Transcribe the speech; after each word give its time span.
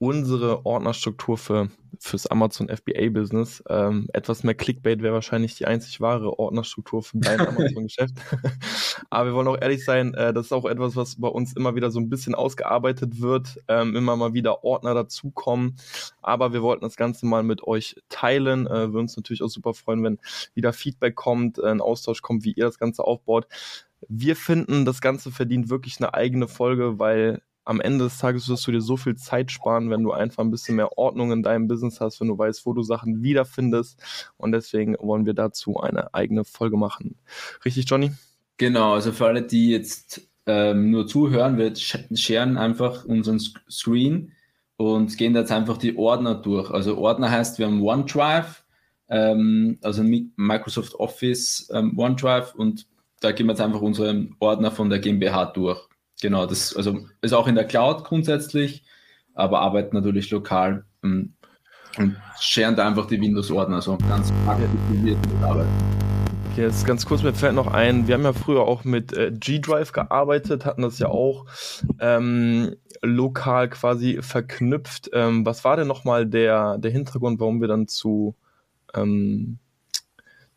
unsere 0.00 0.64
Ordnerstruktur 0.64 1.36
für 1.38 1.68
fürs 1.98 2.26
Amazon 2.26 2.68
FBA-Business. 2.68 3.62
Ähm, 3.68 4.08
etwas 4.14 4.42
mehr 4.42 4.54
Clickbait 4.54 5.02
wäre 5.02 5.12
wahrscheinlich 5.12 5.56
die 5.56 5.66
einzig 5.66 6.00
wahre 6.00 6.38
Ordnerstruktur 6.38 7.02
für 7.02 7.18
dein 7.18 7.40
Amazon-Geschäft. 7.46 8.14
Aber 9.10 9.26
wir 9.26 9.34
wollen 9.34 9.48
auch 9.48 9.60
ehrlich 9.60 9.84
sein, 9.84 10.14
äh, 10.14 10.32
das 10.32 10.46
ist 10.46 10.52
auch 10.52 10.64
etwas, 10.64 10.96
was 10.96 11.20
bei 11.20 11.28
uns 11.28 11.52
immer 11.52 11.74
wieder 11.74 11.90
so 11.90 12.00
ein 12.00 12.08
bisschen 12.08 12.34
ausgearbeitet 12.34 13.20
wird, 13.20 13.58
ähm, 13.68 13.94
immer 13.94 14.16
mal 14.16 14.32
wieder 14.32 14.64
Ordner 14.64 14.94
dazukommen. 14.94 15.76
Aber 16.22 16.54
wir 16.54 16.62
wollten 16.62 16.84
das 16.84 16.96
Ganze 16.96 17.26
mal 17.26 17.42
mit 17.42 17.62
euch 17.64 17.96
teilen. 18.08 18.66
Äh, 18.66 18.92
wir 18.92 19.00
uns 19.00 19.16
natürlich 19.16 19.42
auch 19.42 19.48
super 19.48 19.74
freuen, 19.74 20.02
wenn 20.02 20.18
wieder 20.54 20.72
Feedback 20.72 21.14
kommt, 21.16 21.58
äh, 21.58 21.66
ein 21.66 21.82
Austausch 21.82 22.22
kommt, 22.22 22.44
wie 22.44 22.52
ihr 22.52 22.64
das 22.64 22.78
Ganze 22.78 23.04
aufbaut. 23.04 23.46
Wir 24.08 24.36
finden, 24.36 24.86
das 24.86 25.02
Ganze 25.02 25.30
verdient 25.30 25.68
wirklich 25.68 25.98
eine 25.98 26.14
eigene 26.14 26.48
Folge, 26.48 26.98
weil 26.98 27.42
am 27.64 27.80
Ende 27.80 28.04
des 28.04 28.18
Tages 28.18 28.48
wirst 28.48 28.66
du 28.66 28.72
dir 28.72 28.80
so 28.80 28.96
viel 28.96 29.16
Zeit 29.16 29.50
sparen, 29.50 29.90
wenn 29.90 30.02
du 30.02 30.12
einfach 30.12 30.42
ein 30.42 30.50
bisschen 30.50 30.76
mehr 30.76 30.98
Ordnung 30.98 31.32
in 31.32 31.42
deinem 31.42 31.68
Business 31.68 32.00
hast, 32.00 32.20
wenn 32.20 32.28
du 32.28 32.38
weißt, 32.38 32.66
wo 32.66 32.72
du 32.72 32.82
Sachen 32.82 33.22
wiederfindest. 33.22 34.02
Und 34.36 34.52
deswegen 34.52 34.96
wollen 34.98 35.26
wir 35.26 35.34
dazu 35.34 35.78
eine 35.78 36.14
eigene 36.14 36.44
Folge 36.44 36.76
machen. 36.76 37.16
Richtig, 37.64 37.88
Johnny? 37.88 38.12
Genau, 38.56 38.94
also 38.94 39.12
für 39.12 39.26
alle, 39.26 39.42
die 39.42 39.70
jetzt 39.70 40.22
ähm, 40.46 40.90
nur 40.90 41.06
zuhören, 41.06 41.58
wir 41.58 41.74
scheren 41.76 42.58
einfach 42.58 43.04
unseren 43.04 43.38
Screen 43.38 44.32
und 44.76 45.16
gehen 45.18 45.34
jetzt 45.34 45.52
einfach 45.52 45.76
die 45.76 45.96
Ordner 45.96 46.34
durch. 46.34 46.70
Also 46.70 46.98
Ordner 46.98 47.30
heißt, 47.30 47.58
wir 47.58 47.66
haben 47.66 47.82
OneDrive, 47.82 48.64
ähm, 49.08 49.78
also 49.82 50.02
Microsoft 50.02 50.94
Office 50.94 51.70
ähm, 51.72 51.98
OneDrive 51.98 52.54
und 52.54 52.86
da 53.20 53.32
gehen 53.32 53.46
wir 53.46 53.52
jetzt 53.52 53.60
einfach 53.60 53.82
unseren 53.82 54.34
Ordner 54.40 54.70
von 54.70 54.88
der 54.88 54.98
GmbH 54.98 55.46
durch. 55.46 55.89
Genau, 56.20 56.46
das 56.46 56.76
also 56.76 57.06
ist 57.22 57.32
auch 57.32 57.46
in 57.46 57.54
der 57.54 57.64
Cloud 57.64 58.04
grundsätzlich, 58.04 58.84
aber 59.34 59.60
arbeitet 59.60 59.94
natürlich 59.94 60.30
lokal 60.30 60.84
ähm, 61.02 61.34
und 61.96 62.16
scheren 62.38 62.76
da 62.76 62.86
einfach 62.86 63.06
die 63.06 63.20
Windows-Ordner, 63.20 63.76
also 63.76 63.96
ganz 64.08 64.32
praktisch 64.44 64.68
mitarbeiten. 65.02 65.70
Okay, 66.50 66.62
jetzt 66.62 66.84
ganz 66.84 67.06
kurz, 67.06 67.22
mir 67.22 67.32
fällt 67.32 67.54
noch 67.54 67.68
ein, 67.68 68.06
wir 68.06 68.14
haben 68.14 68.24
ja 68.24 68.32
früher 68.32 68.62
auch 68.62 68.84
mit 68.84 69.12
äh, 69.12 69.32
G-Drive 69.32 69.92
gearbeitet, 69.92 70.64
hatten 70.64 70.82
das 70.82 70.98
ja 70.98 71.08
auch 71.08 71.46
ähm, 72.00 72.74
lokal 73.02 73.70
quasi 73.70 74.18
verknüpft. 74.20 75.10
Ähm, 75.12 75.46
was 75.46 75.64
war 75.64 75.76
denn 75.76 75.86
nochmal 75.86 76.26
der, 76.26 76.76
der 76.78 76.90
Hintergrund, 76.90 77.40
warum 77.40 77.60
wir 77.60 77.68
dann 77.68 77.88
zu 77.88 78.34
ähm, 78.94 79.58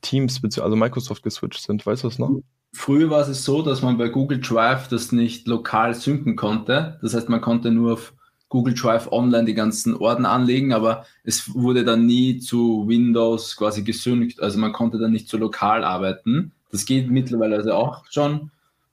Teams, 0.01 0.41
also 0.43 0.75
Microsoft 0.75 1.23
geswitcht 1.23 1.61
sind? 1.63 1.85
Weißt 1.85 2.03
du 2.03 2.09
das 2.09 2.19
noch? 2.19 2.41
Früher 2.75 3.09
war 3.09 3.27
es 3.27 3.45
so, 3.45 3.61
dass 3.61 3.81
man 3.81 3.97
bei 3.97 4.09
Google 4.09 4.41
Drive 4.41 4.87
das 4.87 5.11
nicht 5.11 5.47
lokal 5.47 5.93
synken 5.93 6.35
konnte. 6.35 6.97
Das 7.01 7.13
heißt, 7.13 7.29
man 7.29 7.39
konnte 7.39 7.71
nur 7.71 7.93
auf 7.93 8.13
Google 8.49 8.73
Drive 8.73 9.11
Online 9.11 9.45
die 9.45 9.53
ganzen 9.53 9.95
Orden 9.95 10.25
anlegen, 10.25 10.73
aber 10.73 11.05
es 11.23 11.53
wurde 11.53 11.85
dann 11.85 12.05
nie 12.05 12.39
zu 12.39 12.87
Windows 12.87 13.55
quasi 13.55 13.83
gesynkt. 13.83 14.41
Also 14.41 14.59
man 14.59 14.73
konnte 14.73 14.97
dann 14.97 15.11
nicht 15.11 15.29
so 15.29 15.37
lokal 15.37 15.83
arbeiten. 15.83 16.51
Das 16.71 16.85
geht 16.85 17.09
mittlerweile 17.09 17.57
also 17.57 17.73
auch 17.73 18.05
schon. 18.09 18.51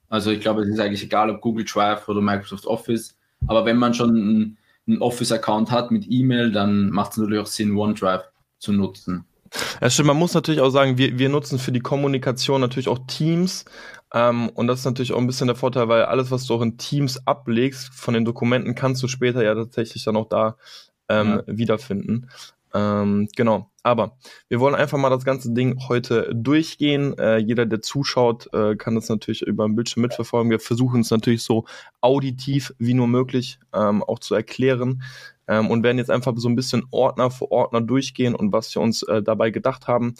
Also 0.09 0.31
ich 0.31 0.41
glaube, 0.41 0.61
es 0.61 0.69
ist 0.69 0.79
eigentlich 0.79 1.03
egal, 1.03 1.29
ob 1.29 1.41
Google 1.41 1.65
Drive 1.65 2.07
oder 2.07 2.21
Microsoft 2.21 2.65
Office. 2.65 3.17
Aber 3.47 3.65
wenn 3.65 3.77
man 3.77 3.93
schon 3.93 4.57
einen 4.87 5.01
Office-Account 5.01 5.71
hat 5.71 5.89
mit 5.89 6.05
E-Mail, 6.09 6.51
dann 6.51 6.89
macht 6.91 7.11
es 7.11 7.17
natürlich 7.17 7.39
auch 7.39 7.47
Sinn, 7.47 7.75
OneDrive 7.75 8.23
zu 8.59 8.73
nutzen. 8.73 9.25
Ja, 9.81 9.89
stimmt. 9.89 10.07
Man 10.07 10.17
muss 10.17 10.33
natürlich 10.33 10.61
auch 10.61 10.69
sagen, 10.69 10.97
wir, 10.97 11.17
wir 11.17 11.29
nutzen 11.29 11.59
für 11.59 11.71
die 11.71 11.79
Kommunikation 11.79 12.61
natürlich 12.61 12.87
auch 12.87 12.99
Teams. 13.07 13.65
Ähm, 14.13 14.49
und 14.49 14.67
das 14.67 14.79
ist 14.79 14.85
natürlich 14.85 15.13
auch 15.13 15.17
ein 15.17 15.27
bisschen 15.27 15.47
der 15.47 15.55
Vorteil, 15.55 15.87
weil 15.87 16.03
alles, 16.03 16.31
was 16.31 16.45
du 16.45 16.53
auch 16.53 16.61
in 16.61 16.77
Teams 16.77 17.25
ablegst, 17.27 17.93
von 17.93 18.13
den 18.13 18.25
Dokumenten 18.25 18.75
kannst 18.75 19.03
du 19.03 19.07
später 19.07 19.43
ja 19.43 19.55
tatsächlich 19.55 20.03
dann 20.03 20.15
auch 20.15 20.29
da 20.29 20.57
ähm, 21.09 21.43
ja. 21.47 21.57
wiederfinden. 21.57 22.29
Ähm, 22.73 23.27
genau. 23.35 23.69
Aber 23.83 24.17
wir 24.47 24.59
wollen 24.59 24.75
einfach 24.75 24.97
mal 24.97 25.09
das 25.09 25.25
ganze 25.25 25.53
Ding 25.53 25.79
heute 25.89 26.31
durchgehen. 26.33 27.17
Äh, 27.17 27.37
jeder, 27.37 27.65
der 27.65 27.81
zuschaut, 27.81 28.47
äh, 28.53 28.75
kann 28.75 28.95
das 28.95 29.09
natürlich 29.09 29.41
über 29.41 29.65
den 29.65 29.75
Bildschirm 29.75 30.03
mitverfolgen. 30.03 30.51
Wir 30.51 30.59
versuchen 30.59 31.01
es 31.01 31.11
natürlich 31.11 31.43
so 31.43 31.65
auditiv 31.99 32.73
wie 32.77 32.93
nur 32.93 33.07
möglich 33.07 33.59
ähm, 33.73 34.03
auch 34.03 34.19
zu 34.19 34.35
erklären 34.35 35.01
ähm, 35.51 35.69
und 35.69 35.83
werden 35.83 35.97
jetzt 35.97 36.09
einfach 36.09 36.33
so 36.37 36.47
ein 36.47 36.55
bisschen 36.55 36.83
Ordner 36.91 37.29
für 37.29 37.51
Ordner 37.51 37.81
durchgehen 37.81 38.35
und 38.35 38.53
was 38.53 38.73
wir 38.73 38.81
uns 38.81 39.03
äh, 39.03 39.21
dabei 39.21 39.51
gedacht 39.51 39.87
haben. 39.87 40.15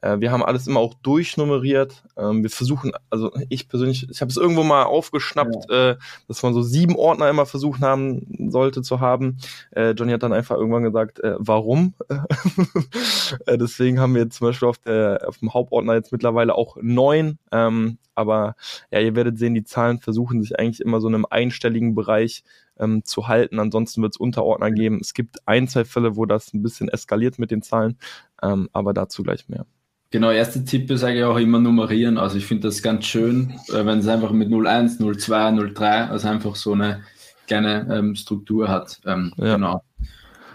Äh, 0.00 0.20
wir 0.20 0.32
haben 0.32 0.42
alles 0.42 0.66
immer 0.66 0.80
auch 0.80 0.94
durchnummeriert. 0.94 2.02
Ähm, 2.16 2.42
wir 2.42 2.48
versuchen, 2.48 2.92
also 3.10 3.30
ich 3.50 3.68
persönlich, 3.68 4.08
ich 4.10 4.22
habe 4.22 4.30
es 4.30 4.38
irgendwo 4.38 4.62
mal 4.62 4.84
aufgeschnappt, 4.84 5.66
ja. 5.68 5.90
äh, 5.90 5.96
dass 6.28 6.42
man 6.42 6.54
so 6.54 6.62
sieben 6.62 6.96
Ordner 6.96 7.28
immer 7.28 7.44
versucht 7.44 7.82
haben 7.82 8.50
sollte 8.50 8.80
zu 8.80 9.00
haben. 9.00 9.36
Äh, 9.72 9.90
Johnny 9.90 10.12
hat 10.12 10.22
dann 10.22 10.32
einfach 10.32 10.56
irgendwann 10.56 10.84
gesagt, 10.84 11.20
äh, 11.20 11.34
warum? 11.38 11.92
äh, 13.46 13.58
deswegen 13.58 14.00
haben 14.00 14.14
wir 14.14 14.30
zum 14.30 14.46
Beispiel 14.46 14.68
auf, 14.68 14.78
der, 14.78 15.24
auf 15.26 15.36
dem 15.38 15.52
Hauptordner 15.52 15.92
jetzt 15.92 16.10
mittlerweile 16.10 16.54
auch 16.54 16.78
neun. 16.80 17.38
Ähm, 17.52 17.98
aber 18.14 18.54
ja, 18.90 19.00
ihr 19.00 19.14
werdet 19.14 19.38
sehen, 19.38 19.54
die 19.54 19.64
Zahlen 19.64 19.98
versuchen 19.98 20.40
sich 20.40 20.58
eigentlich 20.58 20.80
immer 20.80 21.02
so 21.02 21.08
in 21.08 21.14
einem 21.14 21.26
einstelligen 21.28 21.94
Bereich 21.94 22.44
ähm, 22.80 23.04
zu 23.04 23.28
halten. 23.28 23.60
Ansonsten 23.60 24.02
wird 24.02 24.14
es 24.14 24.20
Unterordner 24.20 24.70
geben. 24.70 24.98
Es 25.00 25.14
gibt 25.14 25.46
ein, 25.46 25.68
zwei 25.68 25.84
Fälle, 25.84 26.16
wo 26.16 26.26
das 26.26 26.52
ein 26.52 26.62
bisschen 26.62 26.88
eskaliert 26.88 27.38
mit 27.38 27.50
den 27.50 27.62
Zahlen, 27.62 27.98
ähm, 28.42 28.68
aber 28.72 28.92
dazu 28.92 29.22
gleich 29.22 29.48
mehr. 29.48 29.66
Genau, 30.12 30.32
erster 30.32 30.64
Tipp 30.64 30.90
ist 30.90 31.04
eigentlich 31.04 31.24
auch 31.24 31.38
immer 31.38 31.60
nummerieren. 31.60 32.18
Also 32.18 32.36
ich 32.36 32.46
finde 32.46 32.66
das 32.66 32.82
ganz 32.82 33.06
schön, 33.06 33.54
äh, 33.68 33.86
wenn 33.86 34.00
es 34.00 34.08
einfach 34.08 34.32
mit 34.32 34.50
01, 34.52 34.98
02, 34.98 35.72
03, 35.72 36.08
also 36.08 36.28
einfach 36.28 36.56
so 36.56 36.72
eine 36.72 37.02
kleine 37.46 37.86
ähm, 37.92 38.16
Struktur 38.16 38.68
hat. 38.68 39.00
Ähm, 39.06 39.32
ja. 39.36 39.54
Genau. 39.54 39.84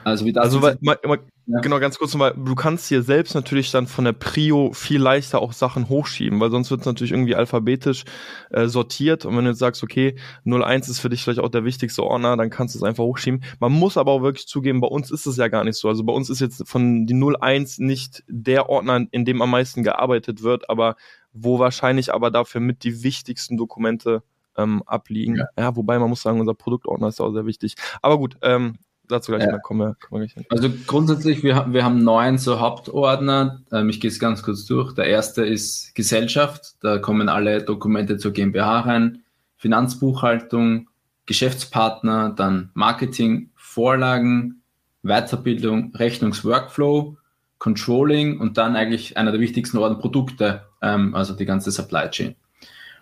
Also 0.03 0.25
wie 0.25 0.33
das. 0.33 0.43
Also 0.43 0.61
weil, 0.61 0.77
man, 0.81 0.97
man, 1.05 1.19
ja. 1.47 1.59
Genau, 1.59 1.79
ganz 1.79 1.99
kurz 1.99 2.13
nochmal, 2.13 2.33
du 2.35 2.55
kannst 2.55 2.87
hier 2.87 3.03
selbst 3.03 3.35
natürlich 3.35 3.69
dann 3.69 3.85
von 3.85 4.05
der 4.05 4.13
Prio 4.13 4.73
viel 4.73 4.99
leichter 4.99 5.41
auch 5.41 5.53
Sachen 5.53 5.89
hochschieben, 5.89 6.39
weil 6.39 6.49
sonst 6.49 6.71
wird 6.71 6.81
es 6.81 6.85
natürlich 6.87 7.11
irgendwie 7.11 7.35
alphabetisch 7.35 8.05
äh, 8.49 8.67
sortiert 8.67 9.25
und 9.25 9.37
wenn 9.37 9.45
du 9.45 9.51
jetzt 9.51 9.59
sagst, 9.59 9.83
okay, 9.83 10.15
01 10.45 10.89
ist 10.89 10.99
für 10.99 11.09
dich 11.09 11.23
vielleicht 11.23 11.39
auch 11.39 11.49
der 11.49 11.63
wichtigste 11.63 12.03
Ordner, 12.03 12.35
dann 12.35 12.49
kannst 12.49 12.73
du 12.73 12.79
es 12.79 12.83
einfach 12.83 13.03
hochschieben. 13.03 13.43
Man 13.59 13.71
muss 13.71 13.97
aber 13.97 14.11
auch 14.11 14.21
wirklich 14.23 14.47
zugeben, 14.47 14.81
bei 14.81 14.87
uns 14.87 15.11
ist 15.11 15.27
es 15.27 15.37
ja 15.37 15.47
gar 15.47 15.63
nicht 15.63 15.77
so. 15.77 15.87
Also 15.87 16.03
bei 16.03 16.13
uns 16.13 16.29
ist 16.29 16.39
jetzt 16.39 16.67
von 16.67 17.05
die 17.05 17.13
01 17.13 17.77
nicht 17.77 18.23
der 18.27 18.69
Ordner, 18.69 19.05
in 19.11 19.25
dem 19.25 19.41
am 19.41 19.51
meisten 19.51 19.83
gearbeitet 19.83 20.41
wird, 20.41 20.69
aber 20.69 20.95
wo 21.31 21.59
wahrscheinlich 21.59 22.13
aber 22.13 22.31
dafür 22.31 22.61
mit 22.61 22.83
die 22.83 23.03
wichtigsten 23.03 23.57
Dokumente 23.57 24.23
ähm, 24.57 24.83
abliegen. 24.85 25.35
Ja. 25.35 25.45
ja. 25.57 25.75
wobei 25.75 25.99
man 25.99 26.09
muss 26.09 26.21
sagen, 26.21 26.39
unser 26.39 26.53
Produktordner 26.53 27.07
ist 27.07 27.21
auch 27.21 27.33
sehr 27.33 27.45
wichtig. 27.45 27.75
Aber 28.01 28.17
gut, 28.17 28.37
ähm, 28.41 28.77
dazu 29.07 29.31
gleich 29.31 29.43
ja. 29.43 29.51
mal 29.53 29.59
kommen 29.59 29.79
wir, 29.81 29.95
gleich 30.09 30.33
hin. 30.33 30.45
Also 30.49 30.69
grundsätzlich, 30.87 31.43
wir, 31.43 31.67
wir 31.69 31.83
haben 31.83 32.03
neun 32.03 32.37
so 32.37 32.59
Hauptordner. 32.59 33.61
Ähm, 33.71 33.89
ich 33.89 33.99
gehe 33.99 34.09
es 34.09 34.19
ganz 34.19 34.43
kurz 34.43 34.65
durch. 34.65 34.93
Der 34.93 35.05
erste 35.05 35.45
ist 35.45 35.93
Gesellschaft. 35.95 36.75
Da 36.81 36.97
kommen 36.97 37.29
alle 37.29 37.63
Dokumente 37.63 38.17
zur 38.17 38.31
GmbH 38.31 38.81
rein. 38.81 39.23
Finanzbuchhaltung, 39.57 40.89
Geschäftspartner, 41.25 42.33
dann 42.35 42.69
Marketing, 42.73 43.49
Vorlagen, 43.55 44.61
Weiterbildung, 45.01 45.93
Rechnungsworkflow, 45.95 47.17
Controlling 47.57 48.39
und 48.39 48.57
dann 48.57 48.75
eigentlich 48.75 49.17
einer 49.17 49.31
der 49.31 49.41
wichtigsten 49.41 49.77
Orden 49.77 49.99
Produkte, 49.99 50.65
ähm, 50.81 51.15
also 51.15 51.33
die 51.33 51.45
ganze 51.45 51.71
Supply 51.71 52.09
Chain. 52.09 52.35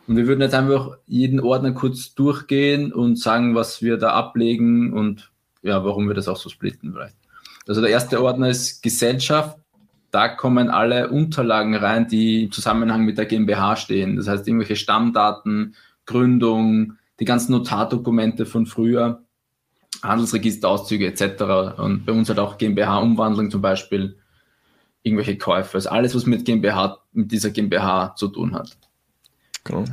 Und 0.07 0.17
wir 0.17 0.27
würden 0.27 0.41
jetzt 0.41 0.55
einfach 0.55 0.97
jeden 1.05 1.39
Ordner 1.39 1.71
kurz 1.71 2.13
durchgehen 2.13 2.91
und 2.91 3.17
sagen, 3.17 3.55
was 3.55 3.81
wir 3.81 3.97
da 3.97 4.11
ablegen 4.11 4.93
und 4.93 5.31
ja, 5.63 5.83
warum 5.83 6.07
wir 6.07 6.13
das 6.13 6.27
auch 6.27 6.37
so 6.37 6.49
splitten 6.49 6.93
vielleicht. 6.93 7.15
Also 7.67 7.81
der 7.81 7.89
erste 7.89 8.21
Ordner 8.21 8.49
ist 8.49 8.83
Gesellschaft. 8.83 9.57
Da 10.11 10.27
kommen 10.27 10.69
alle 10.69 11.09
Unterlagen 11.09 11.75
rein, 11.75 12.07
die 12.07 12.43
im 12.43 12.51
Zusammenhang 12.51 13.03
mit 13.03 13.17
der 13.17 13.25
GmbH 13.25 13.77
stehen. 13.77 14.17
Das 14.17 14.27
heißt, 14.27 14.47
irgendwelche 14.47 14.75
Stammdaten, 14.75 15.75
Gründung, 16.05 16.97
die 17.19 17.25
ganzen 17.25 17.53
Notardokumente 17.53 18.45
von 18.45 18.65
früher, 18.65 19.23
Handelsregisterauszüge 20.03 21.07
etc. 21.07 21.79
Und 21.79 22.05
bei 22.05 22.11
uns 22.11 22.29
halt 22.29 22.39
auch 22.39 22.57
GmbH-Umwandlung 22.57 23.49
zum 23.49 23.61
Beispiel, 23.61 24.17
irgendwelche 25.01 25.37
Käufe. 25.37 25.75
Also 25.75 25.89
alles, 25.89 26.13
was 26.15 26.25
mit 26.25 26.45
GmbH, 26.45 26.99
mit 27.13 27.31
dieser 27.31 27.49
GmbH 27.49 28.15
zu 28.15 28.27
tun 28.27 28.53
hat. 28.53 28.77
Genau. 29.63 29.85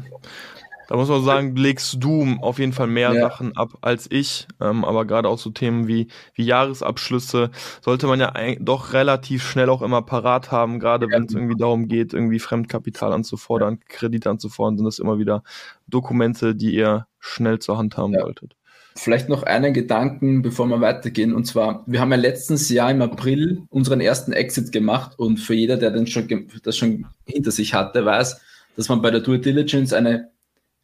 Da 0.91 0.97
muss 0.97 1.09
man 1.09 1.23
sagen, 1.23 1.55
legst 1.55 2.03
du 2.03 2.27
auf 2.41 2.59
jeden 2.59 2.73
Fall 2.73 2.89
mehr 2.89 3.15
ja. 3.15 3.21
Sachen 3.21 3.57
ab 3.57 3.79
als 3.81 4.09
ich. 4.11 4.49
Ähm, 4.61 4.85
aber 4.85 5.05
gerade 5.05 5.29
auch 5.29 5.39
so 5.39 5.51
Themen 5.51 5.87
wie, 5.87 6.09
wie 6.35 6.45
Jahresabschlüsse 6.45 7.53
sollte 7.81 8.09
man 8.09 8.19
ja 8.19 8.33
doch 8.59 8.93
relativ 8.93 9.49
schnell 9.49 9.71
auch 9.71 9.83
immer 9.83 10.03
parat 10.03 10.51
haben, 10.51 10.81
gerade 10.81 11.07
ja. 11.07 11.13
wenn 11.13 11.27
es 11.27 11.33
irgendwie 11.33 11.57
darum 11.57 11.87
geht, 11.87 12.13
irgendwie 12.13 12.41
Fremdkapital 12.41 13.13
anzufordern, 13.13 13.75
ja. 13.75 13.81
Kredit 13.89 14.27
anzufordern, 14.27 14.79
sind 14.79 14.85
das 14.85 14.99
immer 14.99 15.21
wieder 15.21 15.45
Dokumente, 15.87 16.57
die 16.57 16.75
ihr 16.75 17.07
schnell 17.21 17.61
zur 17.61 17.79
Hand 17.79 17.97
haben 17.97 18.13
solltet. 18.13 18.57
Vielleicht 18.97 19.29
noch 19.29 19.45
einen 19.45 19.73
Gedanken, 19.73 20.43
bevor 20.43 20.67
wir 20.67 20.81
weitergehen. 20.81 21.33
Und 21.33 21.45
zwar, 21.45 21.85
wir 21.87 22.01
haben 22.01 22.11
ja 22.11 22.19
letztens 22.19 22.69
Jahr 22.69 22.91
im 22.91 23.01
April 23.01 23.63
unseren 23.69 24.01
ersten 24.01 24.33
Exit 24.33 24.73
gemacht 24.73 25.17
und 25.21 25.37
für 25.37 25.55
jeder, 25.55 25.77
der 25.77 25.93
den 25.93 26.09
schon, 26.09 26.49
das 26.65 26.77
schon 26.77 27.07
hinter 27.27 27.53
sich 27.53 27.75
hatte, 27.75 28.05
weiß, 28.05 28.41
dass 28.75 28.89
man 28.89 29.01
bei 29.03 29.13
der 29.13 29.21
Due 29.21 29.39
Diligence 29.39 29.93
eine 29.93 30.31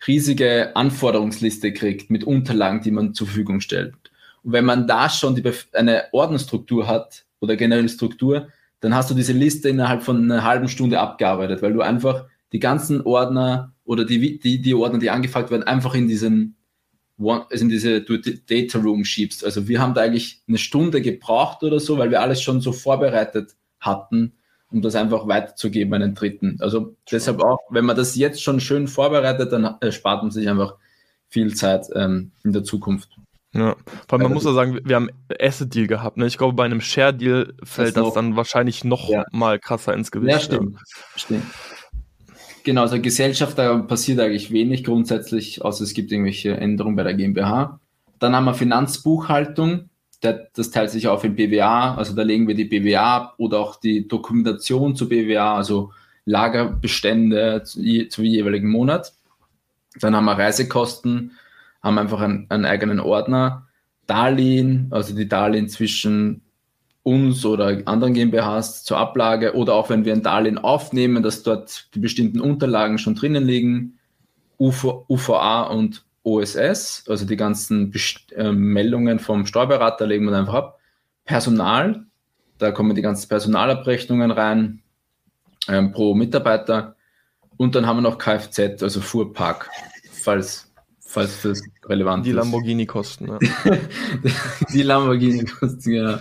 riesige 0.06 0.74
Anforderungsliste 0.76 1.72
kriegt 1.72 2.10
mit 2.10 2.24
Unterlagen, 2.24 2.80
die 2.82 2.90
man 2.90 3.14
zur 3.14 3.26
Verfügung 3.26 3.60
stellt. 3.60 3.94
Und 4.42 4.52
wenn 4.52 4.64
man 4.64 4.86
da 4.86 5.08
schon 5.10 5.40
eine 5.72 6.04
Ordnerstruktur 6.12 6.86
hat 6.86 7.24
oder 7.40 7.56
generelle 7.56 7.88
Struktur, 7.88 8.48
dann 8.80 8.94
hast 8.94 9.10
du 9.10 9.14
diese 9.14 9.32
Liste 9.32 9.68
innerhalb 9.68 10.02
von 10.02 10.22
einer 10.22 10.44
halben 10.44 10.68
Stunde 10.68 11.00
abgearbeitet, 11.00 11.62
weil 11.62 11.72
du 11.72 11.80
einfach 11.80 12.26
die 12.52 12.60
ganzen 12.60 13.00
Ordner 13.02 13.72
oder 13.84 14.04
die, 14.04 14.38
die, 14.38 14.60
die 14.60 14.74
Ordner, 14.74 14.98
die 14.98 15.10
angefragt 15.10 15.50
werden, 15.50 15.64
einfach 15.64 15.94
in 15.94 16.08
diesen 16.08 16.56
also 17.18 17.64
in 17.64 17.70
diese 17.70 18.02
Data 18.02 18.78
Room 18.78 19.04
schiebst. 19.04 19.44
Also 19.44 19.68
wir 19.68 19.80
haben 19.80 19.94
da 19.94 20.02
eigentlich 20.02 20.42
eine 20.46 20.58
Stunde 20.58 21.00
gebraucht 21.00 21.62
oder 21.62 21.80
so, 21.80 21.96
weil 21.96 22.10
wir 22.10 22.20
alles 22.20 22.42
schon 22.42 22.60
so 22.60 22.72
vorbereitet 22.72 23.56
hatten, 23.80 24.34
um 24.76 24.82
das 24.82 24.94
einfach 24.94 25.26
weiterzugeben 25.26 25.94
an 25.94 26.02
den 26.02 26.14
Dritten. 26.14 26.58
Also 26.60 26.94
deshalb 27.10 27.42
auch, 27.42 27.58
wenn 27.70 27.84
man 27.84 27.96
das 27.96 28.14
jetzt 28.14 28.42
schon 28.42 28.60
schön 28.60 28.88
vorbereitet, 28.88 29.52
dann 29.52 29.76
spart 29.90 30.22
man 30.22 30.30
sich 30.30 30.48
einfach 30.48 30.76
viel 31.28 31.54
Zeit 31.54 31.86
ähm, 31.94 32.30
in 32.44 32.52
der 32.52 32.62
Zukunft. 32.62 33.16
Ja, 33.52 33.74
vor 34.06 34.18
allem 34.18 34.24
man 34.24 34.34
muss 34.34 34.44
ja 34.44 34.52
sagen, 34.52 34.80
wir 34.84 34.96
haben 34.96 35.10
Asset 35.40 35.74
Deal 35.74 35.86
gehabt. 35.86 36.18
Ne? 36.18 36.26
Ich 36.26 36.36
glaube, 36.36 36.54
bei 36.54 36.64
einem 36.64 36.82
Share 36.82 37.14
Deal 37.14 37.54
fällt 37.62 37.96
das, 37.96 38.04
das 38.04 38.14
dann 38.14 38.36
wahrscheinlich 38.36 38.84
noch 38.84 39.08
ja. 39.08 39.24
mal 39.32 39.58
krasser 39.58 39.94
ins 39.94 40.10
Gewicht. 40.10 40.32
Ja, 40.32 40.40
stimmt. 40.40 40.74
Ja. 40.74 40.80
stimmt. 41.16 41.44
Genau, 42.64 42.82
also 42.82 43.00
Gesellschaft, 43.00 43.56
da 43.58 43.78
passiert 43.78 44.20
eigentlich 44.20 44.50
wenig 44.50 44.84
grundsätzlich, 44.84 45.64
außer 45.64 45.84
es 45.84 45.94
gibt 45.94 46.12
irgendwelche 46.12 46.56
Änderungen 46.56 46.96
bei 46.96 47.04
der 47.04 47.14
GmbH. 47.14 47.80
Dann 48.18 48.34
haben 48.34 48.44
wir 48.44 48.54
Finanzbuchhaltung, 48.54 49.88
das 50.32 50.70
teilt 50.70 50.90
sich 50.90 51.08
auf 51.08 51.24
in 51.24 51.36
BWA, 51.36 51.94
also 51.94 52.14
da 52.14 52.22
legen 52.22 52.48
wir 52.48 52.54
die 52.54 52.64
BWA 52.64 53.16
ab 53.16 53.34
oder 53.38 53.60
auch 53.60 53.76
die 53.76 54.08
Dokumentation 54.08 54.96
zu 54.96 55.08
BWA, 55.08 55.56
also 55.56 55.92
Lagerbestände 56.24 57.62
zu, 57.64 58.08
zu 58.08 58.22
jeweiligen 58.22 58.68
Monat. 58.68 59.12
Dann 60.00 60.14
haben 60.14 60.24
wir 60.24 60.38
Reisekosten, 60.38 61.32
haben 61.82 61.98
einfach 61.98 62.20
einen, 62.20 62.46
einen 62.50 62.64
eigenen 62.64 63.00
Ordner. 63.00 63.68
Darlehen, 64.06 64.88
also 64.90 65.14
die 65.14 65.28
Darlehen 65.28 65.68
zwischen 65.68 66.42
uns 67.02 67.44
oder 67.44 67.82
anderen 67.86 68.14
GmbHs 68.14 68.84
zur 68.84 68.98
Ablage 68.98 69.54
oder 69.54 69.74
auch 69.74 69.90
wenn 69.90 70.04
wir 70.04 70.12
ein 70.12 70.22
Darlehen 70.22 70.58
aufnehmen, 70.58 71.22
dass 71.22 71.42
dort 71.42 71.88
die 71.94 72.00
bestimmten 72.00 72.40
Unterlagen 72.40 72.98
schon 72.98 73.14
drinnen 73.14 73.44
liegen, 73.44 73.98
UV, 74.58 75.04
UVA 75.08 75.62
und 75.64 76.05
OSS, 76.26 77.04
also 77.08 77.24
die 77.24 77.36
ganzen 77.36 77.90
Best 77.90 78.32
äh, 78.32 78.50
Meldungen 78.50 79.20
vom 79.20 79.46
Steuerberater 79.46 80.06
legen 80.06 80.26
wir 80.26 80.36
einfach 80.36 80.54
ab. 80.54 80.80
Personal, 81.24 82.04
da 82.58 82.72
kommen 82.72 82.96
die 82.96 83.02
ganzen 83.02 83.28
Personalabrechnungen 83.28 84.32
rein 84.32 84.82
ähm, 85.68 85.92
pro 85.92 86.14
Mitarbeiter 86.14 86.96
und 87.56 87.76
dann 87.76 87.86
haben 87.86 87.98
wir 87.98 88.02
noch 88.02 88.18
Kfz, 88.18 88.82
also 88.82 89.00
Fuhrpark, 89.00 89.70
falls, 90.10 90.72
falls 90.98 91.42
das 91.42 91.62
relevant 91.84 92.26
die 92.26 92.30
ist. 92.30 92.34
Die 92.34 92.40
Lamborghini-Kosten. 92.40 93.28
Ja. 93.28 93.38
die 94.72 94.82
Lamborghini-Kosten, 94.82 95.90
genau. 95.90 96.16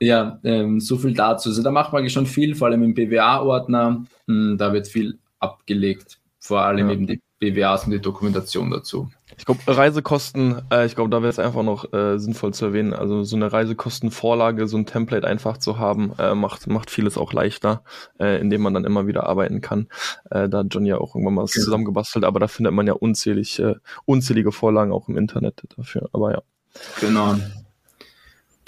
Ja, 0.00 0.40
ähm, 0.42 0.80
so 0.80 0.96
viel 0.96 1.14
dazu. 1.14 1.50
Also 1.50 1.62
da 1.62 1.70
macht 1.70 1.92
man 1.92 2.08
schon 2.10 2.26
viel, 2.26 2.56
vor 2.56 2.68
allem 2.68 2.82
im 2.82 2.94
BWA-Ordner. 2.94 4.04
Hm, 4.26 4.56
da 4.58 4.72
wird 4.72 4.88
viel 4.88 5.18
abgelegt, 5.38 6.18
vor 6.40 6.62
allem 6.62 6.88
ja. 6.88 6.94
eben 6.94 7.06
die 7.06 7.20
BWAs 7.38 7.84
und 7.84 7.92
die 7.92 8.00
Dokumentation 8.00 8.70
dazu. 8.70 9.10
Ich 9.36 9.44
glaube, 9.44 9.60
Reisekosten, 9.66 10.62
äh, 10.72 10.86
ich 10.86 10.94
glaube, 10.94 11.10
da 11.10 11.18
wäre 11.18 11.30
es 11.30 11.38
einfach 11.38 11.62
noch 11.62 11.92
äh, 11.92 12.18
sinnvoll 12.18 12.52
zu 12.52 12.66
erwähnen. 12.66 12.92
Also 12.92 13.22
so 13.22 13.36
eine 13.36 13.52
Reisekostenvorlage, 13.52 14.66
so 14.66 14.76
ein 14.76 14.86
Template 14.86 15.26
einfach 15.26 15.58
zu 15.58 15.78
haben, 15.78 16.12
äh, 16.18 16.34
macht, 16.34 16.66
macht 16.66 16.90
vieles 16.90 17.16
auch 17.16 17.32
leichter, 17.32 17.84
äh, 18.18 18.40
indem 18.40 18.62
man 18.62 18.74
dann 18.74 18.84
immer 18.84 19.06
wieder 19.06 19.28
arbeiten 19.28 19.60
kann. 19.60 19.86
Äh, 20.30 20.48
da 20.48 20.58
hat 20.58 20.66
John 20.70 20.86
ja 20.86 20.98
auch 20.98 21.14
irgendwann 21.14 21.34
mal 21.34 21.44
was 21.44 21.52
genau. 21.52 21.64
zusammengebastelt, 21.64 22.24
aber 22.24 22.40
da 22.40 22.48
findet 22.48 22.72
man 22.72 22.86
ja 22.86 22.94
unzählig, 22.94 23.58
äh, 23.60 23.76
unzählige 24.04 24.50
Vorlagen 24.50 24.92
auch 24.92 25.08
im 25.08 25.16
Internet 25.16 25.62
dafür. 25.76 26.08
Aber 26.12 26.32
ja. 26.32 26.42
Genau 27.00 27.36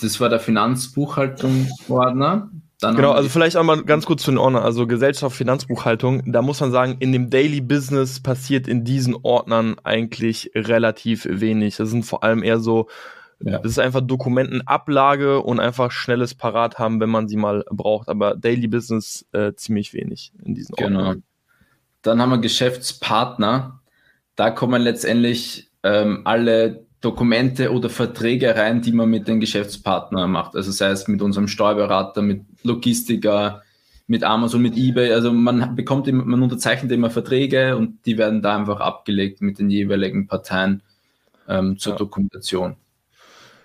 das 0.03 0.21
war 0.21 0.29
der 0.29 0.41
Finanzbuchhaltungsordner. 0.41 2.51
Dann 2.81 2.97
genau, 2.97 3.13
also 3.13 3.29
vielleicht 3.29 3.57
einmal 3.57 3.83
ganz 3.85 4.07
kurz 4.07 4.23
zu 4.23 4.31
den 4.31 4.39
Ordnern. 4.39 4.63
Also 4.63 4.87
Gesellschaft, 4.87 5.37
Finanzbuchhaltung, 5.37 6.33
da 6.33 6.41
muss 6.41 6.61
man 6.61 6.73
sagen, 6.73 6.97
in 6.99 7.13
dem 7.13 7.29
Daily 7.29 7.61
Business 7.61 8.21
passiert 8.21 8.67
in 8.69 8.85
diesen 8.85 9.15
Ordnern 9.23 9.77
eigentlich 9.85 10.51
relativ 10.55 11.27
wenig. 11.29 11.77
Das 11.77 11.91
sind 11.91 12.05
vor 12.05 12.25
allem 12.25 12.43
eher 12.43 12.59
so, 12.59 12.89
ja. 13.41 13.59
das 13.59 13.73
ist 13.73 13.79
einfach 13.79 14.01
Dokumentenablage 14.01 15.43
und 15.43 15.61
einfach 15.61 15.91
schnelles 15.91 16.35
Parat 16.35 16.79
haben, 16.79 17.01
wenn 17.01 17.11
man 17.11 17.29
sie 17.29 17.37
mal 17.37 17.65
braucht. 17.71 18.09
Aber 18.09 18.35
Daily 18.35 18.67
Business 18.67 19.27
äh, 19.33 19.53
ziemlich 19.55 19.93
wenig 19.93 20.33
in 20.43 20.55
diesen 20.55 20.75
Ordnern. 20.75 21.05
Genau. 21.05 21.23
Dann 22.03 22.23
haben 22.23 22.31
wir 22.31 22.39
Geschäftspartner. 22.39 23.81
Da 24.37 24.51
kommen 24.51 24.81
letztendlich 24.81 25.71
ähm, 25.83 26.23
alle 26.25 26.87
Dokumente 27.01 27.73
oder 27.73 27.89
Verträge 27.89 28.55
rein, 28.57 28.83
die 28.83 28.93
man 28.93 29.09
mit 29.09 29.27
den 29.27 29.41
Geschäftspartnern 29.41 30.31
macht. 30.31 30.55
Also 30.55 30.71
sei 30.71 30.91
es 30.91 31.09
mit 31.09 31.23
unserem 31.23 31.49
Steuerberater, 31.49 32.21
mit 32.21 32.43
Logistiker, 32.63 33.63
mit 34.07 34.23
Amazon, 34.23 34.61
mit 34.61 34.77
eBay. 34.77 35.13
Also 35.13 35.33
man 35.33 35.75
bekommt, 35.75 36.09
immer, 36.09 36.25
man 36.25 36.43
unterzeichnet 36.43 36.93
immer 36.93 37.11
Verträge 37.11 37.77
und 37.77 38.05
die 38.05 38.19
werden 38.19 38.43
da 38.43 38.57
einfach 38.57 38.81
abgelegt 38.81 39.41
mit 39.41 39.59
den 39.59 39.71
jeweiligen 39.71 40.27
Parteien 40.27 40.83
ähm, 41.49 41.79
zur 41.79 41.93
ja. 41.93 41.99
Dokumentation. 41.99 42.77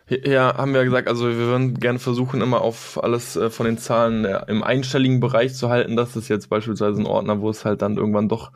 Ja, 0.07 0.55
haben 0.55 0.71
wir 0.73 0.81
ja 0.81 0.85
gesagt, 0.85 1.07
also 1.07 1.27
wir 1.27 1.35
würden 1.35 1.79
gerne 1.79 1.97
versuchen, 1.97 2.41
immer 2.41 2.61
auf 2.61 3.03
alles 3.03 3.35
äh, 3.37 3.49
von 3.49 3.65
den 3.65 3.79
Zahlen 3.79 4.23
äh, 4.23 4.45
im 4.47 4.61
einstelligen 4.61 5.19
Bereich 5.19 5.55
zu 5.55 5.69
halten. 5.69 5.95
Das 5.95 6.15
ist 6.15 6.27
jetzt 6.27 6.47
beispielsweise 6.47 7.01
ein 7.01 7.07
Ordner, 7.07 7.41
wo 7.41 7.49
es 7.49 7.65
halt 7.65 7.81
dann 7.81 7.97
irgendwann 7.97 8.29
doch 8.29 8.51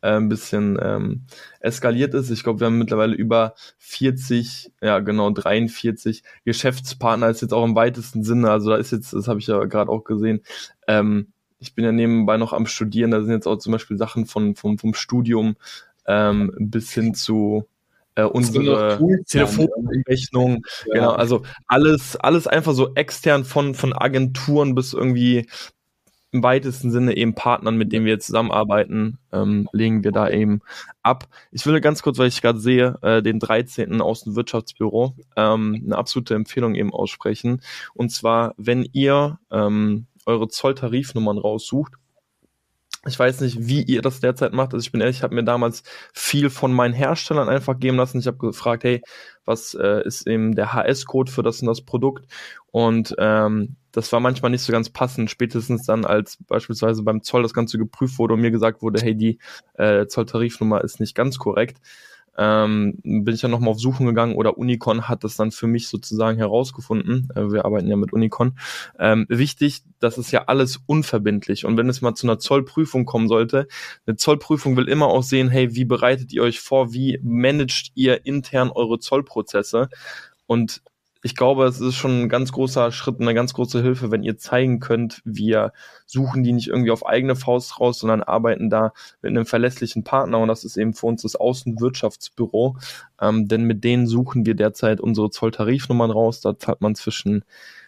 äh, 0.00 0.16
ein 0.16 0.30
bisschen 0.30 0.78
ähm, 0.80 1.26
eskaliert 1.60 2.14
ist. 2.14 2.30
Ich 2.30 2.42
glaube, 2.42 2.60
wir 2.60 2.68
haben 2.68 2.78
mittlerweile 2.78 3.14
über 3.14 3.54
40, 3.76 4.72
ja 4.80 5.00
genau, 5.00 5.30
43 5.30 6.22
Geschäftspartner, 6.46 7.28
ist 7.28 7.42
jetzt 7.42 7.52
auch 7.52 7.64
im 7.64 7.74
weitesten 7.74 8.24
Sinne. 8.24 8.50
Also 8.50 8.70
da 8.70 8.76
ist 8.76 8.90
jetzt, 8.90 9.12
das 9.12 9.28
habe 9.28 9.40
ich 9.40 9.46
ja 9.46 9.62
gerade 9.64 9.90
auch 9.90 10.04
gesehen, 10.04 10.40
ähm, 10.88 11.32
ich 11.58 11.74
bin 11.74 11.84
ja 11.84 11.92
nebenbei 11.92 12.38
noch 12.38 12.54
am 12.54 12.66
Studieren, 12.66 13.10
da 13.10 13.20
sind 13.22 13.32
jetzt 13.32 13.46
auch 13.46 13.58
zum 13.58 13.72
Beispiel 13.72 13.98
Sachen 13.98 14.24
von, 14.24 14.54
vom, 14.54 14.78
vom 14.78 14.94
Studium 14.94 15.56
ähm, 16.06 16.50
bis 16.58 16.92
hin 16.92 17.14
zu 17.14 17.66
äh, 18.16 18.24
unsere 18.24 18.98
Telefonrechnung, 19.26 20.64
ja. 20.86 20.94
genau, 20.94 21.10
also 21.12 21.42
alles, 21.66 22.16
alles 22.16 22.46
einfach 22.46 22.72
so 22.72 22.94
extern 22.94 23.44
von, 23.44 23.74
von 23.74 23.92
Agenturen 23.92 24.74
bis 24.74 24.92
irgendwie 24.92 25.46
im 26.34 26.42
weitesten 26.42 26.90
Sinne 26.90 27.16
eben 27.16 27.36
Partnern, 27.36 27.76
mit 27.76 27.92
denen 27.92 28.06
wir 28.06 28.18
zusammenarbeiten, 28.18 29.18
ähm, 29.32 29.68
legen 29.72 30.02
wir 30.02 30.10
da 30.10 30.28
eben 30.28 30.62
ab. 31.00 31.28
Ich 31.52 31.64
will 31.64 31.80
ganz 31.80 32.02
kurz, 32.02 32.18
weil 32.18 32.26
ich 32.26 32.42
gerade 32.42 32.58
sehe, 32.58 32.98
äh, 33.02 33.22
den 33.22 33.38
13. 33.38 34.00
Außenwirtschaftsbüro 34.00 35.14
ähm, 35.36 35.82
eine 35.86 35.96
absolute 35.96 36.34
Empfehlung 36.34 36.74
eben 36.74 36.92
aussprechen. 36.92 37.62
Und 37.94 38.10
zwar, 38.10 38.54
wenn 38.56 38.84
ihr 38.92 39.38
ähm, 39.52 40.06
eure 40.26 40.48
Zolltarifnummern 40.48 41.38
raussucht, 41.38 41.94
ich 43.06 43.18
weiß 43.18 43.40
nicht, 43.40 43.66
wie 43.66 43.82
ihr 43.82 44.02
das 44.02 44.20
derzeit 44.20 44.52
macht. 44.52 44.72
Also 44.72 44.84
ich 44.84 44.92
bin 44.92 45.00
ehrlich, 45.00 45.18
ich 45.18 45.22
habe 45.22 45.34
mir 45.34 45.44
damals 45.44 45.82
viel 46.12 46.50
von 46.50 46.72
meinen 46.72 46.94
Herstellern 46.94 47.48
einfach 47.48 47.78
geben 47.78 47.96
lassen. 47.96 48.18
Ich 48.18 48.26
habe 48.26 48.38
gefragt, 48.38 48.84
hey, 48.84 49.02
was 49.44 49.74
äh, 49.74 50.02
ist 50.04 50.26
eben 50.26 50.54
der 50.54 50.72
HS-Code 50.72 51.30
für 51.30 51.42
das 51.42 51.60
und 51.60 51.68
das 51.68 51.82
Produkt? 51.82 52.26
Und 52.70 53.14
ähm, 53.18 53.76
das 53.92 54.10
war 54.12 54.20
manchmal 54.20 54.50
nicht 54.50 54.62
so 54.62 54.72
ganz 54.72 54.90
passend. 54.90 55.30
Spätestens 55.30 55.84
dann, 55.84 56.04
als 56.04 56.38
beispielsweise 56.46 57.02
beim 57.02 57.22
Zoll 57.22 57.42
das 57.42 57.54
Ganze 57.54 57.78
geprüft 57.78 58.18
wurde 58.18 58.34
und 58.34 58.40
mir 58.40 58.50
gesagt 58.50 58.82
wurde, 58.82 59.00
hey, 59.00 59.14
die 59.14 59.38
äh, 59.74 60.06
Zolltarifnummer 60.06 60.82
ist 60.82 61.00
nicht 61.00 61.14
ganz 61.14 61.38
korrekt 61.38 61.78
ähm, 62.36 62.98
bin 63.02 63.34
ich 63.34 63.40
dann 63.40 63.50
nochmal 63.50 63.70
auf 63.70 63.80
Suchen 63.80 64.06
gegangen 64.06 64.34
oder 64.34 64.58
Unicon 64.58 65.08
hat 65.08 65.24
das 65.24 65.36
dann 65.36 65.52
für 65.52 65.66
mich 65.66 65.88
sozusagen 65.88 66.38
herausgefunden. 66.38 67.28
Äh, 67.34 67.52
wir 67.52 67.64
arbeiten 67.64 67.88
ja 67.88 67.96
mit 67.96 68.12
Unicon. 68.12 68.58
Ähm, 68.98 69.26
wichtig, 69.28 69.82
das 70.00 70.18
ist 70.18 70.30
ja 70.30 70.44
alles 70.46 70.80
unverbindlich. 70.86 71.64
Und 71.64 71.76
wenn 71.76 71.88
es 71.88 72.00
mal 72.00 72.14
zu 72.14 72.26
einer 72.26 72.38
Zollprüfung 72.38 73.04
kommen 73.04 73.28
sollte, 73.28 73.68
eine 74.06 74.16
Zollprüfung 74.16 74.76
will 74.76 74.88
immer 74.88 75.06
auch 75.06 75.22
sehen, 75.22 75.48
hey, 75.48 75.74
wie 75.74 75.84
bereitet 75.84 76.32
ihr 76.32 76.42
euch 76.42 76.60
vor, 76.60 76.92
wie 76.92 77.18
managt 77.22 77.92
ihr 77.94 78.26
intern 78.26 78.70
eure 78.70 78.98
Zollprozesse? 78.98 79.88
Und 80.46 80.82
ich 81.24 81.34
glaube, 81.34 81.64
es 81.64 81.80
ist 81.80 81.94
schon 81.94 82.24
ein 82.24 82.28
ganz 82.28 82.52
großer 82.52 82.92
Schritt, 82.92 83.18
eine 83.18 83.32
ganz 83.32 83.54
große 83.54 83.80
Hilfe, 83.80 84.10
wenn 84.10 84.22
ihr 84.22 84.36
zeigen 84.36 84.78
könnt, 84.78 85.22
wir 85.24 85.72
suchen 86.04 86.42
die 86.44 86.52
nicht 86.52 86.68
irgendwie 86.68 86.90
auf 86.90 87.06
eigene 87.06 87.34
Faust 87.34 87.80
raus, 87.80 88.00
sondern 88.00 88.22
arbeiten 88.22 88.68
da 88.68 88.92
mit 89.22 89.30
einem 89.30 89.46
verlässlichen 89.46 90.04
Partner 90.04 90.38
und 90.38 90.48
das 90.48 90.64
ist 90.64 90.76
eben 90.76 90.92
für 90.92 91.06
uns 91.06 91.22
das 91.22 91.34
Außenwirtschaftsbüro, 91.34 92.76
ähm, 93.22 93.48
denn 93.48 93.64
mit 93.64 93.84
denen 93.84 94.06
suchen 94.06 94.44
wir 94.44 94.54
derzeit 94.54 95.00
unsere 95.00 95.30
Zolltarifnummern 95.30 96.10
raus, 96.10 96.42
da 96.42 96.58
zahlt 96.58 96.82
man 96.82 96.94
zwischen, 96.94 97.46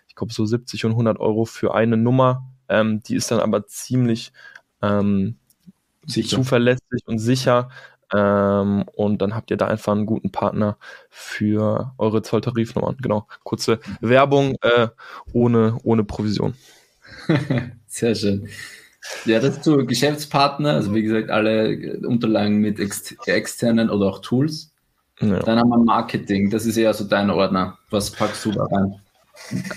ich 0.08 0.14
glaube, 0.14 0.32
so 0.32 0.46
70 0.46 0.86
und 0.86 0.92
100 0.92 1.20
Euro 1.20 1.44
für 1.44 1.74
eine 1.74 1.98
Nummer, 1.98 2.46
ähm, 2.70 3.02
die 3.02 3.16
ist 3.16 3.30
dann 3.30 3.40
aber 3.40 3.66
ziemlich 3.66 4.32
ähm, 4.80 5.36
zuverlässig 6.06 7.02
und 7.04 7.18
sicher, 7.18 7.68
ähm, 8.14 8.84
und 8.94 9.20
dann 9.22 9.34
habt 9.34 9.50
ihr 9.50 9.56
da 9.56 9.66
einfach 9.66 9.92
einen 9.92 10.06
guten 10.06 10.30
Partner 10.30 10.76
für 11.10 11.92
eure 11.98 12.22
Zolltarifnummern. 12.22 12.96
Genau. 13.00 13.26
Kurze 13.42 13.80
Werbung 14.00 14.56
äh, 14.62 14.88
ohne, 15.32 15.78
ohne 15.82 16.04
Provision. 16.04 16.54
Sehr 17.86 18.14
schön. 18.14 18.48
Ja, 19.24 19.38
das 19.38 19.62
zu 19.62 19.86
Geschäftspartner, 19.86 20.72
also 20.72 20.94
wie 20.94 21.02
gesagt, 21.02 21.30
alle 21.30 22.00
Unterlagen 22.06 22.58
mit 22.58 22.80
ex 22.80 23.14
externen 23.26 23.88
oder 23.88 24.06
auch 24.06 24.18
Tools. 24.20 24.72
Ja. 25.20 25.38
Dann 25.40 25.58
haben 25.58 25.68
wir 25.68 25.78
Marketing, 25.78 26.50
das 26.50 26.66
ist 26.66 26.76
eher 26.76 26.92
so 26.92 27.04
dein 27.04 27.30
Ordner. 27.30 27.78
Was 27.90 28.10
packst 28.10 28.44
du 28.44 28.52
da 28.52 28.64
rein? 28.64 29.00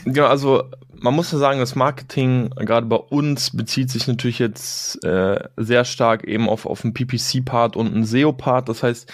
Genau, 0.05 0.27
also 0.27 0.63
man 0.93 1.13
muss 1.13 1.31
ja 1.31 1.37
sagen, 1.37 1.59
das 1.59 1.75
Marketing 1.75 2.49
gerade 2.51 2.87
bei 2.87 2.95
uns 2.95 3.55
bezieht 3.55 3.89
sich 3.89 4.07
natürlich 4.07 4.39
jetzt 4.39 5.03
äh, 5.03 5.47
sehr 5.57 5.85
stark 5.85 6.23
eben 6.23 6.49
auf, 6.49 6.65
auf 6.65 6.83
einen 6.83 6.93
PPC-Part 6.93 7.75
und 7.75 7.93
einen 7.93 8.05
SEO-Part. 8.05 8.69
Das 8.69 8.83
heißt, 8.83 9.11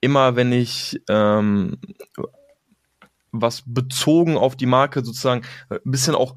immer 0.00 0.36
wenn 0.36 0.52
ich 0.52 1.00
ähm, 1.08 1.78
was 3.32 3.62
bezogen 3.66 4.36
auf 4.36 4.56
die 4.56 4.66
Marke 4.66 5.04
sozusagen 5.04 5.42
ein 5.68 5.80
bisschen 5.84 6.14
auch 6.14 6.36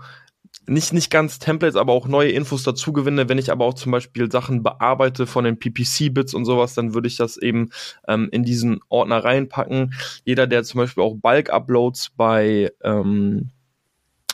nicht, 0.67 0.93
nicht 0.93 1.09
ganz 1.09 1.39
Templates, 1.39 1.75
aber 1.75 1.93
auch 1.93 2.07
neue 2.07 2.31
Infos 2.31 2.63
dazu 2.63 2.91
gewinne. 2.91 3.29
Wenn 3.29 3.38
ich 3.38 3.51
aber 3.51 3.65
auch 3.65 3.74
zum 3.74 3.91
Beispiel 3.91 4.31
Sachen 4.31 4.63
bearbeite 4.63 5.25
von 5.25 5.45
den 5.45 5.57
PPC-Bits 5.57 6.33
und 6.33 6.45
sowas, 6.45 6.74
dann 6.74 6.93
würde 6.93 7.07
ich 7.07 7.15
das 7.17 7.38
eben 7.38 7.69
ähm, 8.07 8.27
in 8.31 8.43
diesen 8.43 8.81
Ordner 8.89 9.24
reinpacken. 9.24 9.93
Jeder, 10.25 10.45
der 10.45 10.63
zum 10.63 10.79
Beispiel 10.79 11.03
auch 11.03 11.15
Bulk-Uploads 11.15 12.12
bei 12.17 12.71
ähm, 12.83 13.50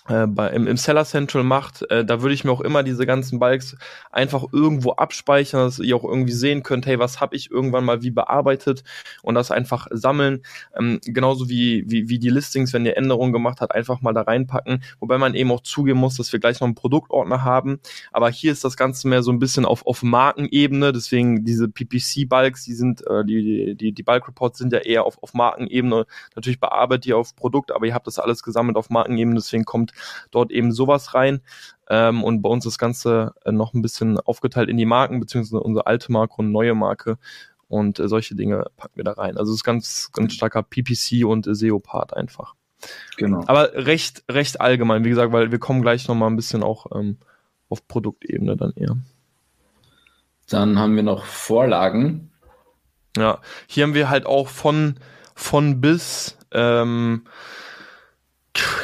äh, 0.09 0.27
bei, 0.27 0.49
im, 0.49 0.67
im 0.67 0.77
Seller 0.77 1.05
Central 1.05 1.43
macht, 1.43 1.89
äh, 1.89 2.03
da 2.03 2.21
würde 2.21 2.33
ich 2.33 2.43
mir 2.43 2.51
auch 2.51 2.61
immer 2.61 2.83
diese 2.83 3.05
ganzen 3.05 3.39
Bulks 3.39 3.77
einfach 4.11 4.45
irgendwo 4.51 4.91
abspeichern, 4.91 5.61
dass 5.61 5.79
ihr 5.79 5.95
auch 5.95 6.03
irgendwie 6.03 6.33
sehen 6.33 6.61
könnt, 6.61 6.85
hey, 6.85 6.99
was 6.99 7.21
habe 7.21 7.35
ich 7.37 7.51
irgendwann 7.51 7.85
mal 7.85 8.03
wie 8.03 8.11
bearbeitet 8.11 8.83
und 9.21 9.35
das 9.35 9.49
einfach 9.49 9.87
sammeln. 9.91 10.43
Ähm, 10.77 10.99
genauso 11.05 11.47
wie, 11.47 11.85
wie, 11.87 12.09
wie 12.09 12.19
die 12.19 12.29
Listings, 12.29 12.73
wenn 12.73 12.85
ihr 12.85 12.97
Änderungen 12.97 13.31
gemacht 13.31 13.61
habt, 13.61 13.73
einfach 13.73 14.01
mal 14.01 14.13
da 14.13 14.23
reinpacken. 14.23 14.83
Wobei 14.99 15.17
man 15.17 15.35
eben 15.35 15.51
auch 15.51 15.61
zugeben 15.61 15.99
muss, 15.99 16.17
dass 16.17 16.33
wir 16.33 16.39
gleich 16.39 16.59
noch 16.59 16.67
einen 16.67 16.75
Produktordner 16.75 17.43
haben. 17.43 17.79
Aber 18.11 18.29
hier 18.29 18.51
ist 18.51 18.65
das 18.65 18.75
Ganze 18.75 19.07
mehr 19.07 19.23
so 19.23 19.31
ein 19.31 19.39
bisschen 19.39 19.63
auf, 19.65 19.87
auf 19.87 20.03
Markenebene, 20.03 20.91
deswegen 20.91 21.45
diese 21.45 21.69
PPC-Bulks, 21.69 22.65
die 22.65 22.73
sind, 22.73 23.07
äh, 23.07 23.23
die, 23.23 23.75
die, 23.75 23.93
die 23.93 24.03
Bulk-Reports 24.03 24.57
sind 24.57 24.73
ja 24.73 24.79
eher 24.79 25.05
auf, 25.05 25.21
auf 25.23 25.33
Markenebene. 25.33 26.05
Natürlich 26.35 26.59
bearbeitet 26.59 27.05
ihr 27.05 27.17
auf 27.17 27.35
Produkt, 27.37 27.71
aber 27.71 27.85
ihr 27.85 27.93
habt 27.93 28.07
das 28.07 28.19
alles 28.19 28.43
gesammelt 28.43 28.75
auf 28.75 28.89
Markenebene, 28.89 29.35
deswegen 29.35 29.63
kommt 29.63 29.92
dort 30.31 30.51
eben 30.51 30.71
sowas 30.71 31.13
rein. 31.13 31.41
Ähm, 31.89 32.23
und 32.23 32.41
bei 32.41 32.49
uns 32.49 32.63
das 32.63 32.77
Ganze 32.77 33.33
äh, 33.45 33.51
noch 33.51 33.73
ein 33.73 33.81
bisschen 33.81 34.19
aufgeteilt 34.19 34.69
in 34.69 34.77
die 34.77 34.85
Marken, 34.85 35.19
beziehungsweise 35.19 35.61
unsere 35.61 35.87
alte 35.87 36.11
Marke 36.11 36.35
und 36.37 36.51
neue 36.51 36.75
Marke. 36.75 37.17
Und 37.67 37.99
äh, 37.99 38.07
solche 38.07 38.35
Dinge 38.35 38.65
packen 38.77 38.95
wir 38.95 39.03
da 39.03 39.13
rein. 39.13 39.37
Also 39.37 39.51
es 39.51 39.57
ist 39.57 39.63
ganz, 39.63 40.11
ganz 40.13 40.33
starker 40.33 40.63
PPC 40.63 41.25
und 41.25 41.47
äh, 41.47 41.55
SEO-Part 41.55 42.15
einfach. 42.15 42.55
Genau. 43.17 43.43
Aber 43.47 43.73
recht, 43.73 44.23
recht 44.29 44.61
allgemein, 44.61 45.05
wie 45.05 45.09
gesagt, 45.09 45.31
weil 45.31 45.51
wir 45.51 45.59
kommen 45.59 45.81
gleich 45.81 46.07
nochmal 46.07 46.29
ein 46.29 46.35
bisschen 46.35 46.63
auch 46.63 46.87
ähm, 46.93 47.17
auf 47.69 47.87
Produktebene 47.87 48.55
dann 48.57 48.73
eher. 48.75 48.97
Dann 50.49 50.77
haben 50.77 50.95
wir 50.95 51.03
noch 51.03 51.25
Vorlagen. 51.25 52.31
Ja, 53.17 53.39
hier 53.67 53.83
haben 53.83 53.93
wir 53.93 54.09
halt 54.09 54.25
auch 54.25 54.47
von, 54.47 54.95
von 55.35 55.81
bis 55.81 56.37
ähm, 56.51 57.23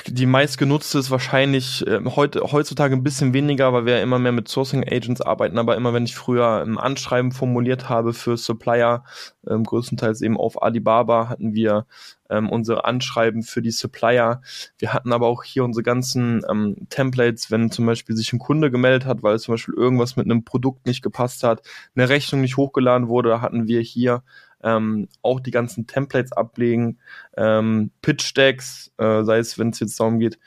die 0.07 0.25
meistgenutzte 0.25 0.97
ist 0.97 1.11
wahrscheinlich 1.11 1.85
äh, 1.85 2.01
heute, 2.05 2.41
heutzutage 2.51 2.95
ein 2.95 3.03
bisschen 3.03 3.33
weniger, 3.33 3.71
weil 3.73 3.85
wir 3.85 4.01
immer 4.01 4.17
mehr 4.17 4.31
mit 4.31 4.47
Sourcing 4.47 4.83
Agents 4.83 5.21
arbeiten, 5.21 5.59
aber 5.59 5.75
immer 5.75 5.93
wenn 5.93 6.05
ich 6.05 6.15
früher 6.15 6.63
ein 6.63 6.77
Anschreiben 6.77 7.31
formuliert 7.31 7.89
habe 7.89 8.13
für 8.13 8.35
Supplier, 8.37 9.03
ähm, 9.47 9.63
größtenteils 9.63 10.21
eben 10.21 10.37
auf 10.37 10.61
Alibaba, 10.63 11.29
hatten 11.29 11.53
wir 11.53 11.85
ähm, 12.29 12.49
unsere 12.49 12.85
Anschreiben 12.85 13.43
für 13.43 13.61
die 13.61 13.71
Supplier. 13.71 14.41
Wir 14.77 14.93
hatten 14.93 15.13
aber 15.13 15.27
auch 15.27 15.43
hier 15.43 15.63
unsere 15.63 15.83
ganzen 15.83 16.43
ähm, 16.49 16.87
Templates, 16.89 17.51
wenn 17.51 17.69
zum 17.69 17.85
Beispiel 17.85 18.15
sich 18.15 18.33
ein 18.33 18.39
Kunde 18.39 18.71
gemeldet 18.71 19.05
hat, 19.05 19.21
weil 19.21 19.39
zum 19.39 19.53
Beispiel 19.53 19.75
irgendwas 19.75 20.15
mit 20.15 20.25
einem 20.25 20.43
Produkt 20.43 20.87
nicht 20.87 21.03
gepasst 21.03 21.43
hat, 21.43 21.61
eine 21.95 22.09
Rechnung 22.09 22.41
nicht 22.41 22.57
hochgeladen 22.57 23.07
wurde, 23.07 23.41
hatten 23.41 23.67
wir 23.67 23.81
hier 23.81 24.23
ähm, 24.63 25.07
auch 25.21 25.39
die 25.39 25.51
ganzen 25.51 25.87
Templates 25.87 26.31
ablegen, 26.31 26.99
ähm, 27.37 27.91
Pitch-Decks, 28.01 28.91
äh, 28.97 29.23
sei 29.23 29.39
es, 29.39 29.57
wenn 29.57 29.69
es 29.69 29.79
jetzt 29.79 29.99
darum 29.99 30.19
geht, 30.19 30.39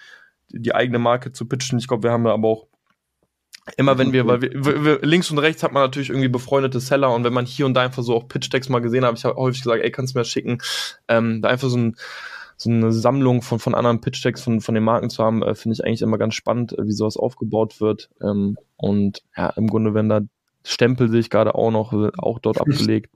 die, 0.49 0.75
eigene 0.75 0.99
Marke 0.99 1.33
zu 1.33 1.47
pitchen. 1.47 1.79
Ich 1.79 1.89
glaube, 1.89 2.05
wir 2.05 2.13
haben 2.13 2.25
da 2.25 2.33
aber 2.33 2.49
auch 2.49 2.67
Immer 3.77 3.97
wenn 3.97 4.13
wir, 4.13 4.27
weil 4.27 4.43
wir, 4.43 4.85
wir, 4.85 4.99
links 5.03 5.31
und 5.31 5.39
rechts 5.39 5.63
hat 5.63 5.71
man 5.71 5.85
natürlich 5.85 6.11
irgendwie 6.11 6.29
befreundete 6.29 6.81
Seller 6.81 7.15
und 7.15 7.23
wenn 7.23 7.33
man 7.33 7.47
hier 7.47 7.65
und 7.65 7.75
da 7.75 7.83
einfach 7.83 8.03
so 8.03 8.17
auch 8.17 8.27
Pitch-Decks 8.27 8.69
mal 8.69 8.81
gesehen 8.81 9.05
hat, 9.05 9.17
ich 9.17 9.25
habe 9.25 9.37
häufig 9.37 9.63
gesagt, 9.63 9.85
ey, 9.85 9.91
kannst 9.93 10.15
du 10.15 10.19
mir 10.19 10.23
das 10.23 10.31
schicken, 10.31 10.59
ähm, 11.07 11.43
da 11.43 11.49
einfach 11.49 11.69
so 11.69 11.79
ein 11.79 11.97
so 12.57 12.71
eine 12.71 12.93
Sammlung 12.93 13.43
von, 13.43 13.61
von 13.61 13.75
anderen 13.75 14.01
Pitch-Decks 14.01 14.43
von, 14.43 14.61
von 14.61 14.75
den 14.75 14.85
Marken 14.85 15.11
zu 15.11 15.23
haben, 15.23 15.43
äh, 15.43 15.55
finde 15.55 15.75
ich 15.75 15.85
eigentlich 15.85 16.03
immer 16.03 16.19
ganz 16.19 16.35
spannend, 16.35 16.77
äh, 16.77 16.87
wie 16.87 16.93
sowas 16.93 17.17
aufgebaut 17.17 17.81
wird. 17.81 18.11
Ähm, 18.21 18.57
und 18.77 19.23
ja, 19.37 19.51
im 19.51 19.69
Grunde, 19.69 19.95
wenn 19.95 20.09
da 20.09 20.21
Stempel 20.65 21.09
sehe 21.09 21.21
ich 21.21 21.31
gerade 21.31 21.55
auch 21.55 21.71
noch, 21.71 21.93
auch 22.19 22.39
dort 22.39 22.61
abgelegt 22.61 23.11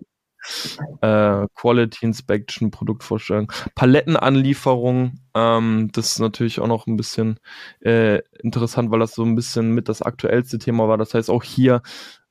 äh, 1.00 1.46
Quality 1.54 2.04
Inspection, 2.06 2.70
Produktvorstellung, 2.70 3.52
Palettenanlieferung. 3.74 5.20
Ähm, 5.34 5.90
das 5.92 6.12
ist 6.12 6.18
natürlich 6.20 6.60
auch 6.60 6.66
noch 6.66 6.86
ein 6.86 6.96
bisschen 6.96 7.38
äh, 7.80 8.20
interessant, 8.42 8.90
weil 8.90 9.00
das 9.00 9.14
so 9.14 9.24
ein 9.24 9.34
bisschen 9.34 9.72
mit 9.72 9.88
das 9.88 10.02
aktuellste 10.02 10.58
Thema 10.58 10.88
war. 10.88 10.98
Das 10.98 11.14
heißt, 11.14 11.30
auch 11.30 11.42
hier, 11.42 11.82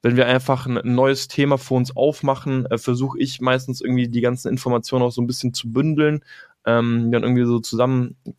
wenn 0.01 0.17
wir 0.17 0.27
einfach 0.27 0.67
ein 0.67 0.79
neues 0.83 1.27
Thema 1.27 1.57
für 1.57 1.73
uns 1.73 1.95
aufmachen, 1.95 2.65
äh, 2.67 2.77
versuche 2.77 3.19
ich 3.19 3.41
meistens 3.41 3.81
irgendwie 3.81 4.07
die 4.07 4.21
ganzen 4.21 4.49
Informationen 4.49 5.03
auch 5.03 5.11
so 5.11 5.21
ein 5.21 5.27
bisschen 5.27 5.53
zu 5.53 5.71
bündeln, 5.71 6.23
ähm, 6.65 7.11
dann 7.11 7.23
irgendwie 7.23 7.45
so 7.45 7.59
zusammen 7.59 8.15
äh, 8.25 8.31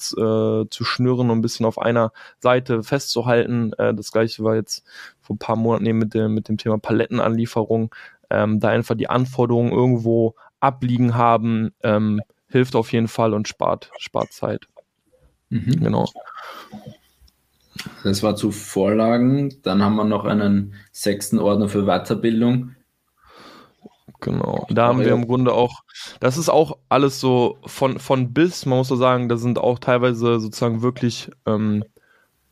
zu 0.71 0.85
schnüren 0.85 1.31
und 1.31 1.39
ein 1.39 1.43
bisschen 1.43 1.67
auf 1.67 1.79
einer 1.79 2.13
Seite 2.41 2.83
festzuhalten. 2.83 3.73
Äh, 3.79 3.95
das 3.95 4.11
gleiche 4.13 4.43
war 4.43 4.57
jetzt 4.57 4.85
vor 5.21 5.37
ein 5.37 5.39
paar 5.39 5.57
Monaten 5.57 5.87
eben 5.87 5.99
mit 5.99 6.15
dem, 6.15 6.35
mit 6.35 6.49
dem 6.49 6.59
Thema 6.59 6.79
Palettenanlieferung 6.79 7.95
ähm, 8.31 8.61
da 8.61 8.69
einfach 8.69 8.97
die 8.97 9.09
Anforderungen 9.09 9.73
irgendwo 9.73 10.35
abliegen 10.61 11.15
haben, 11.15 11.73
ähm, 11.83 12.21
hilft 12.49 12.77
auf 12.77 12.93
jeden 12.93 13.09
Fall 13.09 13.35
und 13.35 13.49
spart, 13.49 13.91
spart 13.99 14.33
Zeit. 14.33 14.67
Mhm. 15.51 15.81
Genau. 15.81 16.09
Das 18.03 18.23
war 18.23 18.37
zu 18.37 18.51
Vorlagen. 18.51 19.55
Dann 19.63 19.83
haben 19.83 19.97
wir 19.97 20.05
noch 20.05 20.25
einen 20.25 20.75
sechsten 20.93 21.39
Ordner 21.39 21.69
für 21.69 21.85
Weiterbildung. 21.85 22.75
Genau. 24.21 24.67
Da 24.71 24.87
haben 24.87 25.01
wir 25.01 25.13
im 25.13 25.27
Grunde 25.27 25.53
auch, 25.53 25.83
das 26.21 26.39
ist 26.39 26.49
auch 26.49 26.79
alles 26.89 27.21
so 27.21 27.59
von, 27.67 27.99
von 27.99 28.33
bis, 28.33 28.65
man 28.65 28.79
muss 28.79 28.89
so 28.89 28.97
sagen, 28.97 29.29
da 29.29 29.37
sind 29.37 29.59
auch 29.59 29.79
teilweise 29.79 30.41
sozusagen 30.41 30.81
wirklich 30.83 31.31
ähm, 31.45 31.85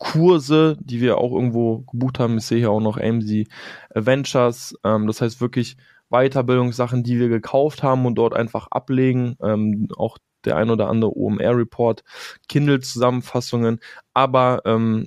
Kurse, 0.04 0.76
die 0.80 1.00
wir 1.00 1.16
auch 1.16 1.32
irgendwo 1.32 1.78
gebucht 1.90 2.18
haben. 2.18 2.36
Ich 2.36 2.44
sehe 2.44 2.58
hier 2.58 2.70
auch 2.70 2.80
noch 2.80 2.98
AMC 2.98 3.46
Ventures. 3.94 4.76
Ähm, 4.84 5.06
das 5.06 5.20
heißt 5.20 5.40
wirklich 5.40 5.76
Weiterbildungssachen, 6.10 7.02
die 7.02 7.18
wir 7.18 7.28
gekauft 7.28 7.82
haben 7.82 8.04
und 8.04 8.16
dort 8.16 8.34
einfach 8.34 8.68
ablegen. 8.70 9.36
Ähm, 9.42 9.88
auch 9.96 10.18
der 10.44 10.56
ein 10.56 10.68
oder 10.68 10.88
andere 10.88 11.16
OMR-Report, 11.16 12.04
Kindle-Zusammenfassungen, 12.50 13.80
aber 14.12 14.60
ähm, 14.66 15.06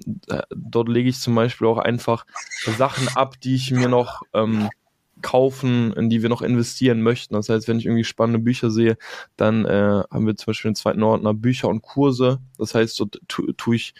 dort 0.49 0.89
lege 0.89 1.09
ich 1.09 1.19
zum 1.19 1.35
Beispiel 1.35 1.67
auch 1.67 1.77
einfach 1.77 2.25
Sachen 2.75 3.07
ab, 3.15 3.39
die 3.39 3.53
ich 3.53 3.69
mir 3.69 3.89
noch 3.89 4.23
ähm, 4.33 4.67
kaufen, 5.21 5.93
in 5.93 6.09
die 6.09 6.23
wir 6.23 6.29
noch 6.29 6.41
investieren 6.41 7.03
möchten. 7.03 7.35
Das 7.35 7.49
heißt, 7.49 7.67
wenn 7.67 7.77
ich 7.77 7.85
irgendwie 7.85 8.03
spannende 8.03 8.39
Bücher 8.39 8.71
sehe, 8.71 8.97
dann 9.35 9.65
äh, 9.65 10.03
haben 10.09 10.25
wir 10.25 10.35
zum 10.35 10.47
Beispiel 10.47 10.71
den 10.71 10.75
zweiten 10.75 11.03
Ordner 11.03 11.35
Bücher 11.35 11.67
und 11.67 11.83
Kurse. 11.83 12.39
Das 12.57 12.73
heißt, 12.73 12.99
dort 12.99 13.19
tue 13.27 13.55
tu 13.55 13.73
ich 13.73 13.93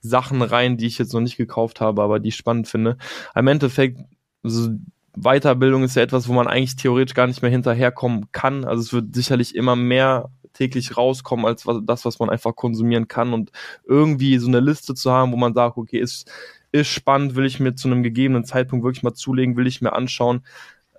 Sachen 0.00 0.42
rein, 0.42 0.76
die 0.76 0.86
ich 0.86 0.98
jetzt 0.98 1.12
noch 1.12 1.20
nicht 1.20 1.36
gekauft 1.36 1.80
habe, 1.80 2.02
aber 2.02 2.20
die 2.20 2.28
ich 2.28 2.36
spannend 2.36 2.68
finde. 2.68 2.96
Im 3.34 3.46
Endeffekt, 3.46 4.00
so 4.42 4.70
Weiterbildung 5.16 5.82
ist 5.82 5.96
ja 5.96 6.02
etwas, 6.02 6.28
wo 6.28 6.32
man 6.32 6.46
eigentlich 6.46 6.76
theoretisch 6.76 7.14
gar 7.14 7.26
nicht 7.26 7.42
mehr 7.42 7.50
hinterherkommen 7.50 8.30
kann. 8.32 8.64
Also 8.64 8.82
es 8.82 8.92
wird 8.92 9.14
sicherlich 9.14 9.54
immer 9.54 9.74
mehr 9.74 10.30
täglich 10.52 10.96
rauskommen 10.96 11.46
als 11.46 11.64
das, 11.84 12.04
was 12.04 12.18
man 12.18 12.30
einfach 12.30 12.54
konsumieren 12.54 13.08
kann 13.08 13.32
und 13.32 13.50
irgendwie 13.84 14.38
so 14.38 14.48
eine 14.48 14.60
Liste 14.60 14.94
zu 14.94 15.10
haben, 15.10 15.32
wo 15.32 15.36
man 15.36 15.54
sagt, 15.54 15.76
okay, 15.76 15.98
ist, 15.98 16.30
ist 16.72 16.88
spannend, 16.88 17.36
will 17.36 17.46
ich 17.46 17.60
mir 17.60 17.74
zu 17.74 17.88
einem 17.88 18.02
gegebenen 18.02 18.44
Zeitpunkt 18.44 18.84
wirklich 18.84 19.02
mal 19.02 19.14
zulegen, 19.14 19.56
will 19.56 19.66
ich 19.66 19.80
mir 19.80 19.92
anschauen, 19.92 20.42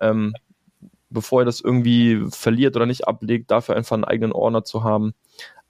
ähm, 0.00 0.34
bevor 1.10 1.42
er 1.42 1.44
das 1.44 1.60
irgendwie 1.60 2.24
verliert 2.30 2.76
oder 2.76 2.86
nicht 2.86 3.06
ablegt, 3.06 3.50
dafür 3.50 3.76
einfach 3.76 3.94
einen 3.94 4.04
eigenen 4.04 4.32
Ordner 4.32 4.64
zu 4.64 4.84
haben. 4.84 5.14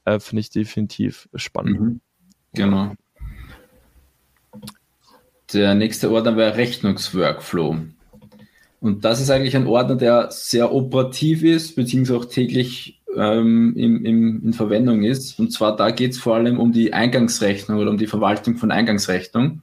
äh, 0.04 0.18
finde 0.18 0.40
ich 0.40 0.50
definitiv 0.50 1.28
spannend. 1.34 1.80
Mhm. 1.80 2.00
Genau. 2.54 2.94
Der 5.52 5.74
nächste 5.74 6.10
Ordner 6.10 6.36
wäre 6.36 6.56
Rechnungsworkflow. 6.56 7.76
Und 8.80 9.04
das 9.04 9.20
ist 9.20 9.30
eigentlich 9.30 9.56
ein 9.56 9.66
Ordner, 9.66 9.96
der 9.96 10.30
sehr 10.30 10.72
operativ 10.72 11.42
ist, 11.42 11.76
beziehungsweise 11.76 12.18
auch 12.18 12.24
täglich 12.24 13.00
ähm, 13.16 13.74
im, 13.76 14.04
im, 14.04 14.42
in 14.44 14.52
Verwendung 14.52 15.02
ist. 15.02 15.38
Und 15.38 15.52
zwar 15.52 15.76
da 15.76 15.90
geht 15.90 16.12
es 16.12 16.18
vor 16.18 16.36
allem 16.36 16.58
um 16.58 16.72
die 16.72 16.92
Eingangsrechnung 16.92 17.78
oder 17.78 17.90
um 17.90 17.98
die 17.98 18.06
Verwaltung 18.06 18.56
von 18.56 18.70
Eingangsrechnung. 18.70 19.62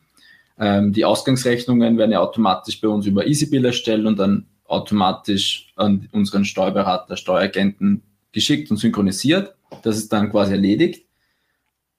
Ähm, 0.60 0.94
die 0.94 1.06
Ausgangsrechnungen 1.06 1.98
werden 1.98 2.12
ja 2.12 2.20
automatisch 2.20 2.79
bei 2.82 2.88
uns 2.88 3.06
über 3.06 3.25
EasyBill 3.25 3.65
erstellt 3.65 4.06
und 4.06 4.20
dann 4.20 4.46
automatisch 4.65 5.72
an 5.75 6.10
unseren 6.12 6.46
Steuerberater, 6.46 7.15
Steueragenten 7.15 8.03
geschickt 8.34 8.70
und 8.70 8.77
synchronisiert. 8.77 9.56
Das 9.84 9.98
ist 9.98 10.12
dann 10.12 10.29
quasi 10.29 10.51
erledigt. 10.51 11.07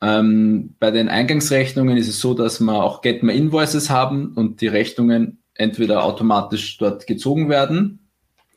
Ähm, 0.01 0.75
bei 0.79 0.91
den 0.91 1.09
Eingangsrechnungen 1.09 1.97
ist 1.97 2.09
es 2.09 2.21
so, 2.21 2.35
dass 2.35 2.61
wir 2.61 2.85
auch 2.85 3.03
Get 3.03 3.23
My 3.23 3.37
Invoices 3.37 3.91
haben 3.91 4.33
und 4.35 4.61
die 4.61 4.69
Rechnungen 4.69 5.43
entweder 5.55 6.05
automatisch 6.05 6.79
dort 6.79 7.07
gezogen 7.07 7.49
werden. 7.49 8.09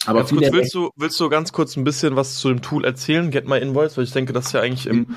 Aber 0.06 0.24
kurz, 0.24 0.52
willst 0.52 0.74
du, 0.74 0.90
willst 0.96 1.20
du 1.20 1.30
ganz 1.30 1.52
kurz 1.52 1.76
ein 1.78 1.84
bisschen 1.84 2.16
was 2.16 2.36
zu 2.36 2.50
dem 2.50 2.62
Tool 2.62 2.86
erzählen, 2.86 3.30
Get 3.32 3.48
My 3.48 3.60
Invoice? 3.60 3.98
Weil 3.98 4.04
ich 4.04 4.12
denke, 4.12 4.34
das 4.34 4.48
ist 4.48 4.54
ja 4.54 4.62
eigentlich 4.62 4.88
im, 4.88 5.16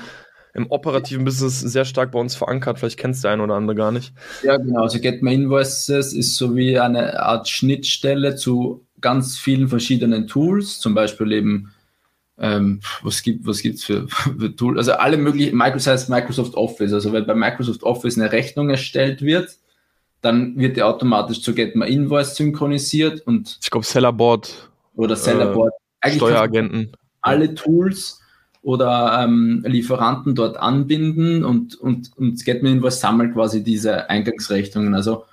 im 0.53 0.71
operativen 0.71 1.25
Business 1.25 1.59
sehr 1.59 1.85
stark 1.85 2.11
bei 2.11 2.19
uns 2.19 2.35
verankert. 2.35 2.79
Vielleicht 2.79 2.97
kennst 2.97 3.23
du 3.23 3.27
ein 3.27 3.41
oder 3.41 3.55
andere 3.55 3.75
gar 3.75 3.91
nicht. 3.91 4.13
Ja, 4.43 4.57
genau. 4.57 4.83
Also 4.83 4.99
Get 4.99 5.21
My 5.21 5.33
Invoices 5.33 6.13
ist 6.13 6.35
so 6.35 6.55
wie 6.55 6.79
eine 6.79 7.19
Art 7.19 7.47
Schnittstelle 7.47 8.35
zu 8.35 8.85
ganz 9.01 9.37
vielen 9.37 9.67
verschiedenen 9.67 10.27
Tools, 10.27 10.79
zum 10.79 10.95
Beispiel 10.95 11.31
eben 11.31 11.71
ähm, 12.37 12.81
was 13.01 13.23
gibt 13.23 13.45
was 13.47 13.61
gibt's 13.61 13.83
für, 13.83 14.07
für 14.07 14.55
Tools? 14.55 14.77
Also 14.77 14.93
alle 14.93 15.17
möglichen 15.17 15.57
Microsoft, 15.57 16.09
Microsoft 16.09 16.55
Office. 16.55 16.93
Also 16.93 17.13
wenn 17.13 17.25
bei 17.25 17.35
Microsoft 17.35 17.83
Office 17.83 18.17
eine 18.17 18.31
Rechnung 18.31 18.69
erstellt 18.69 19.21
wird, 19.21 19.57
dann 20.21 20.57
wird 20.57 20.75
die 20.75 20.83
automatisch 20.83 21.41
zu 21.41 21.53
Get 21.53 21.75
My 21.75 21.87
Invoice 21.87 22.35
synchronisiert 22.35 23.21
und 23.27 23.59
ich 23.61 23.69
glaube 23.69 23.85
Sellerboard 23.85 24.69
oder 24.95 25.15
Sellerboard. 25.15 25.73
Äh, 26.01 26.11
Steueragenten. 26.11 26.91
Alle 27.21 27.53
Tools 27.55 28.21
oder 28.61 29.23
ähm, 29.23 29.63
Lieferanten 29.67 30.33
dort 30.33 30.57
anbinden 30.57 31.45
und, 31.45 31.75
und, 31.75 32.11
und 32.17 32.43
Get 32.43 32.63
My 32.63 32.71
Invoice 32.71 32.99
sammelt 32.99 33.33
quasi 33.33 33.63
diese 33.63 34.09
Eingangsrechnungen. 34.09 34.95
Also 34.95 35.25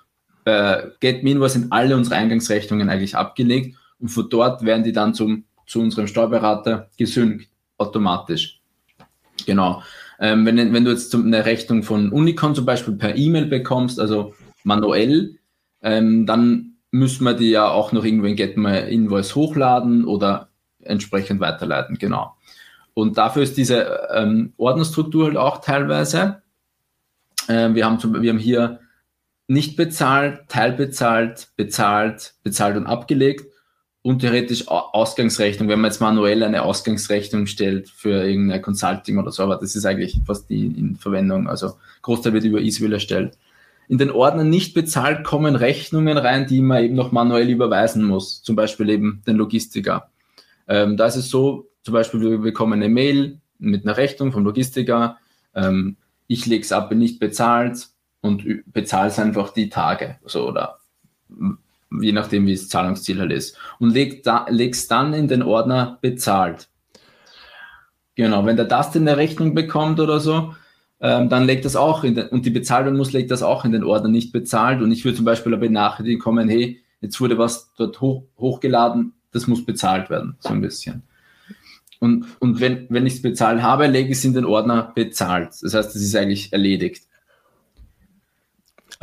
bei 0.44 0.90
Get 1.00 1.22
Me 1.24 1.30
Invoice 1.30 1.54
sind 1.54 1.72
alle 1.72 1.96
unsere 1.96 2.16
Eingangsrechnungen 2.16 2.90
eigentlich 2.90 3.16
abgelegt 3.16 3.76
und 3.98 4.08
von 4.08 4.28
dort 4.28 4.64
werden 4.64 4.84
die 4.84 4.92
dann 4.92 5.14
zum 5.14 5.44
zu 5.66 5.80
unserem 5.80 6.06
Steuerberater 6.06 6.90
gesynkt, 6.96 7.48
automatisch. 7.78 8.60
Genau. 9.46 9.82
Ähm, 10.20 10.46
wenn, 10.46 10.72
wenn 10.72 10.84
du 10.84 10.90
jetzt 10.90 11.14
eine 11.14 11.44
Rechnung 11.44 11.82
von 11.82 12.10
Unicon 12.10 12.54
zum 12.54 12.64
Beispiel 12.64 12.94
per 12.94 13.16
E-Mail 13.16 13.46
bekommst, 13.46 13.98
also 13.98 14.34
manuell, 14.64 15.36
ähm, 15.82 16.26
dann 16.26 16.76
müssen 16.90 17.24
wir 17.24 17.34
die 17.34 17.50
ja 17.50 17.68
auch 17.68 17.92
noch 17.92 18.04
irgendwo 18.04 18.26
in 18.26 18.36
Get 18.36 18.56
My 18.56 18.78
Invoice 18.78 19.34
hochladen 19.34 20.04
oder 20.04 20.48
entsprechend 20.80 21.40
weiterleiten, 21.40 21.98
genau. 21.98 22.36
Und 22.94 23.16
dafür 23.16 23.42
ist 23.42 23.56
diese 23.56 24.08
ähm, 24.14 24.52
Ordnerstruktur 24.58 25.26
halt 25.26 25.36
auch 25.36 25.60
teilweise. 25.60 26.42
Ähm, 27.48 27.74
wir, 27.74 27.86
haben 27.86 27.98
zum, 27.98 28.20
wir 28.20 28.30
haben 28.30 28.38
hier 28.38 28.80
nicht 29.48 29.76
bezahlt, 29.76 30.48
teilbezahlt, 30.48 31.48
bezahlt, 31.56 32.34
bezahlt 32.42 32.76
und 32.76 32.86
abgelegt 32.86 33.51
und 34.02 34.18
theoretisch 34.18 34.66
Ausgangsrechnung, 34.66 35.68
wenn 35.68 35.80
man 35.80 35.90
jetzt 35.90 36.00
manuell 36.00 36.42
eine 36.42 36.62
Ausgangsrechnung 36.62 37.46
stellt 37.46 37.88
für 37.88 38.24
irgendein 38.24 38.60
Consulting 38.60 39.18
oder 39.18 39.30
so, 39.30 39.44
aber 39.44 39.56
das 39.56 39.76
ist 39.76 39.86
eigentlich 39.86 40.20
fast 40.26 40.50
die 40.50 40.66
in 40.66 40.96
Verwendung. 40.96 41.48
Also 41.48 41.74
Großteil 42.02 42.32
wird 42.32 42.44
über 42.44 42.60
Easywheel 42.60 42.94
erstellt. 42.94 43.38
In 43.88 43.98
den 43.98 44.10
Ordner 44.10 44.42
nicht 44.42 44.74
bezahlt 44.74 45.24
kommen 45.24 45.54
Rechnungen 45.54 46.18
rein, 46.18 46.46
die 46.48 46.60
man 46.60 46.82
eben 46.82 46.94
noch 46.96 47.12
manuell 47.12 47.48
überweisen 47.48 48.04
muss, 48.04 48.42
zum 48.42 48.56
Beispiel 48.56 48.88
eben 48.90 49.22
den 49.26 49.36
Logistiker. 49.36 50.10
Ähm, 50.66 50.96
da 50.96 51.06
ist 51.06 51.16
es 51.16 51.30
so, 51.30 51.68
zum 51.82 51.94
Beispiel 51.94 52.20
wir 52.20 52.38
bekommen 52.38 52.74
eine 52.74 52.88
Mail 52.88 53.40
mit 53.58 53.84
einer 53.84 53.96
Rechnung 53.96 54.32
vom 54.32 54.44
Logistiker, 54.44 55.18
ähm, 55.54 55.96
ich 56.26 56.46
lege 56.46 56.62
es 56.62 56.72
ab, 56.72 56.88
bin 56.88 56.98
nicht 56.98 57.20
bezahlt 57.20 57.88
und 58.20 58.44
bezahle 58.72 59.08
es 59.08 59.18
einfach 59.18 59.52
die 59.52 59.68
Tage 59.68 60.16
so 60.24 60.48
oder 60.48 60.78
je 62.00 62.12
nachdem, 62.12 62.46
wie 62.46 62.54
das 62.54 62.68
Zahlungsziel 62.68 63.18
halt 63.18 63.32
ist. 63.32 63.56
Und 63.78 63.90
leg 63.90 64.22
da, 64.22 64.46
legst 64.48 64.90
dann 64.90 65.12
in 65.12 65.28
den 65.28 65.42
Ordner 65.42 65.98
bezahlt. 66.00 66.68
Genau, 68.14 68.44
wenn 68.46 68.56
der 68.56 68.66
das 68.66 68.94
in 68.94 69.06
der 69.06 69.16
Rechnung 69.16 69.54
bekommt 69.54 69.98
oder 69.98 70.20
so, 70.20 70.54
ähm, 71.00 71.28
dann 71.28 71.44
legt 71.44 71.64
das 71.64 71.76
auch 71.76 72.04
in 72.04 72.14
den, 72.14 72.28
und 72.28 72.46
die 72.46 72.50
Bezahlung 72.50 72.96
muss, 72.96 73.12
legt 73.12 73.30
das 73.30 73.42
auch 73.42 73.64
in 73.64 73.72
den 73.72 73.84
Ordner 73.84 74.08
nicht 74.08 74.32
bezahlt. 74.32 74.80
Und 74.82 74.92
ich 74.92 75.04
würde 75.04 75.16
zum 75.16 75.24
Beispiel 75.24 75.52
eine 75.52 75.60
Benachrichtigung 75.60 76.20
kommen, 76.20 76.48
hey, 76.48 76.80
jetzt 77.00 77.20
wurde 77.20 77.38
was 77.38 77.72
dort 77.76 78.00
hoch, 78.00 78.24
hochgeladen, 78.38 79.14
das 79.32 79.46
muss 79.46 79.64
bezahlt 79.64 80.10
werden, 80.10 80.36
so 80.38 80.50
ein 80.50 80.60
bisschen. 80.60 81.02
Und, 81.98 82.26
und 82.40 82.60
wenn, 82.60 82.86
wenn 82.88 83.06
ich 83.06 83.14
es 83.14 83.22
bezahlt 83.22 83.62
habe, 83.62 83.86
lege 83.86 84.10
ich 84.10 84.18
es 84.18 84.24
in 84.24 84.34
den 84.34 84.44
Ordner 84.44 84.92
bezahlt. 84.94 85.50
Das 85.62 85.74
heißt, 85.74 85.94
es 85.94 86.02
ist 86.02 86.16
eigentlich 86.16 86.52
erledigt. 86.52 87.04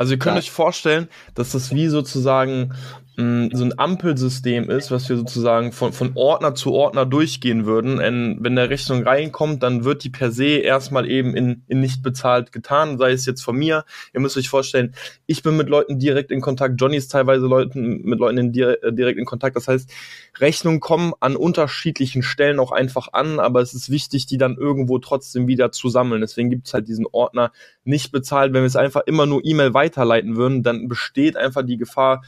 Also 0.00 0.14
ihr 0.14 0.18
könnt 0.18 0.36
ja. 0.36 0.38
euch 0.38 0.50
vorstellen, 0.50 1.08
dass 1.34 1.52
das 1.52 1.74
wie 1.74 1.88
sozusagen 1.88 2.72
so 3.16 3.64
ein 3.64 3.78
Ampelsystem 3.78 4.70
ist, 4.70 4.90
was 4.90 5.08
wir 5.08 5.16
sozusagen 5.16 5.72
von, 5.72 5.92
von 5.92 6.12
Ordner 6.14 6.54
zu 6.54 6.72
Ordner 6.72 7.04
durchgehen 7.04 7.66
würden. 7.66 7.98
Und 7.98 8.42
wenn 8.42 8.56
der 8.56 8.70
Rechnung 8.70 9.02
reinkommt, 9.02 9.62
dann 9.62 9.84
wird 9.84 10.04
die 10.04 10.10
per 10.10 10.30
se 10.30 10.58
erstmal 10.58 11.10
eben 11.10 11.34
in, 11.36 11.62
in 11.66 11.80
nicht 11.80 12.02
bezahlt 12.02 12.50
getan, 12.52 12.98
sei 12.98 13.12
es 13.12 13.26
jetzt 13.26 13.42
von 13.42 13.56
mir. 13.56 13.84
Ihr 14.14 14.20
müsst 14.20 14.38
euch 14.38 14.48
vorstellen, 14.48 14.94
ich 15.26 15.42
bin 15.42 15.56
mit 15.56 15.68
Leuten 15.68 15.98
direkt 15.98 16.30
in 16.30 16.40
Kontakt, 16.40 16.80
Johnny 16.80 16.96
ist 16.96 17.08
teilweise 17.08 17.46
Leuten, 17.46 18.00
mit 18.02 18.20
Leuten 18.20 18.38
in, 18.38 18.54
äh, 18.54 18.92
direkt 18.92 19.18
in 19.18 19.26
Kontakt. 19.26 19.56
Das 19.56 19.68
heißt, 19.68 19.90
Rechnungen 20.38 20.80
kommen 20.80 21.12
an 21.20 21.36
unterschiedlichen 21.36 22.22
Stellen 22.22 22.58
auch 22.58 22.72
einfach 22.72 23.08
an, 23.12 23.38
aber 23.38 23.60
es 23.60 23.74
ist 23.74 23.90
wichtig, 23.90 24.26
die 24.26 24.38
dann 24.38 24.56
irgendwo 24.56 24.98
trotzdem 24.98 25.46
wieder 25.46 25.72
zu 25.72 25.90
sammeln. 25.90 26.22
Deswegen 26.22 26.48
gibt 26.48 26.68
es 26.68 26.74
halt 26.74 26.88
diesen 26.88 27.06
Ordner 27.10 27.52
nicht 27.84 28.12
bezahlt. 28.12 28.54
Wenn 28.54 28.62
wir 28.62 28.66
es 28.66 28.76
einfach 28.76 29.02
immer 29.06 29.26
nur 29.26 29.44
E-Mail 29.44 29.74
weiterleiten 29.74 30.36
würden, 30.36 30.62
dann 30.62 30.88
besteht 30.88 31.36
einfach 31.36 31.62
die 31.66 31.76
Gefahr, 31.76 32.22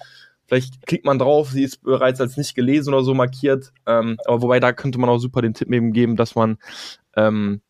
Vielleicht 0.53 0.87
klickt 0.87 1.07
man 1.07 1.19
drauf, 1.19 1.49
sie 1.49 1.63
ist 1.63 1.83
bereits 1.83 2.21
als 2.21 2.37
nicht 2.37 2.55
gelesen 2.55 2.93
oder 2.93 3.03
so 3.03 3.15
markiert. 3.15 3.73
Ähm, 3.87 4.19
aber 4.27 4.43
wobei 4.43 4.61
da 4.61 4.75
könnte 4.75 4.99
man 4.99 5.09
auch 5.09 5.17
super 5.17 5.41
den 5.41 5.55
Tipp 5.55 5.73
eben 5.73 5.95
geben, 5.95 6.15
dass 6.15 6.35
man 6.35 6.59
ähm, 7.17 7.63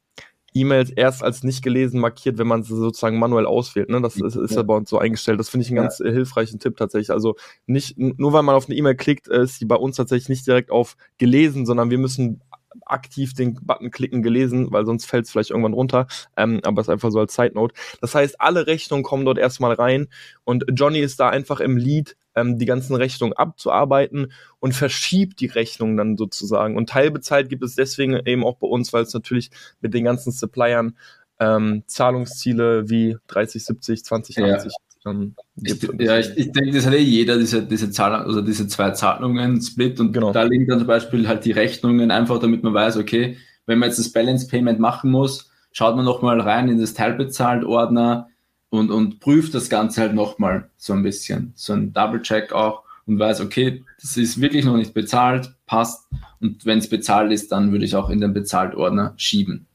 E-Mails 0.52 0.90
erst 0.90 1.22
als 1.22 1.44
nicht 1.44 1.62
gelesen 1.62 2.00
markiert, 2.00 2.38
wenn 2.38 2.48
man 2.48 2.64
sie 2.64 2.74
sozusagen 2.74 3.20
manuell 3.20 3.46
auswählt. 3.46 3.88
Ne? 3.88 4.02
Das 4.02 4.16
ist, 4.16 4.34
ist 4.34 4.56
ja 4.56 4.64
bei 4.64 4.74
uns 4.74 4.90
so 4.90 4.98
eingestellt. 4.98 5.38
Das 5.38 5.48
finde 5.48 5.62
ich 5.62 5.70
einen 5.70 5.76
ja. 5.76 5.82
ganz 5.84 6.00
äh, 6.00 6.10
hilfreichen 6.10 6.58
Tipp 6.58 6.76
tatsächlich. 6.76 7.12
Also 7.12 7.36
nicht 7.66 7.96
nur 7.98 8.32
weil 8.32 8.42
man 8.42 8.56
auf 8.56 8.66
eine 8.66 8.74
E-Mail 8.74 8.96
klickt, 8.96 9.28
äh, 9.28 9.44
ist 9.44 9.60
sie 9.60 9.64
bei 9.64 9.76
uns 9.76 9.94
tatsächlich 9.94 10.30
nicht 10.30 10.48
direkt 10.48 10.72
auf 10.72 10.96
gelesen, 11.18 11.66
sondern 11.66 11.88
wir 11.90 11.98
müssen 11.98 12.40
aktiv 12.86 13.34
den 13.34 13.54
Button 13.54 13.90
klicken 13.90 14.22
gelesen, 14.22 14.68
weil 14.70 14.86
sonst 14.86 15.06
fällt 15.06 15.26
es 15.26 15.30
vielleicht 15.30 15.50
irgendwann 15.50 15.72
runter. 15.72 16.06
Ähm, 16.36 16.60
aber 16.64 16.80
es 16.80 16.88
ist 16.88 16.92
einfach 16.92 17.10
so 17.10 17.20
als 17.20 17.34
Side 17.34 17.52
Note. 17.54 17.74
Das 18.00 18.14
heißt, 18.14 18.40
alle 18.40 18.66
Rechnungen 18.66 19.04
kommen 19.04 19.24
dort 19.24 19.38
erstmal 19.38 19.72
rein 19.74 20.08
und 20.44 20.64
Johnny 20.72 21.00
ist 21.00 21.20
da 21.20 21.28
einfach 21.28 21.60
im 21.60 21.76
Lead, 21.76 22.16
ähm, 22.34 22.58
die 22.58 22.66
ganzen 22.66 22.94
Rechnungen 22.94 23.36
abzuarbeiten 23.36 24.32
und 24.60 24.74
verschiebt 24.74 25.40
die 25.40 25.46
Rechnungen 25.46 25.96
dann 25.96 26.16
sozusagen. 26.16 26.76
Und 26.76 26.88
teilbezahlt 26.88 27.48
gibt 27.48 27.62
es 27.62 27.74
deswegen 27.74 28.14
eben 28.24 28.44
auch 28.44 28.56
bei 28.56 28.66
uns, 28.66 28.92
weil 28.92 29.02
es 29.02 29.14
natürlich 29.14 29.50
mit 29.80 29.94
den 29.94 30.04
ganzen 30.04 30.32
Suppliern 30.32 30.96
ähm, 31.38 31.82
Zahlungsziele 31.86 32.88
wie 32.88 33.16
30, 33.26 33.64
70, 33.64 34.04
20, 34.04 34.38
80 34.38 34.72
ähm, 35.06 35.34
ich, 35.56 35.82
ja, 35.98 36.18
ich, 36.18 36.36
ich 36.36 36.52
denke, 36.52 36.72
das 36.72 36.86
hat 36.86 36.94
eh 36.94 36.98
jeder, 36.98 37.38
diese, 37.38 37.62
diese 37.62 37.90
Zahlung, 37.90 38.26
also 38.26 38.40
diese 38.40 38.66
zwei 38.68 38.90
Zahlungen 38.90 39.60
Split 39.60 40.00
und 40.00 40.12
genau. 40.12 40.32
da 40.32 40.42
liegen 40.42 40.66
dann 40.66 40.78
zum 40.78 40.88
Beispiel 40.88 41.28
halt 41.28 41.44
die 41.44 41.52
Rechnungen 41.52 42.10
einfach, 42.10 42.38
damit 42.38 42.62
man 42.62 42.74
weiß, 42.74 42.96
okay, 42.96 43.36
wenn 43.66 43.78
man 43.78 43.88
jetzt 43.88 43.98
das 43.98 44.12
Balance 44.12 44.48
Payment 44.48 44.78
machen 44.78 45.10
muss, 45.10 45.50
schaut 45.72 45.96
man 45.96 46.04
nochmal 46.04 46.40
rein 46.40 46.68
in 46.68 46.80
das 46.80 46.94
Teilbezahlt 46.94 47.64
Ordner 47.64 48.28
und, 48.70 48.90
und 48.90 49.20
prüft 49.20 49.54
das 49.54 49.68
Ganze 49.68 50.00
halt 50.02 50.14
nochmal 50.14 50.70
so 50.76 50.92
ein 50.92 51.02
bisschen, 51.02 51.52
so 51.56 51.72
ein 51.72 51.92
Double 51.92 52.22
Check 52.22 52.52
auch 52.52 52.82
und 53.06 53.18
weiß, 53.18 53.40
okay, 53.40 53.84
das 54.00 54.16
ist 54.16 54.40
wirklich 54.40 54.64
noch 54.64 54.76
nicht 54.76 54.94
bezahlt, 54.94 55.52
passt 55.66 56.08
und 56.40 56.64
wenn 56.64 56.78
es 56.78 56.88
bezahlt 56.88 57.32
ist, 57.32 57.52
dann 57.52 57.72
würde 57.72 57.84
ich 57.84 57.96
auch 57.96 58.10
in 58.10 58.20
den 58.20 58.32
Bezahlt 58.32 58.74
Ordner 58.74 59.14
schieben. 59.16 59.66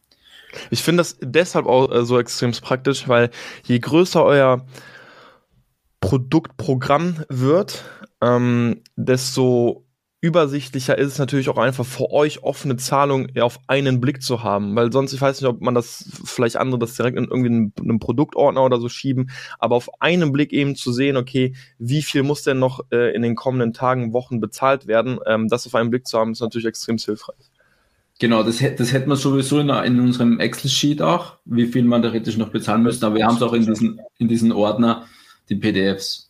Ich 0.69 0.81
finde 0.81 1.01
das 1.01 1.17
deshalb 1.21 1.65
auch 1.65 1.91
äh, 1.91 2.05
so 2.05 2.17
extrem 2.19 2.51
praktisch, 2.51 3.07
weil 3.07 3.29
je 3.63 3.79
größer 3.79 4.23
euer 4.23 4.65
Produktprogramm 5.99 7.23
wird, 7.29 7.83
ähm, 8.21 8.81
desto 8.95 9.87
übersichtlicher 10.19 10.97
ist 10.97 11.13
es 11.13 11.19
natürlich 11.19 11.47
auch 11.47 11.57
einfach 11.57 11.85
für 11.85 12.11
euch 12.11 12.43
offene 12.43 12.75
Zahlungen 12.75 13.31
auf 13.39 13.59
einen 13.67 14.01
Blick 14.01 14.23
zu 14.23 14.41
haben, 14.41 14.75
weil 14.75 14.91
sonst, 14.91 15.13
ich 15.13 15.21
weiß 15.21 15.39
nicht, 15.39 15.49
ob 15.49 15.61
man 15.61 15.75
das, 15.75 16.09
vielleicht 16.25 16.57
andere 16.57 16.79
das 16.79 16.95
direkt 16.95 17.17
in 17.17 17.25
irgendwie 17.25 17.71
einen 17.81 17.99
Produktordner 17.99 18.63
oder 18.63 18.79
so 18.79 18.89
schieben, 18.89 19.29
aber 19.59 19.75
auf 19.75 19.89
einen 20.01 20.31
Blick 20.31 20.53
eben 20.53 20.75
zu 20.75 20.91
sehen, 20.91 21.17
okay, 21.17 21.53
wie 21.77 22.01
viel 22.01 22.23
muss 22.23 22.41
denn 22.41 22.57
noch 22.57 22.79
äh, 22.91 23.15
in 23.15 23.21
den 23.21 23.35
kommenden 23.35 23.73
Tagen, 23.73 24.11
Wochen 24.11 24.39
bezahlt 24.39 24.87
werden, 24.87 25.19
ähm, 25.27 25.49
das 25.49 25.67
auf 25.67 25.75
einen 25.75 25.91
Blick 25.91 26.07
zu 26.07 26.17
haben, 26.17 26.31
ist 26.31 26.41
natürlich 26.41 26.67
extrem 26.67 26.97
hilfreich. 26.97 27.51
Genau, 28.19 28.41
das, 28.41 28.57
das 28.57 28.91
hätten 28.93 29.09
wir 29.09 29.15
sowieso 29.15 29.59
in, 29.59 29.69
in 29.69 29.99
unserem 29.99 30.39
Excel-Sheet 30.39 31.03
auch, 31.03 31.37
wie 31.45 31.67
viel 31.67 31.83
man 31.83 32.01
theoretisch 32.01 32.37
noch 32.37 32.49
bezahlen 32.49 32.81
müsste, 32.81 33.05
aber 33.05 33.17
wir 33.17 33.27
haben 33.27 33.35
es 33.35 33.43
auch 33.43 33.53
in 33.53 33.67
diesen, 33.67 33.99
in 34.17 34.27
diesen 34.27 34.51
Ordner, 34.51 35.05
die 35.49 35.55
PDFs. 35.55 36.27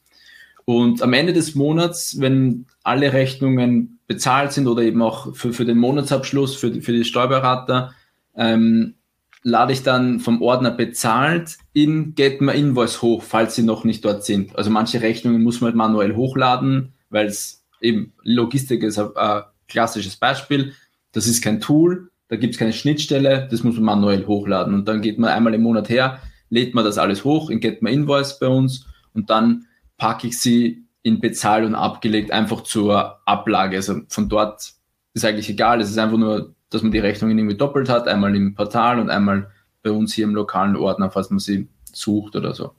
Und 0.66 1.02
am 1.02 1.14
Ende 1.14 1.32
des 1.32 1.56
Monats, 1.56 2.20
wenn 2.20 2.66
alle 2.84 3.14
Rechnungen 3.14 4.00
bezahlt 4.06 4.52
sind 4.52 4.68
oder 4.68 4.82
eben 4.82 5.02
auch 5.02 5.34
für, 5.34 5.54
für 5.54 5.64
den 5.64 5.78
Monatsabschluss, 5.78 6.58
für 6.58 6.72
die, 6.72 6.82
für 6.82 6.92
die 6.92 7.06
Steuerberater, 7.06 7.94
ähm, 8.36 8.96
lade 9.44 9.72
ich 9.72 9.84
dann 9.84 10.20
vom 10.20 10.42
Ordner 10.42 10.72
bezahlt 10.72 11.58
in 11.72 12.16
Get 12.16 12.42
My 12.42 12.52
Invoice 12.52 13.02
hoch, 13.02 13.24
falls 13.24 13.56
sie 13.56 13.64
noch 13.64 13.86
nicht 13.86 14.04
dort 14.04 14.26
sind. 14.26 14.58
Also 14.58 14.70
manche 14.70 15.02
Rechnungen 15.02 15.42
muss 15.42 15.62
man 15.62 15.70
halt 15.70 15.78
manuell 15.78 16.16
hochladen, 16.16 16.92
weil 17.10 17.28
es 17.28 17.64
eben 17.80 18.12
Logistik 18.24 18.84
ist 18.84 19.00
ein, 19.00 19.16
ein 19.16 19.44
klassisches 19.70 20.18
Beispiel. 20.18 20.74
Das 21.14 21.28
ist 21.28 21.42
kein 21.42 21.62
Tool, 21.62 22.10
da 22.28 22.36
gibt 22.36 22.56
es 22.56 22.60
keine 22.60 22.74
Schnittstelle, 22.74 23.48
das 23.50 23.64
muss 23.64 23.76
man 23.76 23.86
manuell 23.86 24.26
hochladen. 24.26 24.74
Und 24.74 24.88
dann 24.90 25.02
geht 25.02 25.18
man 25.18 25.30
einmal 25.30 25.54
im 25.54 25.62
Monat 25.62 25.88
her, 25.88 26.20
lädt 26.50 26.76
man 26.76 26.84
das 26.84 26.98
alles 26.98 27.24
hoch 27.24 27.50
in 27.50 27.62
Get 27.62 27.82
My 27.82 27.94
Invoice 27.94 28.40
bei 28.40 28.48
uns 28.48 28.86
und 29.18 29.30
dann 29.30 29.66
packe 29.98 30.28
ich 30.28 30.40
sie 30.40 30.86
in 31.04 31.20
bezahlt 31.20 31.66
und 31.66 31.76
abgelegt 31.76 32.32
einfach 32.32 32.62
zur 32.62 33.20
Ablage. 33.26 33.76
Also 33.76 34.02
von 34.08 34.30
dort 34.30 34.74
ist 35.14 35.26
eigentlich 35.26 35.50
egal, 35.50 35.82
es 35.82 35.90
ist 35.90 35.98
einfach 35.98 36.18
nur 36.18 36.56
dass 36.70 36.84
man 36.84 36.92
die 36.92 37.00
Rechnungen 37.00 37.38
irgendwie 37.38 37.58
doppelt 37.58 37.90
hat, 37.90 38.08
einmal 38.08 38.36
im 38.36 38.56
Portal 38.56 39.00
und 39.00 39.10
einmal 39.10 39.52
bei 39.84 39.92
uns 39.92 40.14
hier 40.14 40.26
im 40.26 40.36
lokalen 40.36 40.76
Ordner, 40.76 41.12
falls 41.12 41.30
man 41.30 41.40
sie 41.40 41.68
sucht 41.92 42.36
oder 42.36 42.54
so. 42.54 42.74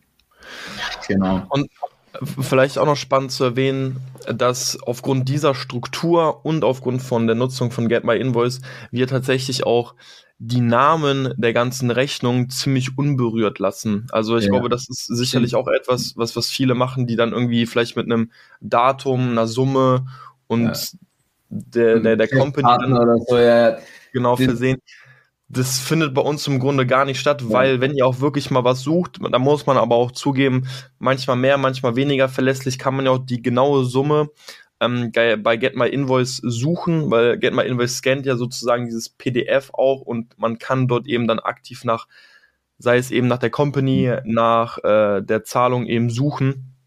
Genau. 1.07 1.47
Und 1.49 1.71
vielleicht 2.23 2.79
auch 2.79 2.87
noch 2.87 2.97
spannend 2.97 3.33
zu 3.33 3.45
erwähnen, 3.45 3.97
dass 4.27 4.79
aufgrund 4.83 5.29
dieser 5.29 5.55
Struktur 5.55 6.45
und 6.45 6.65
aufgrund 6.65 7.03
von 7.03 7.27
der 7.27 7.37
Nutzung 7.37 7.71
von 7.71 7.89
Get 7.89 8.05
My 8.05 8.17
Invoice 8.17 8.61
wir 8.91 9.07
tatsächlich 9.07 9.65
auch 9.65 9.95
die 10.41 10.61
Namen 10.61 11.35
der 11.37 11.53
ganzen 11.53 11.91
Rechnungen 11.91 12.49
ziemlich 12.51 12.97
unberührt 12.97 13.59
lassen. 13.59 14.07
Also 14.13 14.37
ich 14.37 14.45
ja. 14.45 14.51
glaube, 14.51 14.69
das 14.69 14.89
ist 14.89 15.07
sicherlich 15.07 15.57
auch 15.57 15.67
etwas, 15.67 16.17
was, 16.17 16.37
was 16.37 16.49
viele 16.49 16.75
machen, 16.75 17.07
die 17.07 17.17
dann 17.17 17.33
irgendwie 17.33 17.67
vielleicht 17.67 17.97
mit 17.97 18.07
einem 18.07 18.31
Datum, 18.61 19.31
einer 19.31 19.49
Summe 19.49 20.07
und 20.47 20.67
ja 20.67 20.99
der, 21.49 22.01
der, 22.01 22.17
der 22.17 22.29
Company 22.29 22.93
oder 22.93 23.19
so, 23.27 23.39
ja. 23.39 23.79
genau 24.13 24.37
versehen. 24.37 24.79
Das 25.51 25.79
findet 25.79 26.13
bei 26.13 26.21
uns 26.21 26.47
im 26.47 26.59
Grunde 26.59 26.87
gar 26.87 27.07
nicht 27.07 27.19
statt, 27.19 27.51
weil 27.51 27.81
wenn 27.81 27.95
ihr 27.95 28.07
auch 28.07 28.21
wirklich 28.21 28.51
mal 28.51 28.65
was 28.65 28.81
sucht, 28.81 29.19
da 29.31 29.39
muss 29.39 29.65
man 29.65 29.79
aber 29.79 29.97
auch 29.97 30.13
zugeben, 30.13 30.69
manchmal 30.99 31.37
mehr, 31.37 31.57
manchmal 31.57 31.97
weniger 31.97 32.29
verlässlich, 32.29 32.79
kann 32.79 32.95
man 32.95 33.07
ja 33.07 33.13
auch 33.13 33.25
die 33.25 33.41
genaue 33.41 33.87
Summe 33.87 34.29
ähm, 34.81 35.11
bei 35.13 35.57
Get 35.57 35.75
My 35.75 35.89
Invoice 35.89 36.37
suchen, 36.37 37.11
weil 37.11 37.39
Get 37.39 37.55
My 37.55 37.63
Invoice 37.63 37.97
scannt 37.97 38.27
ja 38.27 38.37
sozusagen 38.37 38.85
dieses 38.85 39.09
PDF 39.09 39.71
auch 39.73 40.03
und 40.03 40.39
man 40.39 40.59
kann 40.59 40.87
dort 40.87 41.07
eben 41.07 41.27
dann 41.27 41.39
aktiv 41.39 41.83
nach, 41.85 42.09
sei 42.77 42.99
es 42.99 43.11
eben 43.11 43.27
nach 43.27 43.39
der 43.39 43.51
Company, 43.51 44.07
mhm. 44.07 44.33
nach 44.33 44.79
äh, 44.85 45.23
der 45.23 45.45
Zahlung 45.45 45.87
eben 45.87 46.11
suchen 46.11 46.78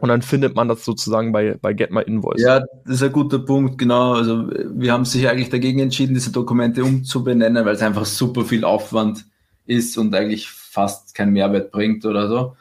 und 0.00 0.08
dann 0.08 0.22
findet 0.22 0.54
man 0.54 0.68
das 0.68 0.84
sozusagen 0.84 1.32
bei, 1.32 1.56
bei 1.60 1.72
Get 1.72 1.90
My 1.90 2.02
Invoice. 2.02 2.40
Ja, 2.40 2.60
das 2.84 2.96
ist 2.96 3.02
ein 3.02 3.12
guter 3.12 3.38
Punkt, 3.38 3.78
genau. 3.78 4.14
Also 4.14 4.48
wir 4.50 4.92
haben 4.92 5.04
sich 5.04 5.28
eigentlich 5.28 5.50
dagegen 5.50 5.80
entschieden, 5.80 6.14
diese 6.14 6.32
Dokumente 6.32 6.82
umzubenennen, 6.84 7.64
weil 7.64 7.74
es 7.74 7.82
einfach 7.82 8.06
super 8.06 8.44
viel 8.44 8.64
Aufwand 8.64 9.24
ist 9.66 9.96
und 9.98 10.14
eigentlich 10.14 10.50
fast 10.50 11.14
keinen 11.14 11.32
Mehrwert 11.32 11.70
bringt 11.70 12.04
oder 12.04 12.28
so. 12.28 12.56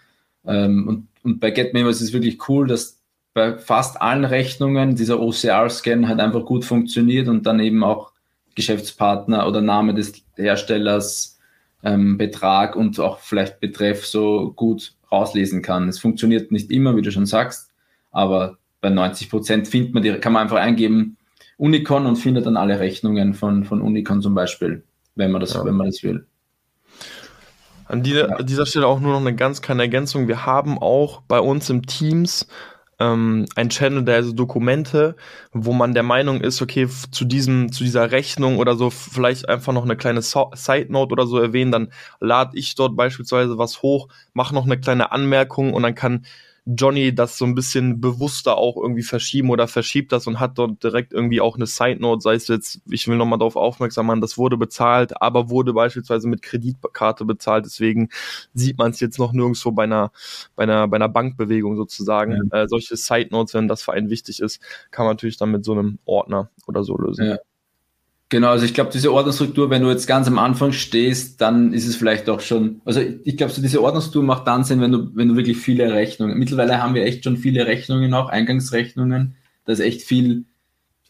Ähm, 0.46 0.88
und, 0.88 1.08
und 1.24 1.40
bei 1.40 1.52
Get 1.52 1.74
My 1.74 1.82
Invoice 1.82 2.02
ist 2.02 2.10
es 2.10 2.14
wirklich 2.14 2.50
cool, 2.50 2.68
dass 2.68 3.00
bei 3.34 3.58
fast 3.58 4.02
allen 4.02 4.26
Rechnungen 4.26 4.96
dieser 4.96 5.20
OCR-Scan 5.20 6.08
halt 6.08 6.20
einfach 6.20 6.46
gut 6.46 6.66
funktioniert 6.66 7.28
und 7.28 7.46
dann 7.46 7.60
eben 7.60 7.84
auch 7.84 8.12
Geschäftspartner 8.56 9.48
oder 9.48 9.62
Name 9.62 9.94
des 9.94 10.14
Herstellers, 10.36 11.40
ähm, 11.84 12.18
Betrag 12.18 12.76
und 12.76 13.00
auch 13.00 13.20
vielleicht 13.20 13.60
Betreff 13.60 14.06
so 14.06 14.52
gut 14.56 14.94
rauslesen 15.12 15.62
kann. 15.62 15.88
Es 15.88 16.00
funktioniert 16.00 16.52
nicht 16.52 16.72
immer, 16.72 16.96
wie 16.96 17.02
du 17.02 17.12
schon 17.12 17.26
sagst, 17.26 17.72
aber 18.12 18.58
bei 18.82 18.90
90 18.90 19.30
Prozent 19.30 19.68
findet 19.68 19.94
man 19.94 20.04
die, 20.04 20.14
kann 20.14 20.34
man 20.34 20.44
einfach 20.44 20.58
eingeben 20.58 21.18
Unicon 21.58 22.06
und 22.06 22.16
findet 22.16 22.46
dann 22.46 22.56
alle 22.56 22.80
Rechnungen 22.80 23.34
von, 23.34 23.66
von 23.66 23.82
Unicon 23.82 24.22
zum 24.22 24.34
Beispiel, 24.34 24.84
wenn 25.16 25.32
man 25.32 25.42
das, 25.42 25.54
ja. 25.54 25.66
wenn 25.66 25.76
man 25.76 25.88
das 25.88 26.02
will. 26.04 26.26
An 27.86 28.04
dieser, 28.04 28.30
ja. 28.30 28.44
dieser 28.44 28.66
Stelle 28.66 28.88
auch 28.88 29.00
nur 29.00 29.14
noch 29.14 29.20
eine 29.20 29.36
ganz 29.36 29.62
kleine 29.62 29.82
Ergänzung. 29.82 30.28
Wir 30.28 30.46
haben 30.46 30.78
auch 30.78 31.22
bei 31.28 31.40
uns 31.40 31.70
im 31.70 31.86
Teams 31.86 32.48
ähm, 33.00 33.46
ein 33.56 33.70
Channel, 33.70 34.04
der 34.04 34.16
also 34.18 34.34
Dokumente, 34.34 35.16
wo 35.54 35.74
man 35.74 35.94
der 35.94 36.04
Meinung 36.04 36.42
ist, 36.42 36.62
okay, 36.62 36.88
zu 37.12 37.26
diesem, 37.26 37.72
zu 37.72 37.84
dieser 37.84 38.12
Rechnung 38.12 38.58
oder 38.58 38.76
so 38.76 38.90
vielleicht 38.90 39.48
einfach 39.48 39.74
noch 39.74 39.84
eine 39.86 39.96
kleine 39.96 40.22
so 40.22 40.52
Side 40.54 40.92
Note 40.92 41.14
oder 41.14 41.26
so 41.26 41.40
erwähnen, 41.40 41.72
dann 41.72 41.92
lade 42.20 42.58
ich 42.58 42.76
dort 42.76 42.96
beispielsweise 42.96 43.58
was 43.58 43.82
hoch, 43.82 44.10
mache 44.34 44.54
noch 44.54 44.66
eine 44.66 44.80
kleine 44.80 45.12
Anmerkung 45.12 45.74
und 45.74 45.84
dann 45.84 45.96
kann 45.96 46.26
Johnny 46.76 47.16
das 47.16 47.38
so 47.38 47.46
ein 47.46 47.56
bisschen 47.56 48.00
bewusster 48.00 48.58
auch 48.58 48.78
irgendwie 48.78 49.02
verschieben 49.02 49.50
oder 49.50 49.68
verschiebt 49.68 50.12
das 50.12 50.28
und 50.28 50.40
hat 50.40 50.58
dort 50.58 50.84
direkt 50.84 51.14
irgendwie 51.14 51.42
auch 51.42 51.56
eine 51.56 51.66
Side 51.66 52.00
Note, 52.00 52.22
sei 52.22 52.36
es 52.36 52.48
jetzt, 52.48 52.82
ich 52.90 53.08
will 53.08 53.18
nochmal 53.18 53.40
darauf 53.40 53.56
aufmerksam 53.56 54.06
machen, 54.06 54.22
das 54.22 54.38
wurde 54.38 54.56
bezahlt, 54.56 55.20
aber 55.20 55.50
wurde 55.50 55.74
beispielsweise 55.74 56.28
mit 56.28 56.44
Kreditkarte 56.44 57.26
bezahlt, 57.26 57.66
deswegen 57.66 58.10
sieht 58.54 58.78
man 58.78 58.92
es 58.92 59.00
jetzt 59.00 59.18
noch 59.18 59.34
nirgendwo 59.34 59.72
bei 59.72 59.84
einer, 59.84 60.12
bei 60.56 60.64
einer, 60.64 60.88
bei 60.88 60.98
einer 60.98 61.10
Bankbewegung 61.10 61.76
sozusagen. 61.76 62.50
Ja. 62.52 62.64
Äh, 62.64 62.68
solche 62.68 62.98
Side 62.98 63.30
Notes, 63.32 63.56
wenn 63.56 63.68
das 63.68 63.82
für 63.82 63.94
einen 63.94 64.10
wichtig 64.10 64.40
ist, 64.40 64.62
kann 64.92 65.06
man 65.06 65.14
natürlich 65.14 65.38
dann 65.38 65.52
mit 65.52 65.66
so 65.66 65.72
einem 65.72 65.98
Ordner 66.06 66.52
oder 66.68 66.84
so 66.84 66.98
lösen. 66.98 67.26
Ja. 67.26 67.38
Genau, 68.32 68.50
also 68.50 68.64
ich 68.64 68.76
glaube, 68.76 68.92
diese 68.94 69.12
Ordnerstruktur, 69.12 69.72
wenn 69.72 69.82
du 69.82 69.90
jetzt 69.90 70.06
ganz 70.06 70.28
am 70.28 70.38
Anfang 70.38 70.72
stehst, 70.72 71.42
dann 71.42 71.74
ist 71.74 71.88
es 71.88 71.96
vielleicht 71.96 72.30
auch 72.30 72.42
schon, 72.42 72.80
also 72.86 73.02
ich 73.02 73.38
glaube, 73.38 73.52
so 73.52 73.60
diese 73.60 73.82
Ordnerstruktur 73.82 74.22
macht 74.22 74.46
dann 74.46 74.64
Sinn, 74.64 74.82
wenn 74.82 74.92
du, 74.92 75.10
wenn 75.16 75.30
du 75.30 75.36
wirklich 75.36 75.58
viele 75.58 75.92
Rechnungen, 75.92 76.38
mittlerweile 76.38 76.82
haben 76.82 76.94
wir 76.94 77.06
echt 77.06 77.24
schon 77.24 77.38
viele 77.38 77.66
Rechnungen 77.66 78.14
auch, 78.14 78.30
Eingangsrechnungen, 78.30 79.36
da 79.66 79.74
ist 79.74 79.80
echt 79.80 80.04
viel 80.04 80.46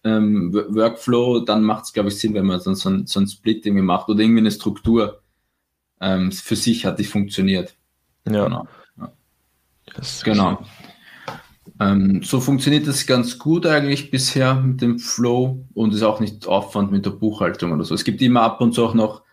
ähm, 0.05 0.53
Workflow, 0.53 1.41
dann 1.41 1.61
macht 1.61 1.85
es, 1.85 1.93
glaube 1.93 2.07
ich, 2.07 2.17
Sinn, 2.17 2.33
wenn 2.35 2.45
man 2.45 2.61
so, 2.61 2.73
so, 2.73 2.89
ein, 2.89 3.05
so 3.05 3.19
ein 3.19 3.27
Split 3.27 3.65
irgendwie 3.65 3.83
macht 3.83 4.07
oder 4.07 4.21
irgendwie 4.21 4.39
eine 4.39 4.51
Struktur 4.51 5.21
ähm, 5.99 6.31
für 6.31 6.55
sich 6.55 6.85
hat, 6.85 6.99
die 6.99 7.03
funktioniert. 7.03 7.75
Ja. 8.25 8.45
Genau. 8.45 8.67
Ja. 8.97 9.11
genau. 10.23 10.65
Ähm, 11.79 12.21
so 12.23 12.39
funktioniert 12.39 12.87
das 12.87 13.05
ganz 13.05 13.39
gut 13.39 13.65
eigentlich 13.65 14.11
bisher 14.11 14.55
mit 14.55 14.81
dem 14.81 14.99
Flow 14.99 15.65
und 15.73 15.93
ist 15.93 16.03
auch 16.03 16.19
nicht 16.19 16.47
Aufwand 16.47 16.91
mit 16.91 17.05
der 17.05 17.11
Buchhaltung 17.11 17.71
oder 17.71 17.85
so. 17.85 17.95
Es 17.95 18.03
gibt 18.03 18.21
immer 18.21 18.41
ab 18.41 18.59
und 18.61 18.73
zu 18.73 18.85
auch 18.85 18.93
noch 18.93 19.23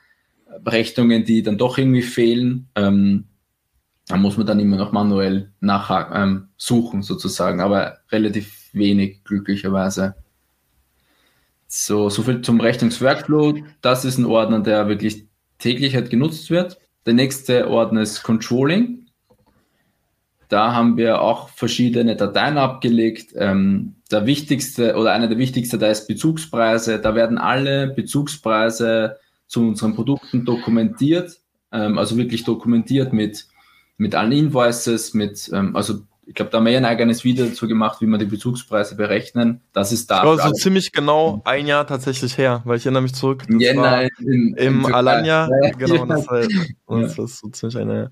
Rechnungen, 0.65 1.25
die 1.25 1.43
dann 1.43 1.59
doch 1.59 1.77
irgendwie 1.79 2.03
fehlen. 2.03 2.69
Ähm, 2.77 3.25
da 4.07 4.17
muss 4.17 4.37
man 4.37 4.47
dann 4.47 4.61
immer 4.61 4.77
noch 4.77 4.93
manuell 4.93 5.53
nachsuchen 5.61 6.15
ähm, 6.15 6.49
suchen 6.57 7.03
sozusagen, 7.03 7.61
aber 7.61 7.99
relativ 8.13 8.71
wenig 8.73 9.25
glücklicherweise. 9.25 10.15
So, 11.67 12.09
so 12.09 12.23
viel 12.23 12.43
zum 12.43 12.61
Rechnungsworkflow. 12.61 13.59
Das 13.81 14.05
ist 14.05 14.19
ein 14.19 14.25
Ordner, 14.25 14.61
der 14.61 14.89
wirklich 14.89 15.27
täglich 15.59 15.97
halt 15.97 16.11
genutzt 16.11 16.51
wird. 16.51 16.79
Der 17.07 17.15
nächste 17.15 17.69
Ordner 17.69 18.03
ist 18.03 18.23
Controlling. 18.23 19.06
Da 20.49 20.73
haben 20.73 20.97
wir 20.97 21.21
auch 21.21 21.49
verschiedene 21.49 22.17
Dateien 22.17 22.59
abgelegt. 22.59 23.33
Ähm, 23.37 23.97
der 24.11 24.27
wichtigste 24.27 24.95
oder 24.97 25.13
einer 25.13 25.29
der 25.29 25.39
wichtigsten, 25.39 25.81
da 25.81 25.89
ist 25.89 26.07
Bezugspreise. 26.07 27.01
Da 27.01 27.15
werden 27.15 27.39
alle 27.39 27.89
Bezugspreise 27.89 29.17
zu 29.49 29.61
unseren 29.61 29.95
Produkten 29.95 30.45
dokumentiert, 30.45 31.41
ähm, 31.73 31.99
also 31.99 32.17
wirklich 32.17 32.45
dokumentiert 32.45 33.13
mit, 33.13 33.47
mit 33.97 34.15
allen 34.15 34.33
Invoices, 34.33 35.15
mit, 35.15 35.51
ähm, 35.53 35.75
also 35.75 36.01
ich 36.29 36.35
glaube, 36.35 36.51
da 36.51 36.59
haben 36.59 36.65
wir 36.65 36.73
ja 36.73 36.79
ein 36.79 36.85
eigenes 36.85 37.23
Video 37.23 37.47
dazu 37.47 37.69
gemacht, 37.69 38.01
wie 38.01 38.07
man 38.07 38.19
die 38.19 38.27
Bezugspreise 38.27 38.97
berechnen. 38.97 39.61
Das 39.73 39.93
ist 39.93 40.11
da. 40.11 40.25
Das 40.25 40.39
war 40.39 40.49
so 40.49 40.55
ziemlich 40.55 40.91
genau 40.91 41.41
ein 41.45 41.69
Jahr 41.69 41.87
tatsächlich 41.87 42.37
her, 42.37 42.63
weil 42.65 42.79
ich 42.79 42.85
erinnere 42.85 43.03
mich 43.03 43.15
zurück. 43.15 43.45
Das 43.49 43.63
Jänner 43.63 44.09
in, 44.19 44.55
im 44.57 44.87
Alanya. 44.87 45.49
Ja, 45.63 45.71
genau, 45.71 46.05
das, 46.05 46.27
war, 46.27 46.41
das 46.89 47.19
ist 47.19 47.39
so 47.39 47.49
ziemlich 47.51 47.79
eine. 47.79 48.11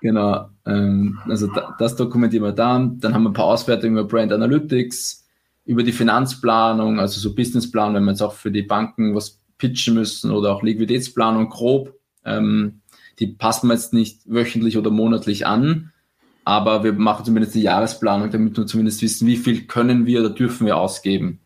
Genau, 0.00 0.48
ähm, 0.64 1.18
also 1.26 1.48
da, 1.48 1.74
das 1.78 1.96
dokumentieren 1.96 2.44
wir 2.44 2.52
dann. 2.52 3.00
Dann 3.00 3.14
haben 3.14 3.24
wir 3.24 3.30
ein 3.30 3.34
paar 3.34 3.46
Auswertungen 3.46 3.94
über 3.94 4.04
Brand 4.04 4.32
Analytics, 4.32 5.26
über 5.64 5.82
die 5.82 5.92
Finanzplanung, 5.92 7.00
also 7.00 7.20
so 7.20 7.34
Businessplan, 7.34 7.94
wenn 7.94 8.04
wir 8.04 8.12
jetzt 8.12 8.22
auch 8.22 8.34
für 8.34 8.50
die 8.50 8.62
Banken 8.62 9.14
was 9.14 9.40
pitchen 9.58 9.94
müssen 9.94 10.30
oder 10.30 10.54
auch 10.54 10.62
Liquiditätsplanung 10.62 11.48
grob. 11.48 11.94
Ähm, 12.24 12.80
die 13.18 13.26
passen 13.26 13.68
wir 13.68 13.74
jetzt 13.74 13.92
nicht 13.92 14.20
wöchentlich 14.26 14.78
oder 14.78 14.90
monatlich 14.90 15.46
an, 15.46 15.92
aber 16.44 16.84
wir 16.84 16.92
machen 16.92 17.24
zumindest 17.24 17.54
die 17.54 17.62
Jahresplanung, 17.62 18.30
damit 18.30 18.56
wir 18.56 18.66
zumindest 18.66 19.02
wissen, 19.02 19.26
wie 19.26 19.36
viel 19.36 19.66
können 19.66 20.06
wir 20.06 20.20
oder 20.20 20.30
dürfen 20.30 20.66
wir 20.66 20.76
ausgeben. 20.76 21.40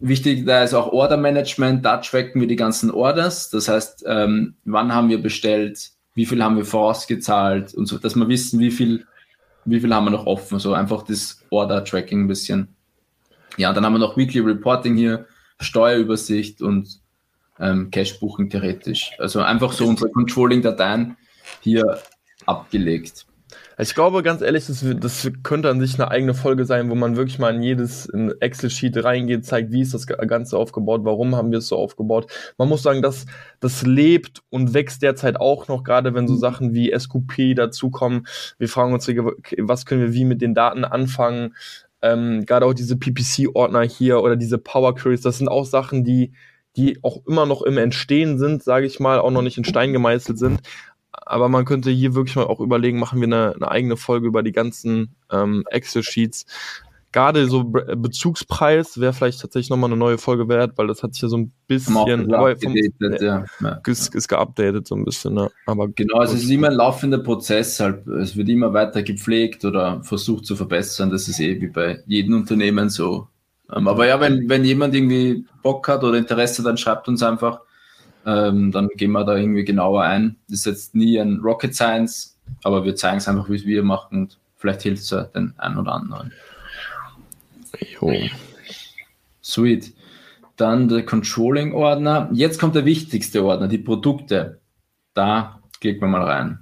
Wichtig 0.00 0.46
da 0.46 0.62
ist 0.62 0.74
auch 0.74 0.92
Order 0.92 1.16
Management, 1.16 1.84
da 1.84 1.96
tracken 1.96 2.40
wir 2.40 2.48
die 2.48 2.56
ganzen 2.56 2.90
Orders, 2.90 3.50
das 3.50 3.68
heißt, 3.68 4.04
ähm, 4.06 4.54
wann 4.64 4.92
haben 4.92 5.08
wir 5.08 5.20
bestellt, 5.20 5.93
wie 6.14 6.26
viel 6.26 6.42
haben 6.42 6.56
wir 6.56 6.64
vorausgezahlt 6.64 7.74
und 7.74 7.86
so, 7.86 7.98
dass 7.98 8.14
wir 8.14 8.28
wissen, 8.28 8.60
wie 8.60 8.70
viel, 8.70 9.06
wie 9.64 9.80
viel 9.80 9.92
haben 9.94 10.04
wir 10.04 10.10
noch 10.10 10.26
offen. 10.26 10.58
So 10.58 10.74
einfach 10.74 11.02
das 11.02 11.44
Order-Tracking 11.50 12.24
ein 12.24 12.28
bisschen. 12.28 12.68
Ja, 13.56 13.72
dann 13.72 13.84
haben 13.84 13.94
wir 13.94 13.98
noch 13.98 14.16
Weekly 14.16 14.40
Reporting 14.40 14.96
hier, 14.96 15.26
Steuerübersicht 15.60 16.62
und 16.62 17.00
ähm, 17.60 17.90
Cashbuchen 17.90 18.50
theoretisch. 18.50 19.12
Also 19.18 19.40
einfach 19.40 19.72
so 19.72 19.86
unsere 19.86 20.10
Controlling-Dateien 20.10 21.16
hier 21.60 22.00
abgelegt. 22.46 23.26
Ich 23.76 23.94
glaube, 23.94 24.22
ganz 24.22 24.40
ehrlich, 24.40 24.66
das, 24.66 24.84
das, 25.00 25.30
könnte 25.42 25.68
an 25.68 25.80
sich 25.80 25.94
eine 25.94 26.10
eigene 26.10 26.34
Folge 26.34 26.64
sein, 26.64 26.90
wo 26.90 26.94
man 26.94 27.16
wirklich 27.16 27.40
mal 27.40 27.54
in 27.54 27.62
jedes 27.62 28.08
Excel-Sheet 28.08 29.02
reingeht, 29.02 29.44
zeigt, 29.44 29.72
wie 29.72 29.80
ist 29.80 29.94
das 29.94 30.06
Ganze 30.06 30.56
aufgebaut, 30.56 31.00
warum 31.04 31.34
haben 31.34 31.50
wir 31.50 31.58
es 31.58 31.68
so 31.68 31.76
aufgebaut. 31.76 32.30
Man 32.56 32.68
muss 32.68 32.82
sagen, 32.82 33.02
dass 33.02 33.26
das 33.58 33.82
lebt 33.82 34.42
und 34.50 34.74
wächst 34.74 35.02
derzeit 35.02 35.40
auch 35.40 35.66
noch, 35.66 35.82
gerade 35.82 36.14
wenn 36.14 36.28
so 36.28 36.36
Sachen 36.36 36.72
wie 36.72 36.96
SQP 36.96 37.56
dazukommen. 37.56 38.26
Wir 38.58 38.68
fragen 38.68 38.92
uns, 38.92 39.08
was 39.08 39.86
können 39.86 40.02
wir 40.02 40.12
wie 40.12 40.24
mit 40.24 40.40
den 40.40 40.54
Daten 40.54 40.84
anfangen. 40.84 41.54
Ähm, 42.00 42.44
gerade 42.46 42.66
auch 42.66 42.74
diese 42.74 42.96
PPC-Ordner 42.96 43.82
hier 43.82 44.22
oder 44.22 44.36
diese 44.36 44.58
Power 44.58 44.94
Queries, 44.94 45.22
das 45.22 45.38
sind 45.38 45.48
auch 45.48 45.64
Sachen, 45.64 46.04
die 46.04 46.32
die 46.76 46.98
auch 47.02 47.24
immer 47.24 47.46
noch 47.46 47.62
im 47.62 47.78
Entstehen 47.78 48.36
sind, 48.36 48.64
sage 48.64 48.86
ich 48.86 48.98
mal, 48.98 49.20
auch 49.20 49.30
noch 49.30 49.42
nicht 49.42 49.56
in 49.58 49.64
Stein 49.64 49.92
gemeißelt 49.92 50.40
sind 50.40 50.60
aber 51.26 51.48
man 51.48 51.64
könnte 51.64 51.90
hier 51.90 52.14
wirklich 52.14 52.36
mal 52.36 52.44
auch 52.44 52.60
überlegen, 52.60 52.98
machen 52.98 53.20
wir 53.20 53.26
eine, 53.26 53.54
eine 53.54 53.70
eigene 53.70 53.96
Folge 53.96 54.26
über 54.26 54.42
die 54.42 54.52
ganzen 54.52 55.14
ähm, 55.30 55.64
Excel-Sheets. 55.70 56.46
Gerade 57.12 57.46
so 57.46 57.62
Be 57.62 57.94
Bezugspreis 57.96 58.98
wäre 58.98 59.12
vielleicht 59.12 59.40
tatsächlich 59.40 59.70
nochmal 59.70 59.88
eine 59.88 59.96
neue 59.96 60.18
Folge 60.18 60.48
wert, 60.48 60.72
weil 60.76 60.88
das 60.88 61.04
hat 61.04 61.14
sich 61.14 61.22
ja 61.22 61.28
so 61.28 61.36
ein 61.36 61.52
bisschen 61.68 61.94
geupdatet, 62.26 63.22
ja. 63.22 63.44
Ist, 63.86 64.12
ist 64.16 64.26
geupdatet 64.26 64.88
so 64.88 64.96
ein 64.96 65.04
bisschen. 65.04 65.34
Ne? 65.34 65.48
Aber 65.66 65.86
genau, 65.86 66.22
es 66.22 66.34
ist 66.34 66.50
immer 66.50 66.70
ein 66.70 66.74
laufender 66.74 67.18
Prozess, 67.18 67.78
halt, 67.78 68.04
es 68.08 68.36
wird 68.36 68.48
immer 68.48 68.72
weiter 68.72 69.04
gepflegt 69.04 69.64
oder 69.64 70.02
versucht 70.02 70.44
zu 70.44 70.56
verbessern. 70.56 71.10
Das 71.10 71.28
ist 71.28 71.38
eh 71.38 71.60
wie 71.60 71.68
bei 71.68 72.00
jedem 72.06 72.34
Unternehmen 72.34 72.88
so. 72.88 73.28
Ähm, 73.72 73.86
aber 73.86 74.08
ja, 74.08 74.18
wenn, 74.20 74.48
wenn 74.48 74.64
jemand 74.64 74.94
irgendwie 74.96 75.46
Bock 75.62 75.86
hat 75.88 76.02
oder 76.02 76.18
Interesse, 76.18 76.64
dann 76.64 76.76
schreibt 76.76 77.06
uns 77.06 77.22
einfach. 77.22 77.60
Ähm, 78.26 78.72
dann 78.72 78.88
gehen 78.96 79.12
wir 79.12 79.24
da 79.24 79.36
irgendwie 79.36 79.64
genauer 79.64 80.02
ein. 80.02 80.36
Das 80.48 80.60
ist 80.60 80.66
jetzt 80.66 80.94
nie 80.94 81.18
ein 81.18 81.40
Rocket 81.40 81.74
Science, 81.74 82.38
aber 82.62 82.84
wir 82.84 82.96
zeigen 82.96 83.18
es 83.18 83.28
einfach, 83.28 83.48
wie 83.48 83.64
wir 83.66 83.82
machen 83.82 84.22
und 84.22 84.38
vielleicht 84.56 84.82
hilft 84.82 85.02
es 85.02 85.10
ja 85.10 85.24
den 85.24 85.54
einen 85.58 85.78
oder 85.78 85.92
anderen. 85.92 86.32
Jo. 88.00 88.12
Sweet. 89.42 89.92
Dann 90.56 90.88
der 90.88 91.04
Controlling-Ordner. 91.04 92.30
Jetzt 92.32 92.60
kommt 92.60 92.74
der 92.74 92.84
wichtigste 92.84 93.44
Ordner, 93.44 93.68
die 93.68 93.78
Produkte. 93.78 94.60
Da 95.12 95.60
klicken 95.80 96.02
wir 96.02 96.08
mal 96.08 96.22
rein. 96.22 96.58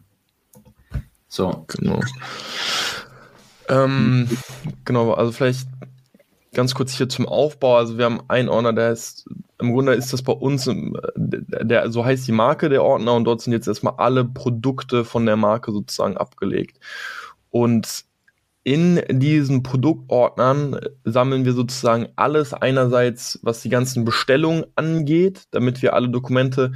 So. 1.29 1.65
Genau. 1.69 2.01
Ähm, 3.69 4.29
genau, 4.85 5.13
also 5.13 5.33
vielleicht 5.33 5.69
ganz 6.55 6.75
kurz 6.75 6.93
hier 6.93 7.09
zum 7.09 7.27
Aufbau. 7.27 7.77
Also 7.77 7.99
wir 7.99 8.05
haben 8.05 8.23
einen 8.29 8.49
Ordner, 8.49 8.73
der 8.73 8.93
ist, 8.93 9.27
im 9.59 9.73
Grunde 9.73 9.95
ist 9.95 10.13
das 10.13 10.23
bei 10.23 10.33
uns, 10.33 10.69
der, 11.17 11.91
so 11.91 12.05
heißt 12.05 12.27
die 12.27 12.33
Marke 12.33 12.69
der 12.69 12.85
Ordner 12.85 13.15
und 13.15 13.25
dort 13.25 13.41
sind 13.41 13.53
jetzt 13.53 13.69
erstmal 13.69 13.95
alle 13.97 14.25
Produkte 14.25 15.05
von 15.05 15.27
der 15.27 15.37
Marke 15.37 15.73
sozusagen 15.73 16.17
abgelegt. 16.17 16.79
Und 17.51 18.05
in 18.65 19.03
diesen 19.09 19.63
Produktordnern 19.63 20.79
sammeln 21.05 21.45
wir 21.45 21.53
sozusagen 21.53 22.09
alles 22.15 22.55
einerseits, 22.55 23.41
was 23.43 23.61
die 23.61 23.69
ganzen 23.69 24.05
Bestellungen 24.05 24.65
angeht, 24.77 25.45
damit 25.51 25.83
wir 25.83 25.95
alle 25.95 26.09
Dokumente 26.09 26.73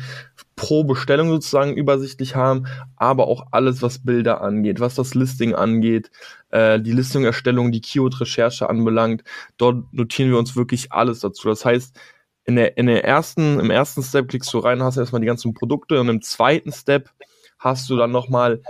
pro 0.57 0.85
Bestellung 0.85 1.29
sozusagen 1.29 1.77
übersichtlich 1.77 2.35
haben, 2.35 2.67
aber 2.97 3.29
auch 3.29 3.49
alles, 3.51 3.83
was 3.83 3.99
Bilder 3.99 4.41
angeht, 4.41 4.81
was 4.81 4.95
das 4.95 5.15
Listing 5.15 5.55
angeht, 5.55 6.11
äh, 6.51 6.81
die 6.81 6.93
Listing-Erstellung, 6.93 7.73
die 7.73 7.83
Keyword-Recherche 7.83 8.69
anbelangt. 8.69 9.23
Dort 9.59 9.93
notieren 9.93 10.31
wir 10.31 10.39
uns 10.39 10.57
wirklich 10.57 10.93
alles 10.93 11.21
dazu. 11.21 11.49
Das 11.49 11.65
heißt, 11.65 11.99
in 12.45 12.57
der, 12.57 12.79
in 12.79 12.87
der 12.87 13.05
ersten, 13.05 13.61
im 13.61 13.71
ersten 13.71 14.03
Step 14.03 14.29
klickst 14.29 14.53
du 14.55 14.59
rein, 14.59 14.83
hast 14.83 14.97
erstmal 14.97 15.21
die 15.21 15.27
ganzen 15.27 15.53
Produkte 15.53 16.01
und 16.01 16.09
im 16.09 16.23
zweiten 16.23 16.73
Step 16.73 17.11
hast 17.59 17.91
du 17.91 17.97
dann 17.97 18.11
nochmal 18.11 18.63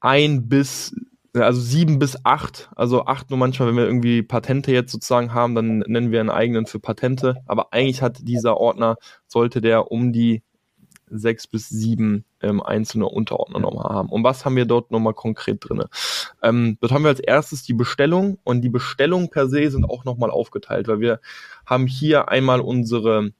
ein 0.00 0.48
bis 0.48 0.94
also 1.34 1.60
sieben 1.60 1.98
bis 1.98 2.18
acht, 2.24 2.68
also 2.76 3.06
acht 3.06 3.30
nur 3.30 3.38
manchmal, 3.38 3.68
wenn 3.68 3.76
wir 3.76 3.86
irgendwie 3.86 4.22
Patente 4.22 4.70
jetzt 4.70 4.92
sozusagen 4.92 5.32
haben, 5.32 5.54
dann 5.54 5.78
nennen 5.78 6.10
wir 6.10 6.20
einen 6.20 6.28
eigenen 6.28 6.66
für 6.66 6.78
Patente. 6.78 7.36
Aber 7.46 7.72
eigentlich 7.72 8.02
hat 8.02 8.18
dieser 8.28 8.58
Ordner, 8.58 8.96
sollte 9.28 9.62
der 9.62 9.90
um 9.90 10.12
die 10.12 10.42
sechs 11.12 11.46
bis 11.46 11.68
sieben 11.68 12.24
ähm, 12.40 12.62
einzelne 12.62 13.06
Unterordner 13.06 13.58
nochmal 13.60 13.94
haben. 13.94 14.08
Und 14.08 14.24
was 14.24 14.44
haben 14.44 14.56
wir 14.56 14.64
dort 14.64 14.90
nochmal 14.90 15.14
konkret 15.14 15.58
drinne? 15.60 15.88
Ähm, 16.42 16.78
dort 16.80 16.92
haben 16.92 17.04
wir 17.04 17.10
als 17.10 17.20
erstes 17.20 17.62
die 17.62 17.74
Bestellung 17.74 18.38
und 18.44 18.62
die 18.62 18.68
Bestellungen 18.68 19.30
per 19.30 19.48
se 19.48 19.70
sind 19.70 19.84
auch 19.84 20.04
nochmal 20.04 20.30
aufgeteilt, 20.30 20.88
weil 20.88 21.00
wir 21.00 21.20
haben 21.66 21.86
hier 21.86 22.28
einmal 22.28 22.60
unsere 22.60 23.32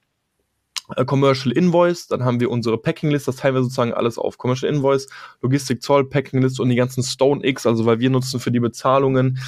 äh, 0.97 1.05
Commercial 1.05 1.53
Invoice, 1.53 2.07
dann 2.07 2.25
haben 2.25 2.41
wir 2.41 2.51
unsere 2.51 2.79
Packing 2.79 3.11
List, 3.11 3.29
das 3.29 3.37
teilen 3.37 3.55
wir 3.55 3.63
sozusagen 3.63 3.93
alles 3.93 4.19
auf. 4.19 4.39
Commercial 4.39 4.73
Invoice, 4.73 5.09
Logistik, 5.41 5.83
Zoll, 5.83 6.05
Packing 6.09 6.43
List 6.43 6.61
und 6.61 6.69
die 6.69 6.77
ganzen 6.77 7.03
Stone 7.03 7.45
X, 7.47 7.67
also 7.67 7.87
weil 7.87 8.01
wir 8.01 8.11
nutzen 8.11 8.41
für 8.41 8.51
die 8.51 8.61
Bezahlungen 8.61 9.39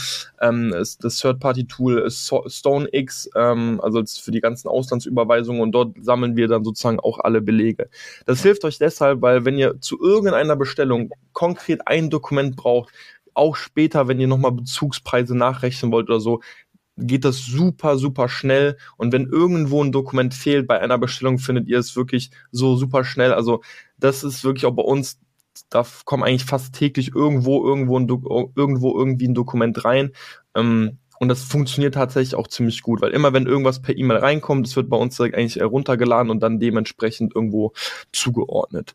ähm, 0.41 0.71
das 0.73 1.19
Third-Party-Tool 1.19 2.11
Stone 2.11 2.89
X, 2.93 3.29
ähm, 3.37 3.81
also 3.83 4.03
für 4.05 4.31
die 4.31 4.41
ganzen 4.41 4.69
Auslandsüberweisungen 4.69 5.63
und 5.63 5.73
dort 5.73 5.97
sammeln 6.01 6.37
wir 6.37 6.49
dann 6.49 6.65
sozusagen 6.65 7.01
auch 7.01 7.19
alle 7.19 7.41
Belege. 7.41 7.89
Das 8.27 8.43
hilft 8.43 8.65
euch 8.65 8.79
deshalb, 8.79 9.23
weil 9.23 9.45
wenn 9.45 9.59
ihr 9.59 9.81
zu 9.81 10.01
irgendeiner 10.01 10.57
Bestellung 10.57 11.11
konkret 11.33 11.87
ein 11.87 12.11
Dokument 12.11 12.57
braucht, 12.57 12.93
auch 13.35 13.57
später, 13.57 14.09
wenn 14.09 14.21
ihr 14.21 14.29
nochmal 14.29 14.53
Bezugspreise 14.53 15.37
nachrechnen 15.37 15.93
wollt 15.93 16.09
oder 16.09 16.21
so, 16.21 16.41
geht 16.97 17.25
das 17.25 17.39
super, 17.39 17.99
super 17.99 18.29
schnell. 18.29 18.77
Und 18.97 19.13
wenn 19.13 19.27
irgendwo 19.27 19.83
ein 19.83 19.93
Dokument 19.93 20.35
fehlt 20.35 20.67
bei 20.67 20.81
einer 20.81 20.99
Bestellung, 20.99 21.39
findet 21.39 21.69
ihr 21.69 21.79
es 21.79 21.97
wirklich 21.97 22.31
so 22.51 22.77
super 22.77 23.05
schnell. 23.05 23.33
Also 23.33 23.63
das 23.99 24.25
ist 24.25 24.45
wirklich 24.45 24.67
auch 24.67 24.75
bei 24.75 24.83
uns, 24.83 25.19
da 25.71 25.85
kommen 26.05 26.23
eigentlich 26.23 26.45
fast 26.45 26.75
täglich 26.75 27.15
irgendwo, 27.15 27.65
irgendwo, 27.65 27.99
ein 27.99 28.09
irgendwo 28.09 28.99
irgendwie 28.99 29.29
ein 29.29 29.35
Dokument 29.35 29.85
rein. 29.85 30.13
Ähm, 30.55 30.99
und 31.21 31.29
das 31.29 31.45
funktioniert 31.45 31.95
tatsächlich 31.95 32.35
auch 32.35 32.49
ziemlich 32.49 32.83
gut, 32.83 33.01
weil 33.01 33.13
immer 33.13 33.33
wenn 33.33 33.47
irgendwas 33.47 33.81
per 33.81 33.97
E-Mail 33.97 34.19
reinkommt, 34.19 34.67
das 34.67 34.77
wird 34.77 34.91
bei 34.91 34.97
uns 34.97 35.21
eigentlich 35.21 35.57
heruntergeladen 35.57 36.31
und 36.31 36.43
dann 36.43 36.59
dementsprechend 36.59 37.35
irgendwo 37.35 37.73
zugeordnet. 38.13 38.95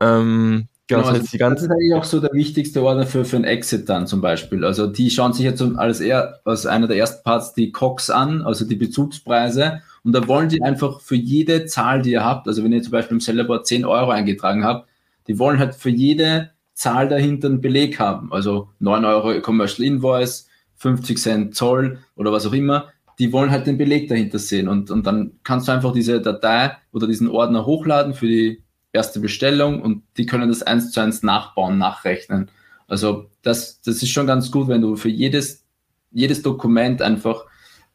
Ähm, 0.00 0.68
Genau, 0.96 1.10
das, 1.10 1.20
heißt, 1.22 1.32
die 1.32 1.38
ganze 1.38 1.54
das 1.54 1.64
ist 1.64 1.70
eigentlich 1.70 1.94
auch 1.94 2.04
so 2.04 2.20
der 2.20 2.32
wichtigste 2.32 2.82
Ordner 2.82 3.06
für, 3.06 3.24
für 3.24 3.36
ein 3.36 3.44
Exit 3.44 3.88
dann 3.88 4.06
zum 4.06 4.20
Beispiel. 4.20 4.64
Also 4.64 4.86
die 4.86 5.10
schauen 5.10 5.32
sich 5.32 5.44
jetzt 5.44 5.62
als, 5.62 6.00
eher, 6.00 6.40
als 6.44 6.66
einer 6.66 6.86
der 6.86 6.96
ersten 6.96 7.22
Parts 7.22 7.54
die 7.54 7.72
COX 7.72 8.10
an, 8.10 8.42
also 8.42 8.64
die 8.64 8.76
Bezugspreise. 8.76 9.80
Und 10.04 10.12
da 10.12 10.26
wollen 10.26 10.48
die 10.48 10.62
einfach 10.62 11.00
für 11.00 11.14
jede 11.14 11.66
Zahl, 11.66 12.02
die 12.02 12.12
ihr 12.12 12.24
habt, 12.24 12.48
also 12.48 12.64
wenn 12.64 12.72
ihr 12.72 12.82
zum 12.82 12.92
Beispiel 12.92 13.16
im 13.16 13.20
Sellerboard 13.20 13.66
10 13.66 13.84
Euro 13.84 14.10
eingetragen 14.10 14.64
habt, 14.64 14.88
die 15.28 15.38
wollen 15.38 15.58
halt 15.58 15.74
für 15.74 15.90
jede 15.90 16.50
Zahl 16.74 17.08
dahinter 17.08 17.48
einen 17.48 17.60
Beleg 17.60 17.98
haben. 17.98 18.32
Also 18.32 18.68
9 18.80 19.04
Euro 19.04 19.40
Commercial 19.40 19.86
Invoice, 19.86 20.48
50 20.76 21.18
Cent 21.18 21.54
Zoll 21.54 21.98
oder 22.16 22.32
was 22.32 22.46
auch 22.46 22.52
immer. 22.52 22.88
Die 23.18 23.32
wollen 23.32 23.50
halt 23.50 23.66
den 23.66 23.78
Beleg 23.78 24.08
dahinter 24.08 24.38
sehen. 24.38 24.68
Und, 24.68 24.90
und 24.90 25.06
dann 25.06 25.32
kannst 25.44 25.68
du 25.68 25.72
einfach 25.72 25.92
diese 25.92 26.20
Datei 26.20 26.72
oder 26.92 27.06
diesen 27.06 27.28
Ordner 27.28 27.66
hochladen 27.66 28.14
für 28.14 28.26
die 28.26 28.62
erste 28.92 29.20
Bestellung 29.20 29.80
und 29.80 30.02
die 30.16 30.26
können 30.26 30.48
das 30.48 30.62
eins 30.62 30.92
zu 30.92 31.00
eins 31.00 31.22
nachbauen, 31.22 31.78
nachrechnen. 31.78 32.50
Also 32.88 33.30
das, 33.42 33.80
das 33.80 34.02
ist 34.02 34.10
schon 34.10 34.26
ganz 34.26 34.50
gut, 34.50 34.68
wenn 34.68 34.82
du 34.82 34.96
für 34.96 35.08
jedes, 35.08 35.64
jedes 36.10 36.42
Dokument 36.42 37.00
einfach 37.00 37.46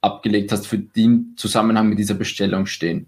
abgelegt 0.02 0.52
hast, 0.52 0.68
für 0.68 0.80
den 0.80 1.34
Zusammenhang 1.38 1.90
mit 1.90 2.00
dieser 2.00 2.16
Bestellung 2.16 2.66
stehen. 2.66 3.08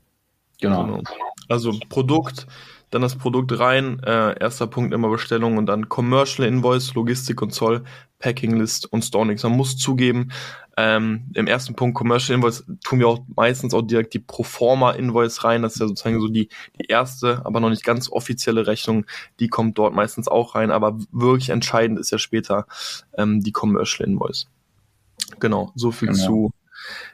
Genau. 0.61 0.85
genau. 0.85 1.03
Also 1.47 1.73
Produkt, 1.89 2.45
dann 2.91 3.01
das 3.01 3.15
Produkt 3.15 3.57
rein, 3.57 4.01
äh, 4.03 4.39
erster 4.39 4.67
Punkt 4.67 4.93
immer 4.93 5.09
Bestellung 5.09 5.57
und 5.57 5.67
dann 5.67 5.89
Commercial 5.89 6.47
Invoice, 6.47 6.93
Logistik 6.93 7.41
und 7.41 7.53
Zoll, 7.53 7.83
Packing 8.19 8.57
List 8.57 8.91
und 8.91 9.03
Stornix. 9.03 9.43
Man 9.43 9.53
muss 9.53 9.77
zugeben, 9.77 10.31
ähm, 10.81 11.25
Im 11.33 11.47
ersten 11.47 11.75
Punkt 11.75 11.97
Commercial 11.97 12.37
Invoice 12.37 12.63
tun 12.85 12.99
wir 12.99 13.07
auch 13.09 13.19
meistens 13.35 13.73
auch 13.73 13.81
direkt 13.81 14.13
die 14.13 14.19
Proforma 14.19 14.91
Invoice 14.91 15.43
rein. 15.43 15.61
Das 15.61 15.73
ist 15.73 15.81
ja 15.81 15.87
sozusagen 15.87 16.21
so 16.21 16.29
die, 16.29 16.47
die 16.79 16.85
erste, 16.85 17.45
aber 17.45 17.59
noch 17.59 17.69
nicht 17.69 17.83
ganz 17.83 18.09
offizielle 18.09 18.65
Rechnung. 18.65 19.05
Die 19.41 19.49
kommt 19.49 19.77
dort 19.77 19.93
meistens 19.93 20.29
auch 20.29 20.55
rein. 20.55 20.71
Aber 20.71 20.97
wirklich 21.11 21.49
entscheidend 21.49 21.99
ist 21.99 22.11
ja 22.11 22.17
später 22.17 22.65
ähm, 23.17 23.41
die 23.41 23.51
Commercial 23.51 24.07
Invoice. 24.07 24.47
Genau, 25.41 25.73
so 25.75 25.91
viel 25.91 26.09
genau. 26.13 26.25
zu 26.25 26.51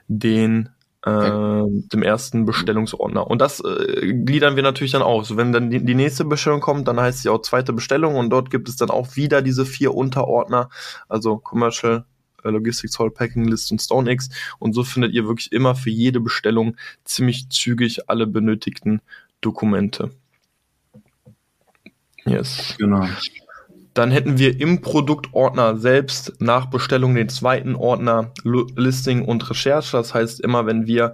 den 0.07 0.69
äh, 1.03 1.63
dem 1.65 2.03
ersten 2.03 2.45
Bestellungsordner. 2.45 3.25
Und 3.25 3.41
das 3.41 3.61
äh, 3.61 4.13
gliedern 4.13 4.55
wir 4.55 4.63
natürlich 4.63 4.91
dann 4.91 5.01
aus. 5.01 5.37
wenn 5.37 5.51
dann 5.51 5.71
die, 5.71 5.83
die, 5.83 5.95
nächste 5.95 6.25
Bestellung 6.25 6.61
kommt, 6.61 6.87
dann 6.87 6.99
heißt 6.99 7.23
sie 7.23 7.29
auch 7.29 7.41
zweite 7.41 7.73
Bestellung 7.73 8.15
und 8.15 8.29
dort 8.29 8.51
gibt 8.51 8.69
es 8.69 8.75
dann 8.75 8.91
auch 8.91 9.15
wieder 9.15 9.41
diese 9.41 9.65
vier 9.65 9.95
Unterordner, 9.95 10.69
also 11.09 11.37
Commercial, 11.37 12.05
Logistics 12.51 12.99
Hall, 12.99 13.11
Packing 13.11 13.45
List 13.45 13.71
und 13.71 13.81
StoneX. 13.81 14.29
Und 14.59 14.73
so 14.73 14.83
findet 14.83 15.13
ihr 15.13 15.27
wirklich 15.27 15.51
immer 15.51 15.75
für 15.75 15.89
jede 15.89 16.19
Bestellung 16.19 16.75
ziemlich 17.03 17.49
zügig 17.49 18.09
alle 18.09 18.27
benötigten 18.27 19.01
Dokumente. 19.41 20.11
Yes. 22.25 22.75
Genau. 22.77 23.07
Dann 23.93 24.11
hätten 24.11 24.37
wir 24.37 24.59
im 24.59 24.81
Produktordner 24.81 25.77
selbst 25.77 26.33
nach 26.39 26.65
Bestellung 26.65 27.15
den 27.15 27.29
zweiten 27.29 27.75
Ordner 27.75 28.31
Listing 28.43 29.23
und 29.23 29.49
Recherche. 29.49 29.95
Das 29.95 30.13
heißt, 30.13 30.41
immer 30.41 30.65
wenn 30.65 30.85
wir 30.85 31.13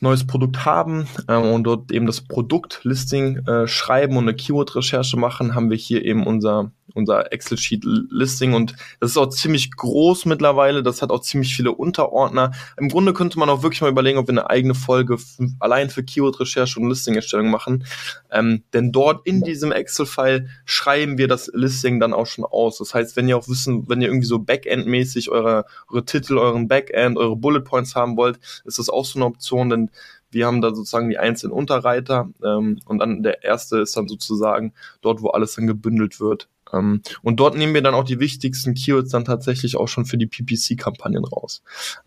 neues 0.00 0.26
Produkt 0.26 0.64
haben 0.64 1.06
ähm, 1.28 1.52
und 1.52 1.64
dort 1.64 1.92
eben 1.92 2.06
das 2.06 2.20
Produktlisting 2.20 3.46
äh, 3.46 3.66
schreiben 3.68 4.16
und 4.16 4.24
eine 4.24 4.34
Keyword-Recherche 4.34 5.16
machen, 5.16 5.54
haben 5.54 5.70
wir 5.70 5.76
hier 5.76 6.04
eben 6.04 6.26
unser 6.26 6.72
unser 6.94 7.32
Excel-Sheet-Listing 7.32 8.54
und 8.54 8.74
das 9.00 9.10
ist 9.10 9.16
auch 9.16 9.28
ziemlich 9.28 9.70
groß 9.70 10.24
mittlerweile. 10.26 10.82
Das 10.82 11.02
hat 11.02 11.10
auch 11.10 11.20
ziemlich 11.20 11.54
viele 11.54 11.72
Unterordner. 11.72 12.52
Im 12.76 12.88
Grunde 12.88 13.12
könnte 13.12 13.38
man 13.38 13.48
auch 13.48 13.62
wirklich 13.62 13.80
mal 13.80 13.90
überlegen, 13.90 14.18
ob 14.18 14.28
wir 14.28 14.32
eine 14.32 14.50
eigene 14.50 14.74
Folge 14.74 15.18
allein 15.58 15.90
für 15.90 16.02
Keyword-Recherche 16.02 16.80
und 16.80 16.88
Listing-Erstellung 16.88 17.50
machen. 17.50 17.84
Ähm, 18.30 18.62
denn 18.72 18.92
dort 18.92 19.26
in 19.26 19.42
diesem 19.42 19.72
Excel-File 19.72 20.48
schreiben 20.64 21.18
wir 21.18 21.28
das 21.28 21.50
Listing 21.52 22.00
dann 22.00 22.12
auch 22.12 22.26
schon 22.26 22.44
aus. 22.44 22.78
Das 22.78 22.94
heißt, 22.94 23.16
wenn 23.16 23.28
ihr 23.28 23.36
auch 23.36 23.48
wissen, 23.48 23.88
wenn 23.88 24.00
ihr 24.00 24.08
irgendwie 24.08 24.26
so 24.26 24.38
Backend-mäßig 24.38 25.30
eure, 25.30 25.66
eure 25.90 26.04
Titel, 26.04 26.38
euren 26.38 26.68
Backend, 26.68 27.18
eure 27.18 27.36
Bullet 27.36 27.62
Points 27.62 27.94
haben 27.94 28.16
wollt, 28.16 28.38
ist 28.64 28.78
das 28.78 28.88
auch 28.88 29.04
so 29.04 29.18
eine 29.18 29.26
Option, 29.26 29.70
denn 29.70 29.90
wir 30.30 30.46
haben 30.46 30.60
da 30.60 30.74
sozusagen 30.74 31.08
die 31.08 31.18
einzelnen 31.18 31.52
Unterreiter 31.52 32.28
ähm, 32.44 32.80
und 32.84 32.98
dann 32.98 33.22
der 33.22 33.44
erste 33.44 33.78
ist 33.78 33.96
dann 33.96 34.08
sozusagen 34.08 34.74
dort, 35.00 35.22
wo 35.22 35.28
alles 35.28 35.54
dann 35.54 35.66
gebündelt 35.66 36.20
wird. 36.20 36.48
Ähm, 36.72 37.02
und 37.22 37.36
dort 37.36 37.56
nehmen 37.56 37.74
wir 37.74 37.82
dann 37.82 37.94
auch 37.94 38.04
die 38.04 38.20
wichtigsten 38.20 38.74
Keywords 38.74 39.10
dann 39.10 39.24
tatsächlich 39.24 39.76
auch 39.76 39.88
schon 39.88 40.06
für 40.06 40.18
die 40.18 40.26
PPC-Kampagnen 40.26 41.24
raus. 41.24 41.62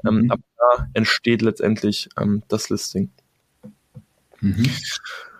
Ähm, 0.05 0.23
mhm. 0.23 0.31
Ab 0.31 0.39
da 0.57 0.87
entsteht 0.93 1.41
letztendlich 1.41 2.09
ähm, 2.19 2.43
das 2.47 2.69
Listing. 2.69 3.09
Mhm. 4.41 4.69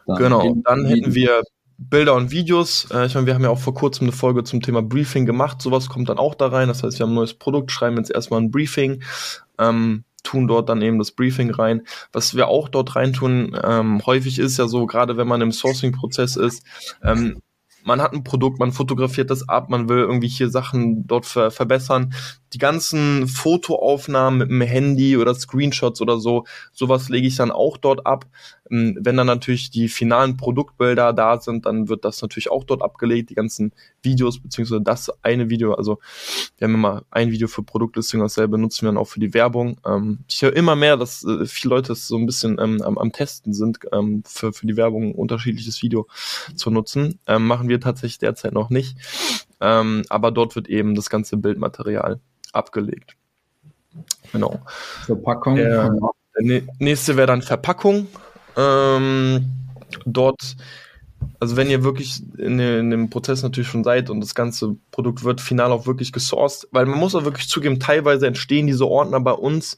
Dann 0.08 0.18
genau, 0.18 0.56
dann 0.64 0.86
hätten 0.86 1.14
wir 1.14 1.44
Bilder 1.78 2.16
und 2.16 2.32
Videos. 2.32 2.88
Äh, 2.92 3.06
ich 3.06 3.16
meine, 3.16 3.28
wir 3.28 3.36
haben 3.36 3.44
ja 3.44 3.50
auch 3.50 3.60
vor 3.60 3.74
kurzem 3.74 4.06
eine 4.06 4.12
Folge 4.12 4.44
zum 4.44 4.62
Thema 4.62 4.82
Briefing 4.82 5.26
gemacht. 5.26 5.62
Sowas 5.62 5.88
kommt 5.88 6.10
dann 6.10 6.18
auch 6.18 6.36
da 6.36 6.48
rein. 6.48 6.68
Das 6.68 6.84
heißt, 6.84 7.00
wir 7.00 7.06
haben 7.06 7.12
ein 7.12 7.16
neues 7.16 7.34
Produkt, 7.34 7.72
schreiben 7.72 7.98
jetzt 7.98 8.12
erstmal 8.12 8.42
ein 8.42 8.52
Briefing. 8.52 9.02
Ähm, 9.58 10.04
tun 10.24 10.48
dort 10.48 10.68
dann 10.68 10.82
eben 10.82 11.00
das 11.00 11.12
Briefing 11.12 11.52
rein. 11.52 11.84
Was 12.12 12.36
wir 12.36 12.50
auch 12.50 12.68
dort 12.68 12.96
reintun, 12.96 13.58
ähm, 13.64 14.06
häufig 14.06 14.40
ist 14.40 14.58
ja 14.58 14.68
so, 14.68 14.86
gerade 14.86 15.16
wenn 15.16 15.28
man 15.28 15.42
im 15.42 15.52
Sourcing-Prozess 15.52 16.36
ist, 16.36 16.66
ähm, 17.04 17.42
man 17.84 18.02
hat 18.02 18.14
ein 18.14 18.24
Produkt, 18.24 18.60
man 18.60 18.72
fotografiert 18.72 19.30
das 19.30 19.48
ab, 19.48 19.70
man 19.70 19.90
will 19.90 20.00
irgendwie 20.00 20.28
hier 20.28 20.50
Sachen 20.50 21.08
dort 21.08 21.26
ver 21.26 21.52
verbessern. 21.52 22.14
Die 22.54 22.58
ganzen 22.58 23.28
Fotoaufnahmen 23.28 24.40
mit 24.40 24.50
dem 24.50 24.62
Handy 24.62 25.18
oder 25.18 25.36
Screenshots 25.36 26.02
oder 26.02 26.20
so, 26.20 26.46
sowas 26.72 27.10
lege 27.10 27.28
ich 27.28 27.36
dann 27.36 27.52
auch 27.52 27.78
dort 27.78 28.06
ab. 28.06 28.26
Ähm, 28.72 28.98
wenn 29.00 29.18
dann 29.18 29.28
natürlich 29.28 29.70
die 29.72 29.90
finalen 29.90 30.38
Produktbilder 30.38 31.14
da 31.14 31.40
sind, 31.40 31.66
dann 31.66 31.90
wird 31.90 32.06
das 32.06 32.22
natürlich 32.22 32.52
auch 32.52 32.64
dort 32.64 32.82
abgelegt, 32.82 33.30
die 33.30 33.36
ganzen 33.36 33.74
Videos, 34.02 34.40
beziehungsweise 34.40 34.82
das 34.82 35.12
eine 35.22 35.50
Video, 35.50 35.74
also 35.74 36.00
wir 36.58 36.68
haben 36.68 36.76
immer 36.76 37.04
ein 37.12 37.32
Video 37.32 37.48
für 37.48 37.64
Produktlisting, 37.64 38.20
dasselbe 38.20 38.58
nutzen 38.58 38.84
wir 38.84 38.90
dann 38.90 38.98
auch 38.98 39.08
für 39.08 39.20
die 39.20 39.34
Werbung. 39.34 39.78
Ähm, 39.86 40.20
ich 40.28 40.42
höre 40.42 40.56
immer 40.56 40.76
mehr, 40.76 40.98
dass 40.98 41.24
äh, 41.24 41.46
viele 41.46 41.76
Leute 41.76 41.96
so 41.96 42.18
ein 42.18 42.26
bisschen 42.26 42.58
ähm, 42.60 42.82
am, 42.82 42.98
am, 42.98 43.12
Testen 43.12 43.54
sind, 43.54 43.80
für, 44.26 44.54
für 44.54 44.68
die 44.68 44.78
Werbung 44.78 45.10
ein 45.10 45.16
unterschiedliches 45.16 45.82
Video 45.82 46.08
zu 46.56 46.70
nutzen. 46.70 47.20
Machen 47.28 47.68
wir 47.68 47.82
tatsächlich 47.82 48.20
derzeit 48.20 48.54
noch 48.54 48.70
nicht. 48.70 48.96
Aber 49.60 50.32
dort 50.32 50.56
wird 50.56 50.68
eben 50.70 50.96
das 50.96 51.10
ganze 51.10 51.38
Bildmaterial 51.38 52.20
abgelegt. 52.54 53.16
Genau. 54.32 54.60
Verpackung. 55.06 55.56
Der, 55.56 55.92
der 56.40 56.62
nächste 56.80 57.18
wäre 57.18 57.28
dann 57.28 57.42
Verpackung. 57.42 58.08
Ähm, 58.56 59.50
dort, 60.06 60.56
also 61.40 61.56
wenn 61.58 61.70
ihr 61.70 61.84
wirklich 61.84 62.22
in, 62.38 62.60
in, 62.60 62.90
dem 62.90 63.10
Prozess 63.10 63.44
natürlich 63.44 63.70
schon 63.70 63.84
seid 63.84 64.10
und 64.10 64.22
das 64.22 64.36
ganze 64.36 64.76
Produkt 64.92 65.24
wird 65.24 65.42
final 65.42 65.72
auch 65.72 65.88
wirklich 65.88 66.12
gesourced, 66.12 66.68
weil 66.72 66.86
man 66.86 67.00
muss 67.00 67.16
auch 67.16 67.26
wirklich 67.26 67.50
zugeben, 67.50 67.80
teilweise 67.80 68.28
entstehen 68.28 68.68
diese 68.68 68.88
Ordner 68.88 69.20
bei 69.20 69.32
uns, 69.32 69.78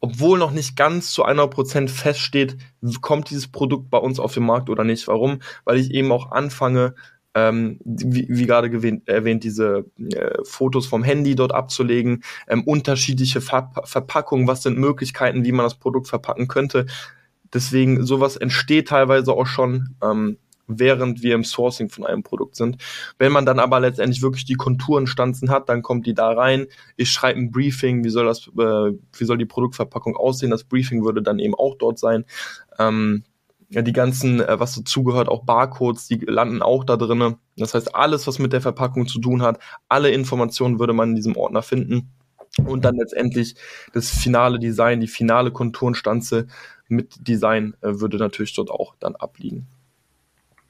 obwohl 0.00 0.38
noch 0.38 0.50
nicht 0.50 0.76
ganz 0.76 1.12
zu 1.12 1.26
100% 1.26 1.88
feststeht, 1.88 2.56
kommt 3.02 3.28
dieses 3.30 3.48
Produkt 3.48 3.90
bei 3.90 3.98
uns 3.98 4.18
auf 4.18 4.32
den 4.32 4.44
Markt 4.44 4.70
oder 4.70 4.82
nicht. 4.84 5.06
Warum? 5.08 5.40
Weil 5.64 5.78
ich 5.78 5.90
eben 5.90 6.10
auch 6.10 6.30
anfange, 6.32 6.94
ähm, 7.34 7.78
wie, 7.84 8.26
wie 8.28 8.46
gerade 8.46 8.70
erwähnt, 9.06 9.44
diese 9.44 9.84
äh, 9.98 10.38
Fotos 10.44 10.86
vom 10.86 11.02
Handy 11.02 11.34
dort 11.34 11.52
abzulegen, 11.52 12.22
ähm, 12.48 12.64
unterschiedliche 12.64 13.40
Ver 13.40 13.70
Verpackungen, 13.84 14.48
was 14.48 14.62
sind 14.62 14.78
Möglichkeiten, 14.78 15.44
wie 15.44 15.52
man 15.52 15.66
das 15.66 15.78
Produkt 15.78 16.08
verpacken 16.08 16.48
könnte. 16.48 16.86
Deswegen, 17.52 18.04
sowas 18.04 18.36
entsteht 18.36 18.88
teilweise 18.88 19.32
auch 19.32 19.46
schon, 19.46 19.96
ähm, 20.02 20.38
während 20.66 21.22
wir 21.22 21.34
im 21.34 21.44
Sourcing 21.44 21.88
von 21.88 22.06
einem 22.06 22.22
Produkt 22.22 22.56
sind. 22.56 22.76
Wenn 23.18 23.32
man 23.32 23.44
dann 23.44 23.58
aber 23.58 23.80
letztendlich 23.80 24.22
wirklich 24.22 24.44
die 24.44 24.54
Konturenstanzen 24.54 25.50
hat, 25.50 25.68
dann 25.68 25.82
kommt 25.82 26.06
die 26.06 26.14
da 26.14 26.30
rein. 26.30 26.66
Ich 26.96 27.10
schreibe 27.10 27.40
ein 27.40 27.50
Briefing, 27.50 28.04
wie 28.04 28.10
soll 28.10 28.26
das, 28.26 28.46
äh, 28.48 28.92
wie 29.12 29.24
soll 29.24 29.38
die 29.38 29.46
Produktverpackung 29.46 30.16
aussehen? 30.16 30.50
Das 30.50 30.64
Briefing 30.64 31.04
würde 31.04 31.22
dann 31.22 31.40
eben 31.40 31.54
auch 31.54 31.76
dort 31.76 31.98
sein. 31.98 32.24
Ähm, 32.78 33.24
die 33.70 33.92
ganzen, 33.92 34.40
äh, 34.40 34.58
was 34.58 34.74
dazugehört, 34.74 35.28
auch 35.28 35.44
Barcodes, 35.44 36.08
die 36.08 36.16
landen 36.16 36.62
auch 36.62 36.84
da 36.84 36.96
drinnen. 36.96 37.36
Das 37.56 37.74
heißt, 37.74 37.94
alles, 37.94 38.26
was 38.26 38.38
mit 38.38 38.52
der 38.52 38.60
Verpackung 38.60 39.06
zu 39.06 39.20
tun 39.20 39.42
hat, 39.42 39.60
alle 39.88 40.10
Informationen 40.10 40.78
würde 40.78 40.92
man 40.92 41.10
in 41.10 41.16
diesem 41.16 41.36
Ordner 41.36 41.62
finden. 41.62 42.10
Und 42.66 42.84
dann 42.84 42.96
letztendlich 42.96 43.54
das 43.92 44.10
finale 44.10 44.58
Design, 44.58 45.00
die 45.00 45.06
finale 45.06 45.52
Konturenstanze 45.52 46.48
mit 46.88 47.28
Design 47.28 47.74
äh, 47.80 48.00
würde 48.00 48.16
natürlich 48.16 48.54
dort 48.54 48.70
auch 48.70 48.96
dann 48.98 49.14
abliegen. 49.14 49.68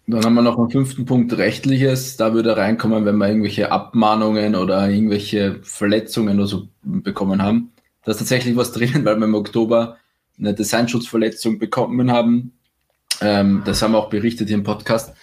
Dann 0.07 0.25
haben 0.25 0.35
wir 0.35 0.43
noch 0.43 0.59
einen 0.59 0.71
fünften 0.71 1.05
Punkt, 1.07 1.37
rechtliches. 1.39 2.17
Da 2.17 2.35
würde 2.35 2.57
reinkommen, 2.57 3.05
wenn 3.05 3.17
wir 3.17 3.29
irgendwelche 3.29 3.71
Abmahnungen 3.71 4.57
oder 4.57 4.89
irgendwelche 4.91 5.61
Verletzungen 5.63 6.39
oder 6.39 6.49
so 6.49 6.69
bekommen 6.83 7.43
haben. 7.43 7.73
Da 8.05 8.13
ist 8.13 8.19
tatsächlich 8.19 8.57
was 8.57 8.73
drinnen, 8.73 9.05
weil 9.05 9.17
wir 9.17 9.27
im 9.27 9.35
Oktober 9.35 9.97
eine 10.39 10.53
Designschutzverletzung 10.55 11.59
bekommen 11.59 12.11
haben. 12.11 12.53
Ähm, 13.21 13.63
das 13.65 13.83
haben 13.83 13.93
wir 13.93 13.99
auch 13.99 14.11
berichtet 14.11 14.49
hier 14.49 14.57
im 14.57 14.65
Podcast. 14.65 15.15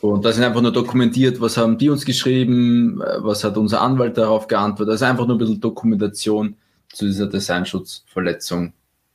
Und 0.00 0.24
da 0.24 0.32
sind 0.32 0.42
einfach 0.42 0.60
nur 0.60 0.72
dokumentiert, 0.72 1.40
was 1.40 1.56
haben 1.56 1.78
die 1.78 1.88
uns 1.88 2.04
geschrieben, 2.04 3.00
äh, 3.00 3.18
was 3.18 3.44
hat 3.44 3.56
unser 3.56 3.80
Anwalt 3.80 4.18
darauf 4.18 4.48
geantwortet. 4.48 4.92
Also 4.92 5.04
einfach 5.04 5.26
nur 5.26 5.36
ein 5.36 5.38
bisschen 5.38 5.60
Dokumentation 5.60 6.56
zu 6.92 7.06
dieser 7.06 7.26
Designschutzverletzung 7.28 8.72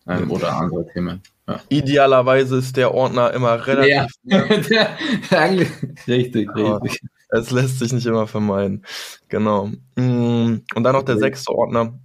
ähm, 0.07 0.31
oder 0.31 0.55
andere 0.55 0.87
Themen. 0.87 1.21
Ja. 1.47 1.59
Idealerweise 1.69 2.57
ist 2.57 2.75
der 2.77 2.93
Ordner 2.93 3.33
immer 3.33 3.65
relativ. 3.65 4.13
Ja, 4.23 4.89
eigentlich 5.31 5.69
richtig, 6.07 6.49
richtig. 6.55 7.01
Es 7.29 7.51
lässt 7.51 7.79
sich 7.79 7.91
nicht 7.91 8.05
immer 8.05 8.27
vermeiden. 8.27 8.85
Genau. 9.27 9.71
Mm, 9.95 10.61
und 10.73 10.83
dann 10.83 10.93
noch 10.93 11.03
der 11.03 11.17
sechste 11.17 11.51
Ordner. 11.51 11.99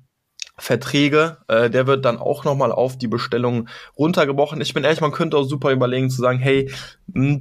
Verträge, 0.59 1.39
äh, 1.49 1.71
der 1.71 1.87
wird 1.87 2.05
dann 2.05 2.19
auch 2.19 2.45
nochmal 2.45 2.73
auf 2.73 2.99
die 2.99 3.09
Bestellung 3.09 3.69
runtergebrochen. 3.99 4.61
Ich 4.61 4.75
bin 4.75 4.85
ehrlich, 4.85 5.01
man 5.01 5.13
könnte 5.13 5.37
auch 5.37 5.45
super 5.45 5.73
überlegen 5.73 6.11
zu 6.11 6.21
sagen, 6.21 6.39
hey, 6.39 6.71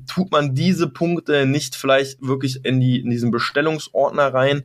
tut 0.07 0.31
man 0.31 0.55
diese 0.55 0.87
Punkte 0.87 1.45
nicht 1.45 1.75
vielleicht 1.75 2.21
wirklich 2.21 2.63
in, 2.65 2.79
die, 2.79 3.01
in 3.01 3.09
diesen 3.09 3.31
Bestellungsordner 3.31 4.33
rein, 4.33 4.63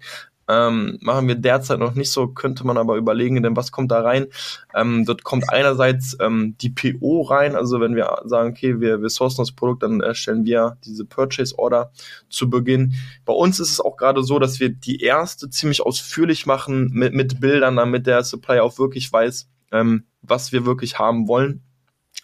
ähm, 0.48 0.98
machen 1.00 1.28
wir 1.28 1.34
derzeit 1.34 1.78
noch 1.78 1.94
nicht 1.94 2.10
so, 2.10 2.28
könnte 2.28 2.66
man 2.66 2.78
aber 2.78 2.96
überlegen, 2.96 3.42
denn 3.42 3.56
was 3.56 3.72
kommt 3.72 3.90
da 3.90 4.00
rein? 4.00 4.26
Ähm, 4.74 5.04
dort 5.04 5.24
kommt 5.24 5.50
einerseits 5.50 6.16
ähm, 6.20 6.56
die 6.60 6.70
PO 6.70 7.22
rein, 7.22 7.56
also 7.56 7.80
wenn 7.80 7.96
wir 7.96 8.18
sagen, 8.24 8.50
okay, 8.50 8.80
wir, 8.80 9.02
wir 9.02 9.08
sourcen 9.08 9.42
das 9.42 9.52
Produkt, 9.52 9.82
dann 9.82 10.00
erstellen 10.00 10.44
wir 10.44 10.76
diese 10.84 11.04
Purchase 11.04 11.58
Order 11.58 11.90
zu 12.28 12.48
Beginn. 12.48 12.94
Bei 13.24 13.32
uns 13.32 13.58
ist 13.60 13.72
es 13.72 13.80
auch 13.80 13.96
gerade 13.96 14.22
so, 14.22 14.38
dass 14.38 14.60
wir 14.60 14.68
die 14.68 15.00
erste 15.00 15.50
ziemlich 15.50 15.82
ausführlich 15.82 16.46
machen 16.46 16.90
mit, 16.92 17.14
mit 17.14 17.40
Bildern, 17.40 17.76
damit 17.76 18.06
der 18.06 18.22
Supplier 18.22 18.62
auch 18.62 18.78
wirklich 18.78 19.12
weiß, 19.12 19.48
ähm, 19.72 20.04
was 20.22 20.52
wir 20.52 20.64
wirklich 20.64 20.98
haben 20.98 21.28
wollen 21.28 21.62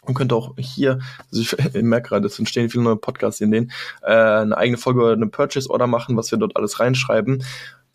und 0.04 0.14
könnte 0.14 0.34
auch 0.34 0.54
hier, 0.58 0.98
also 1.30 1.42
ich, 1.42 1.52
ich 1.74 1.82
merke 1.82 2.10
gerade, 2.10 2.26
es 2.26 2.38
entstehen 2.38 2.68
viele 2.68 2.84
neue 2.84 2.96
Podcasts 2.96 3.40
in 3.40 3.50
denen, 3.50 3.72
äh, 4.02 4.12
eine 4.12 4.56
eigene 4.56 4.78
Folge 4.78 5.02
oder 5.02 5.12
eine 5.12 5.28
Purchase 5.28 5.70
Order 5.70 5.86
machen, 5.86 6.16
was 6.16 6.30
wir 6.30 6.38
dort 6.38 6.56
alles 6.56 6.80
reinschreiben. 6.80 7.42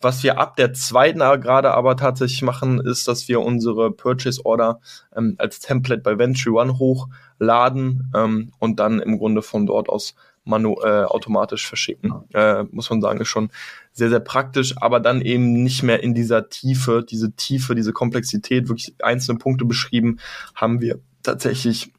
Was 0.00 0.22
wir 0.22 0.38
ab 0.38 0.56
der 0.56 0.72
zweiten 0.74 1.18
gerade 1.18 1.74
aber 1.74 1.96
tatsächlich 1.96 2.42
machen, 2.42 2.80
ist, 2.80 3.08
dass 3.08 3.28
wir 3.28 3.40
unsere 3.40 3.90
Purchase 3.90 4.44
Order 4.44 4.80
ähm, 5.16 5.34
als 5.38 5.58
Template 5.60 6.02
bei 6.02 6.18
Venture 6.18 6.54
One 6.54 6.78
hochladen 6.78 8.12
ähm, 8.14 8.52
und 8.58 8.78
dann 8.78 9.00
im 9.00 9.18
Grunde 9.18 9.42
von 9.42 9.66
dort 9.66 9.88
aus 9.88 10.14
manu 10.44 10.76
äh, 10.82 11.04
automatisch 11.04 11.66
verschicken. 11.66 12.12
Äh, 12.32 12.64
muss 12.70 12.90
man 12.90 13.00
sagen, 13.00 13.20
ist 13.20 13.28
schon 13.28 13.50
sehr, 13.92 14.08
sehr 14.08 14.20
praktisch, 14.20 14.74
aber 14.78 14.98
dann 15.00 15.20
eben 15.20 15.62
nicht 15.62 15.82
mehr 15.82 16.02
in 16.02 16.14
dieser 16.14 16.48
Tiefe, 16.48 17.04
diese 17.08 17.32
Tiefe, 17.32 17.74
diese 17.74 17.92
Komplexität, 17.92 18.68
wirklich 18.68 18.94
einzelne 19.02 19.38
Punkte 19.38 19.64
beschrieben, 19.64 20.18
haben 20.54 20.80
wir 20.80 21.00
tatsächlich 21.22 21.92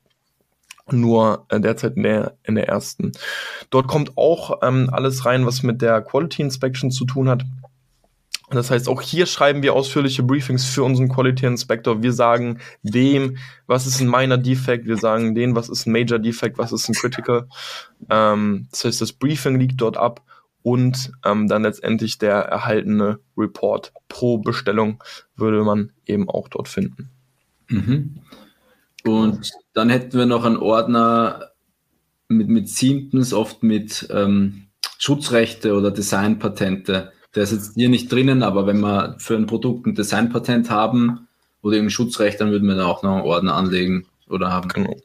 nur 0.91 1.45
äh, 1.49 1.59
derzeit 1.59 1.95
in 1.95 2.03
der, 2.03 2.33
in 2.43 2.55
der 2.55 2.67
ersten. 2.67 3.12
Dort 3.69 3.88
kommt 3.88 4.17
auch 4.17 4.59
ähm, 4.63 4.89
alles 4.91 5.25
rein, 5.25 5.45
was 5.45 5.62
mit 5.62 5.81
der 5.81 6.01
Quality 6.01 6.41
Inspection 6.41 6.91
zu 6.91 7.06
tun 7.06 7.29
hat. 7.29 7.43
Das 8.52 8.71
heißt, 8.71 8.87
auch 8.89 9.02
hier 9.02 9.25
schreiben 9.25 9.62
wir 9.62 9.73
ausführliche 9.73 10.23
Briefings 10.23 10.65
für 10.65 10.83
unseren 10.83 11.10
Quality 11.10 11.45
Inspector. 11.45 12.02
Wir 12.02 12.13
sagen 12.13 12.60
dem, 12.81 13.37
was 13.67 13.85
ist 13.85 14.02
ein 14.02 14.10
Minor 14.10 14.37
Defect, 14.37 14.87
wir 14.87 14.97
sagen 14.97 15.35
dem, 15.35 15.56
was 15.56 15.69
ist 15.69 15.85
ein 15.85 15.91
Major 15.91 16.17
Defect, 16.17 16.58
was 16.58 16.71
ist 16.71 16.89
ein 16.89 16.95
Critical. 16.95 17.47
Ähm, 18.10 18.67
das 18.71 18.85
heißt, 18.85 19.02
das 19.02 19.13
Briefing 19.13 19.60
liegt 19.60 19.79
dort 19.79 19.97
ab 19.97 20.21
und 20.63 21.12
ähm, 21.25 21.47
dann 21.47 21.63
letztendlich 21.63 22.17
der 22.17 22.35
erhaltene 22.35 23.19
Report 23.37 23.93
pro 24.08 24.39
Bestellung 24.39 25.04
würde 25.35 25.63
man 25.63 25.91
eben 26.06 26.27
auch 26.29 26.47
dort 26.47 26.67
finden. 26.67 27.10
Mhm. 27.67 28.19
Und 29.06 29.52
dann 29.73 29.89
hätten 29.89 30.17
wir 30.17 30.25
noch 30.25 30.43
einen 30.43 30.58
Ordner 30.58 31.52
mit, 32.27 32.50
mit 32.50 32.67
Siebtens, 32.67 33.33
oft 33.33 33.63
mit 33.63 34.08
ähm, 34.12 34.67
Schutzrechte 34.97 35.75
oder 35.75 35.91
Designpatente. 35.91 37.13
Der 37.36 37.44
ist 37.44 37.52
jetzt 37.52 37.75
hier 37.75 37.90
nicht 37.90 38.12
drinnen, 38.12 38.44
aber 38.44 38.65
wenn 38.65 38.80
wir 38.80 39.15
für 39.19 39.36
ein 39.36 39.46
Produkt 39.46 39.86
ein 39.86 39.96
Designpatent 39.96 40.69
haben 40.69 41.27
oder 41.62 41.77
eben 41.77 41.90
Schutzrecht, 41.90 42.42
dann 42.42 42.52
würden 42.52 42.67
wir 42.67 42.75
da 42.75 42.86
auch 42.86 43.04
noch 43.04 43.15
einen 43.15 43.25
Ordner 43.25 43.56
anlegen 43.56 44.06
oder 44.27 44.52
haben. 44.52 44.69
Genau. 44.69 44.96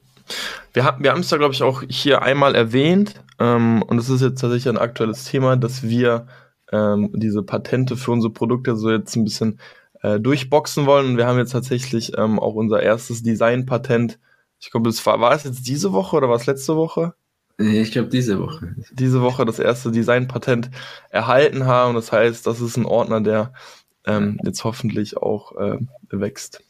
Wir, 0.72 0.84
haben 0.84 1.04
wir 1.04 1.14
es 1.14 1.28
da, 1.28 1.36
glaube 1.36 1.54
ich, 1.54 1.62
auch 1.62 1.82
hier 1.88 2.22
einmal 2.22 2.54
erwähnt, 2.54 3.14
ähm, 3.38 3.82
und 3.82 3.98
es 3.98 4.08
ist 4.08 4.22
jetzt 4.22 4.40
tatsächlich 4.40 4.68
ein 4.68 4.78
aktuelles 4.78 5.24
Thema, 5.24 5.56
dass 5.56 5.82
wir 5.82 6.26
ähm, 6.72 7.10
diese 7.14 7.42
Patente 7.42 7.96
für 7.96 8.12
unsere 8.12 8.32
Produkte 8.32 8.76
so 8.76 8.90
jetzt 8.90 9.16
ein 9.16 9.24
bisschen 9.24 9.60
äh, 10.02 10.20
durchboxen 10.20 10.86
wollen. 10.86 11.06
Und 11.06 11.16
wir 11.16 11.26
haben 11.26 11.38
jetzt 11.38 11.52
tatsächlich 11.52 12.16
ähm, 12.16 12.38
auch 12.38 12.54
unser 12.54 12.82
erstes 12.82 13.22
Design-Patent. 13.22 14.18
Ich 14.60 14.70
glaube, 14.70 14.88
das 14.88 15.04
war, 15.04 15.20
war 15.20 15.32
es 15.32 15.44
jetzt 15.44 15.66
diese 15.66 15.92
Woche 15.92 16.16
oder 16.16 16.28
war 16.28 16.36
es 16.36 16.46
letzte 16.46 16.76
Woche? 16.76 17.14
Ich 17.56 17.92
glaube, 17.92 18.08
diese 18.08 18.40
Woche. 18.40 18.74
Diese 18.90 19.22
Woche 19.22 19.44
das 19.44 19.58
erste 19.58 19.92
Design-Patent 19.92 20.70
erhalten 21.10 21.66
haben. 21.66 21.94
Das 21.94 22.10
heißt, 22.10 22.46
das 22.46 22.60
ist 22.60 22.76
ein 22.76 22.84
Ordner, 22.84 23.20
der 23.20 23.52
ähm, 24.06 24.38
jetzt 24.44 24.64
hoffentlich 24.64 25.16
auch 25.16 25.56
äh, 25.56 25.78
wächst. 26.10 26.62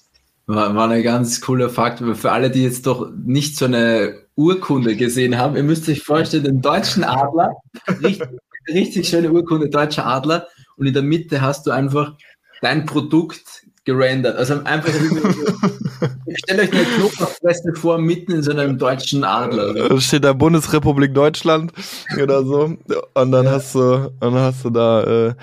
War, 0.47 0.75
war 0.75 0.91
ein 0.91 1.03
ganz 1.03 1.41
cooler 1.41 1.71
Fakt. 1.71 2.03
Für 2.17 2.33
alle, 2.33 2.51
die 2.51 2.63
jetzt 2.63 2.87
doch 2.87 3.11
nicht 3.17 3.57
so 3.57 3.65
eine 3.65 4.25
Urkunde 4.37 4.95
gesehen 4.97 5.39
haben, 5.39 5.57
ihr 5.57 5.63
müsst 5.63 5.89
euch 5.89 6.03
vorstellen, 6.03 6.45
den 6.45 6.61
deutschen 6.61 7.03
Adler, 7.03 7.55
richtig, 8.03 8.29
richtig 8.69 9.09
schöne 9.09 9.33
Urkunde, 9.33 9.71
deutscher 9.71 10.07
Adler, 10.07 10.49
und 10.77 10.87
in 10.87 10.93
der 10.93 11.03
Mitte 11.03 11.41
hast 11.41 11.67
du 11.67 11.71
einfach 11.71 12.15
dein 12.61 12.85
Produkt 12.85 13.65
gerendert. 13.85 14.37
Also 14.37 14.63
einfach, 14.65 14.93
stellt 16.37 16.61
euch 16.61 16.73
eine 16.73 16.85
Knoblauchfresse 16.85 17.75
vor, 17.75 17.99
mitten 17.99 18.33
in 18.33 18.43
so 18.43 18.53
einem 18.53 18.79
deutschen 18.79 19.25
Adler. 19.25 19.75
Da 19.75 20.01
steht 20.01 20.25
da 20.25 20.33
Bundesrepublik 20.33 21.15
Deutschland 21.15 21.73
oder 22.21 22.45
so. 22.45 22.77
Und 23.15 23.33
dann 23.33 23.45
ja. 23.45 23.51
hast 23.51 23.75
du, 23.75 24.13
dann 24.21 24.35
hast 24.35 24.65
du 24.65 24.71
da 24.71 25.29
äh, 25.29 25.35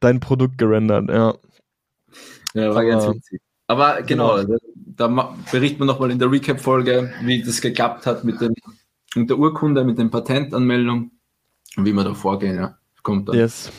dein 0.00 0.20
Produkt 0.20 0.58
gerendert, 0.58 1.08
ja. 1.08 1.34
Ja, 2.54 2.74
war 2.74 2.84
ganz 2.84 3.06
witzig. 3.06 3.40
Aber 3.66 4.02
genau, 4.02 4.36
genau. 4.36 4.58
da 4.76 5.34
berichten 5.50 5.80
wir 5.80 5.86
nochmal 5.86 6.10
in 6.10 6.18
der 6.18 6.30
Recap-Folge, 6.30 7.12
wie 7.22 7.42
das 7.42 7.60
geklappt 7.60 8.06
hat 8.06 8.24
mit, 8.24 8.40
dem, 8.40 8.54
mit 9.14 9.28
der 9.28 9.38
Urkunde, 9.38 9.84
mit 9.84 9.98
den 9.98 10.10
Patentanmeldungen 10.10 11.10
und 11.76 11.84
wie 11.84 11.92
wir 11.92 12.04
da 12.04 12.14
vorgehen. 12.14 12.56
Ja. 12.56 12.78
Kommt 13.02 13.28
dann. 13.28 13.36
Yes. 13.36 13.70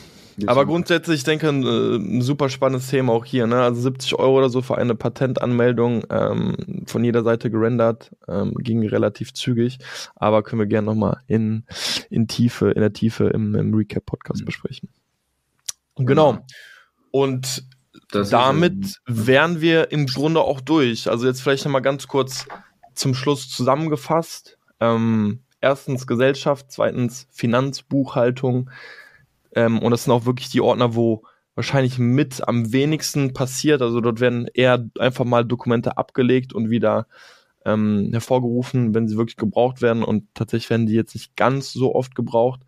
Aber 0.46 0.66
grundsätzlich, 0.66 1.18
ich 1.18 1.24
denke, 1.24 1.48
ein, 1.48 1.62
äh, 1.64 1.96
ein, 1.96 2.22
super 2.22 2.48
spannendes 2.48 2.88
Thema 2.88 3.12
auch 3.12 3.24
hier. 3.24 3.46
Ne? 3.46 3.60
Also 3.60 3.80
70 3.80 4.14
Euro 4.18 4.38
oder 4.38 4.50
so 4.50 4.62
für 4.62 4.78
eine 4.78 4.94
Patentanmeldung 4.94 6.04
ähm, 6.10 6.84
von 6.86 7.02
jeder 7.02 7.22
Seite 7.22 7.50
gerendert, 7.50 8.14
ähm, 8.28 8.54
ging 8.54 8.86
relativ 8.86 9.34
zügig. 9.34 9.78
Aber 10.14 10.42
können 10.42 10.60
wir 10.60 10.66
gerne 10.66 10.86
nochmal 10.86 11.20
in, 11.26 11.64
in 12.10 12.28
Tiefe, 12.28 12.70
in 12.70 12.80
der 12.80 12.92
Tiefe 12.92 13.28
im, 13.28 13.54
im 13.54 13.74
Recap-Podcast 13.74 14.42
mhm. 14.42 14.46
besprechen. 14.46 14.88
Genau. 15.96 16.32
genau. 16.32 16.46
Und 17.10 17.64
das 18.10 18.30
damit 18.30 19.00
wären 19.06 19.60
wir 19.60 19.90
im 19.92 20.06
Grunde 20.06 20.40
auch 20.40 20.60
durch. 20.60 21.10
Also 21.10 21.26
jetzt 21.26 21.42
vielleicht 21.42 21.64
nochmal 21.64 21.82
ganz 21.82 22.06
kurz 22.06 22.46
zum 22.94 23.14
Schluss 23.14 23.48
zusammengefasst. 23.48 24.58
Ähm, 24.80 25.40
erstens 25.60 26.06
Gesellschaft, 26.06 26.66
zweitens 26.70 27.26
Finanzbuchhaltung, 27.30 28.70
ähm, 29.58 29.80
und 29.80 29.90
das 29.90 30.04
sind 30.04 30.12
auch 30.12 30.24
wirklich 30.24 30.48
die 30.50 30.60
Ordner, 30.60 30.94
wo 30.94 31.24
wahrscheinlich 31.56 31.98
mit 31.98 32.46
am 32.46 32.72
wenigsten 32.72 33.32
passiert. 33.34 33.82
Also 33.82 34.00
dort 34.00 34.20
werden 34.20 34.48
eher 34.54 34.88
einfach 35.00 35.24
mal 35.24 35.44
Dokumente 35.44 35.98
abgelegt 35.98 36.52
und 36.52 36.70
wieder 36.70 37.08
ähm, 37.64 38.10
hervorgerufen, 38.12 38.94
wenn 38.94 39.08
sie 39.08 39.16
wirklich 39.16 39.36
gebraucht 39.36 39.82
werden. 39.82 40.04
Und 40.04 40.32
tatsächlich 40.34 40.70
werden 40.70 40.86
die 40.86 40.94
jetzt 40.94 41.16
nicht 41.16 41.34
ganz 41.34 41.72
so 41.72 41.92
oft 41.96 42.14
gebraucht. 42.14 42.60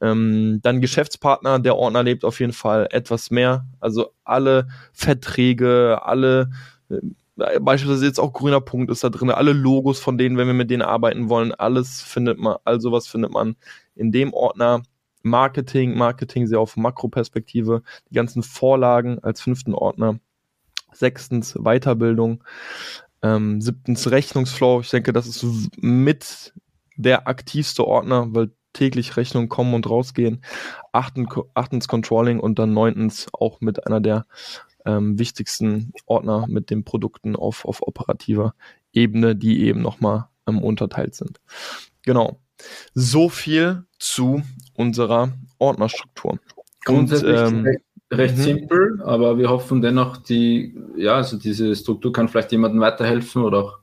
Ähm, 0.00 0.58
dann 0.64 0.80
Geschäftspartner, 0.80 1.60
der 1.60 1.76
Ordner 1.76 2.02
lebt 2.02 2.24
auf 2.24 2.40
jeden 2.40 2.52
Fall 2.52 2.88
etwas 2.90 3.30
mehr. 3.30 3.64
Also 3.78 4.10
alle 4.24 4.66
Verträge, 4.92 6.00
alle 6.02 6.50
äh, 6.90 7.60
beispielsweise 7.60 8.04
jetzt 8.04 8.18
auch 8.18 8.32
grüner 8.32 8.60
Punkt 8.60 8.90
ist 8.90 9.04
da 9.04 9.10
drin, 9.10 9.30
alle 9.30 9.52
Logos 9.52 10.00
von 10.00 10.18
denen, 10.18 10.36
wenn 10.36 10.48
wir 10.48 10.54
mit 10.54 10.70
denen 10.72 10.82
arbeiten 10.82 11.28
wollen, 11.28 11.52
alles 11.52 12.02
findet 12.02 12.38
man, 12.38 12.56
all 12.64 12.80
sowas 12.80 13.06
findet 13.06 13.30
man 13.30 13.54
in 13.94 14.10
dem 14.10 14.32
Ordner. 14.32 14.82
Marketing, 15.22 15.96
Marketing 15.96 16.46
sehr 16.46 16.60
auf 16.60 16.76
Makroperspektive, 16.76 17.82
die 18.10 18.14
ganzen 18.14 18.42
Vorlagen 18.42 19.18
als 19.20 19.40
fünften 19.40 19.74
Ordner. 19.74 20.18
Sechstens 20.92 21.54
Weiterbildung. 21.54 22.44
Ähm, 23.22 23.60
siebtens 23.60 24.10
Rechnungsflow. 24.10 24.80
Ich 24.80 24.90
denke, 24.90 25.12
das 25.12 25.26
ist 25.26 25.70
mit 25.80 26.52
der 26.96 27.28
aktivste 27.28 27.86
Ordner, 27.86 28.26
weil 28.34 28.50
täglich 28.72 29.16
Rechnungen 29.16 29.48
kommen 29.48 29.74
und 29.74 29.88
rausgehen. 29.88 30.42
Achten, 30.92 31.26
achtens 31.54 31.88
Controlling 31.88 32.40
und 32.40 32.58
dann 32.58 32.72
neuntens 32.72 33.26
auch 33.32 33.60
mit 33.60 33.86
einer 33.86 34.00
der 34.00 34.26
ähm, 34.84 35.18
wichtigsten 35.18 35.92
Ordner 36.06 36.46
mit 36.48 36.70
den 36.70 36.84
Produkten 36.84 37.36
auf, 37.36 37.64
auf 37.64 37.82
operativer 37.82 38.54
Ebene, 38.92 39.36
die 39.36 39.62
eben 39.64 39.80
nochmal 39.80 40.26
ähm, 40.46 40.62
unterteilt 40.62 41.14
sind. 41.14 41.40
Genau. 42.02 42.40
So 42.94 43.28
viel 43.28 43.84
zu 43.98 44.42
unserer 44.74 45.32
Ordnerstruktur. 45.58 46.38
Grundsätzlich 46.84 47.40
ähm, 47.40 47.66
recht, 48.10 48.36
mhm. 48.36 48.42
simpel, 48.42 49.02
aber 49.04 49.38
wir 49.38 49.48
hoffen 49.48 49.82
dennoch, 49.82 50.16
die, 50.16 50.76
ja, 50.96 51.14
also 51.14 51.36
diese 51.36 51.74
Struktur 51.76 52.12
kann 52.12 52.28
vielleicht 52.28 52.52
jemandem 52.52 52.80
weiterhelfen 52.80 53.42
oder 53.42 53.58
auch 53.58 53.78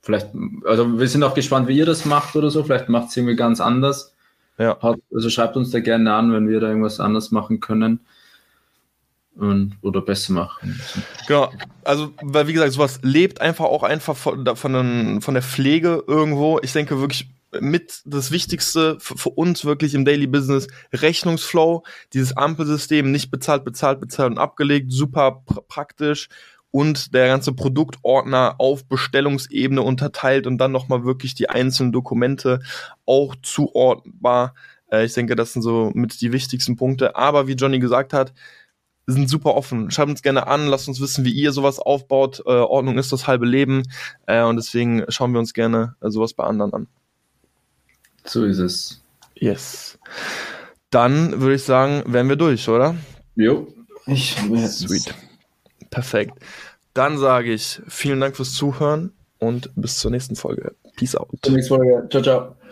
vielleicht, 0.00 0.28
also 0.64 0.98
wir 0.98 1.08
sind 1.08 1.22
auch 1.22 1.34
gespannt, 1.34 1.68
wie 1.68 1.78
ihr 1.78 1.86
das 1.86 2.04
macht 2.04 2.36
oder 2.36 2.50
so, 2.50 2.64
vielleicht 2.64 2.88
macht 2.88 3.08
es 3.08 3.16
irgendwie 3.16 3.36
ganz 3.36 3.60
anders. 3.60 4.12
Ja. 4.56 4.78
also 4.80 5.30
schreibt 5.30 5.56
uns 5.56 5.72
da 5.72 5.80
gerne 5.80 6.14
an, 6.14 6.32
wenn 6.32 6.48
wir 6.48 6.60
da 6.60 6.68
irgendwas 6.68 7.00
anders 7.00 7.32
machen 7.32 7.58
können 7.58 7.98
und, 9.36 9.76
oder 9.82 10.00
besser 10.00 10.32
machen. 10.32 10.80
Genau, 11.26 11.50
also 11.82 12.12
weil 12.22 12.46
wie 12.46 12.52
gesagt, 12.52 12.72
sowas 12.72 13.00
lebt 13.02 13.40
einfach 13.40 13.64
auch 13.64 13.82
einfach 13.82 14.16
von, 14.16 14.46
von, 14.54 15.20
von 15.20 15.34
der 15.34 15.42
Pflege 15.42 16.04
irgendwo. 16.06 16.60
Ich 16.62 16.72
denke 16.72 17.00
wirklich, 17.00 17.28
mit 17.60 18.02
das 18.04 18.30
Wichtigste 18.30 18.96
für, 19.00 19.30
uns 19.30 19.64
wirklich 19.64 19.94
im 19.94 20.04
Daily 20.04 20.26
Business 20.26 20.66
Rechnungsflow, 20.92 21.84
dieses 22.12 22.36
Ampelsystem, 22.36 23.10
nicht 23.10 23.30
bezahlt, 23.30 23.64
bezahlt, 23.64 24.00
bezahlt 24.00 24.32
und 24.32 24.38
abgelegt, 24.38 24.92
super 24.92 25.42
pr 25.46 25.62
praktisch 25.62 26.28
und 26.70 27.14
der 27.14 27.28
ganze 27.28 27.52
Produktordner 27.52 28.56
auf 28.58 28.86
Bestellungsebene 28.86 29.80
unterteilt 29.80 30.46
und 30.46 30.58
dann 30.58 30.72
nochmal 30.72 31.04
wirklich 31.04 31.34
die 31.34 31.48
einzelnen 31.48 31.92
Dokumente 31.92 32.60
auch 33.06 33.36
zuordnbar. 33.42 34.54
Äh, 34.90 35.04
ich 35.04 35.14
denke, 35.14 35.36
das 35.36 35.52
sind 35.52 35.62
so 35.62 35.92
mit 35.94 36.20
die 36.20 36.32
wichtigsten 36.32 36.76
Punkte. 36.76 37.14
Aber 37.14 37.46
wie 37.46 37.52
Johnny 37.52 37.78
gesagt 37.78 38.12
hat, 38.12 38.32
sind 39.06 39.28
super 39.28 39.54
offen. 39.54 39.90
Schreibt 39.90 40.10
uns 40.10 40.22
gerne 40.22 40.46
an, 40.46 40.66
lasst 40.66 40.88
uns 40.88 41.00
wissen, 41.00 41.24
wie 41.24 41.32
ihr 41.32 41.52
sowas 41.52 41.78
aufbaut. 41.78 42.42
Äh, 42.46 42.50
Ordnung 42.50 42.98
ist 42.98 43.12
das 43.12 43.26
halbe 43.26 43.46
Leben. 43.46 43.82
Äh, 44.26 44.42
und 44.42 44.56
deswegen 44.56 45.04
schauen 45.08 45.32
wir 45.32 45.40
uns 45.40 45.54
gerne 45.54 45.96
äh, 46.00 46.10
sowas 46.10 46.34
bei 46.34 46.44
anderen 46.44 46.72
an. 46.72 46.88
So 48.24 48.44
ist 48.44 48.58
es. 48.58 49.00
Yes. 49.34 49.98
Dann 50.90 51.40
würde 51.40 51.56
ich 51.56 51.64
sagen, 51.64 52.02
wären 52.06 52.28
wir 52.28 52.36
durch, 52.36 52.68
oder? 52.68 52.94
Jo. 53.36 53.66
Ich 54.06 54.36
Sweet. 54.36 55.14
Perfekt. 55.90 56.38
Dann 56.92 57.18
sage 57.18 57.52
ich 57.52 57.80
vielen 57.88 58.20
Dank 58.20 58.36
fürs 58.36 58.52
Zuhören 58.52 59.12
und 59.38 59.70
bis 59.74 59.98
zur 59.98 60.10
nächsten 60.10 60.36
Folge. 60.36 60.74
Peace 60.96 61.16
out. 61.16 61.30
Bis 61.30 61.40
zur 61.42 61.52
nächsten 61.54 61.74
Folge. 61.76 62.08
Ciao, 62.10 62.22
ciao. 62.22 62.56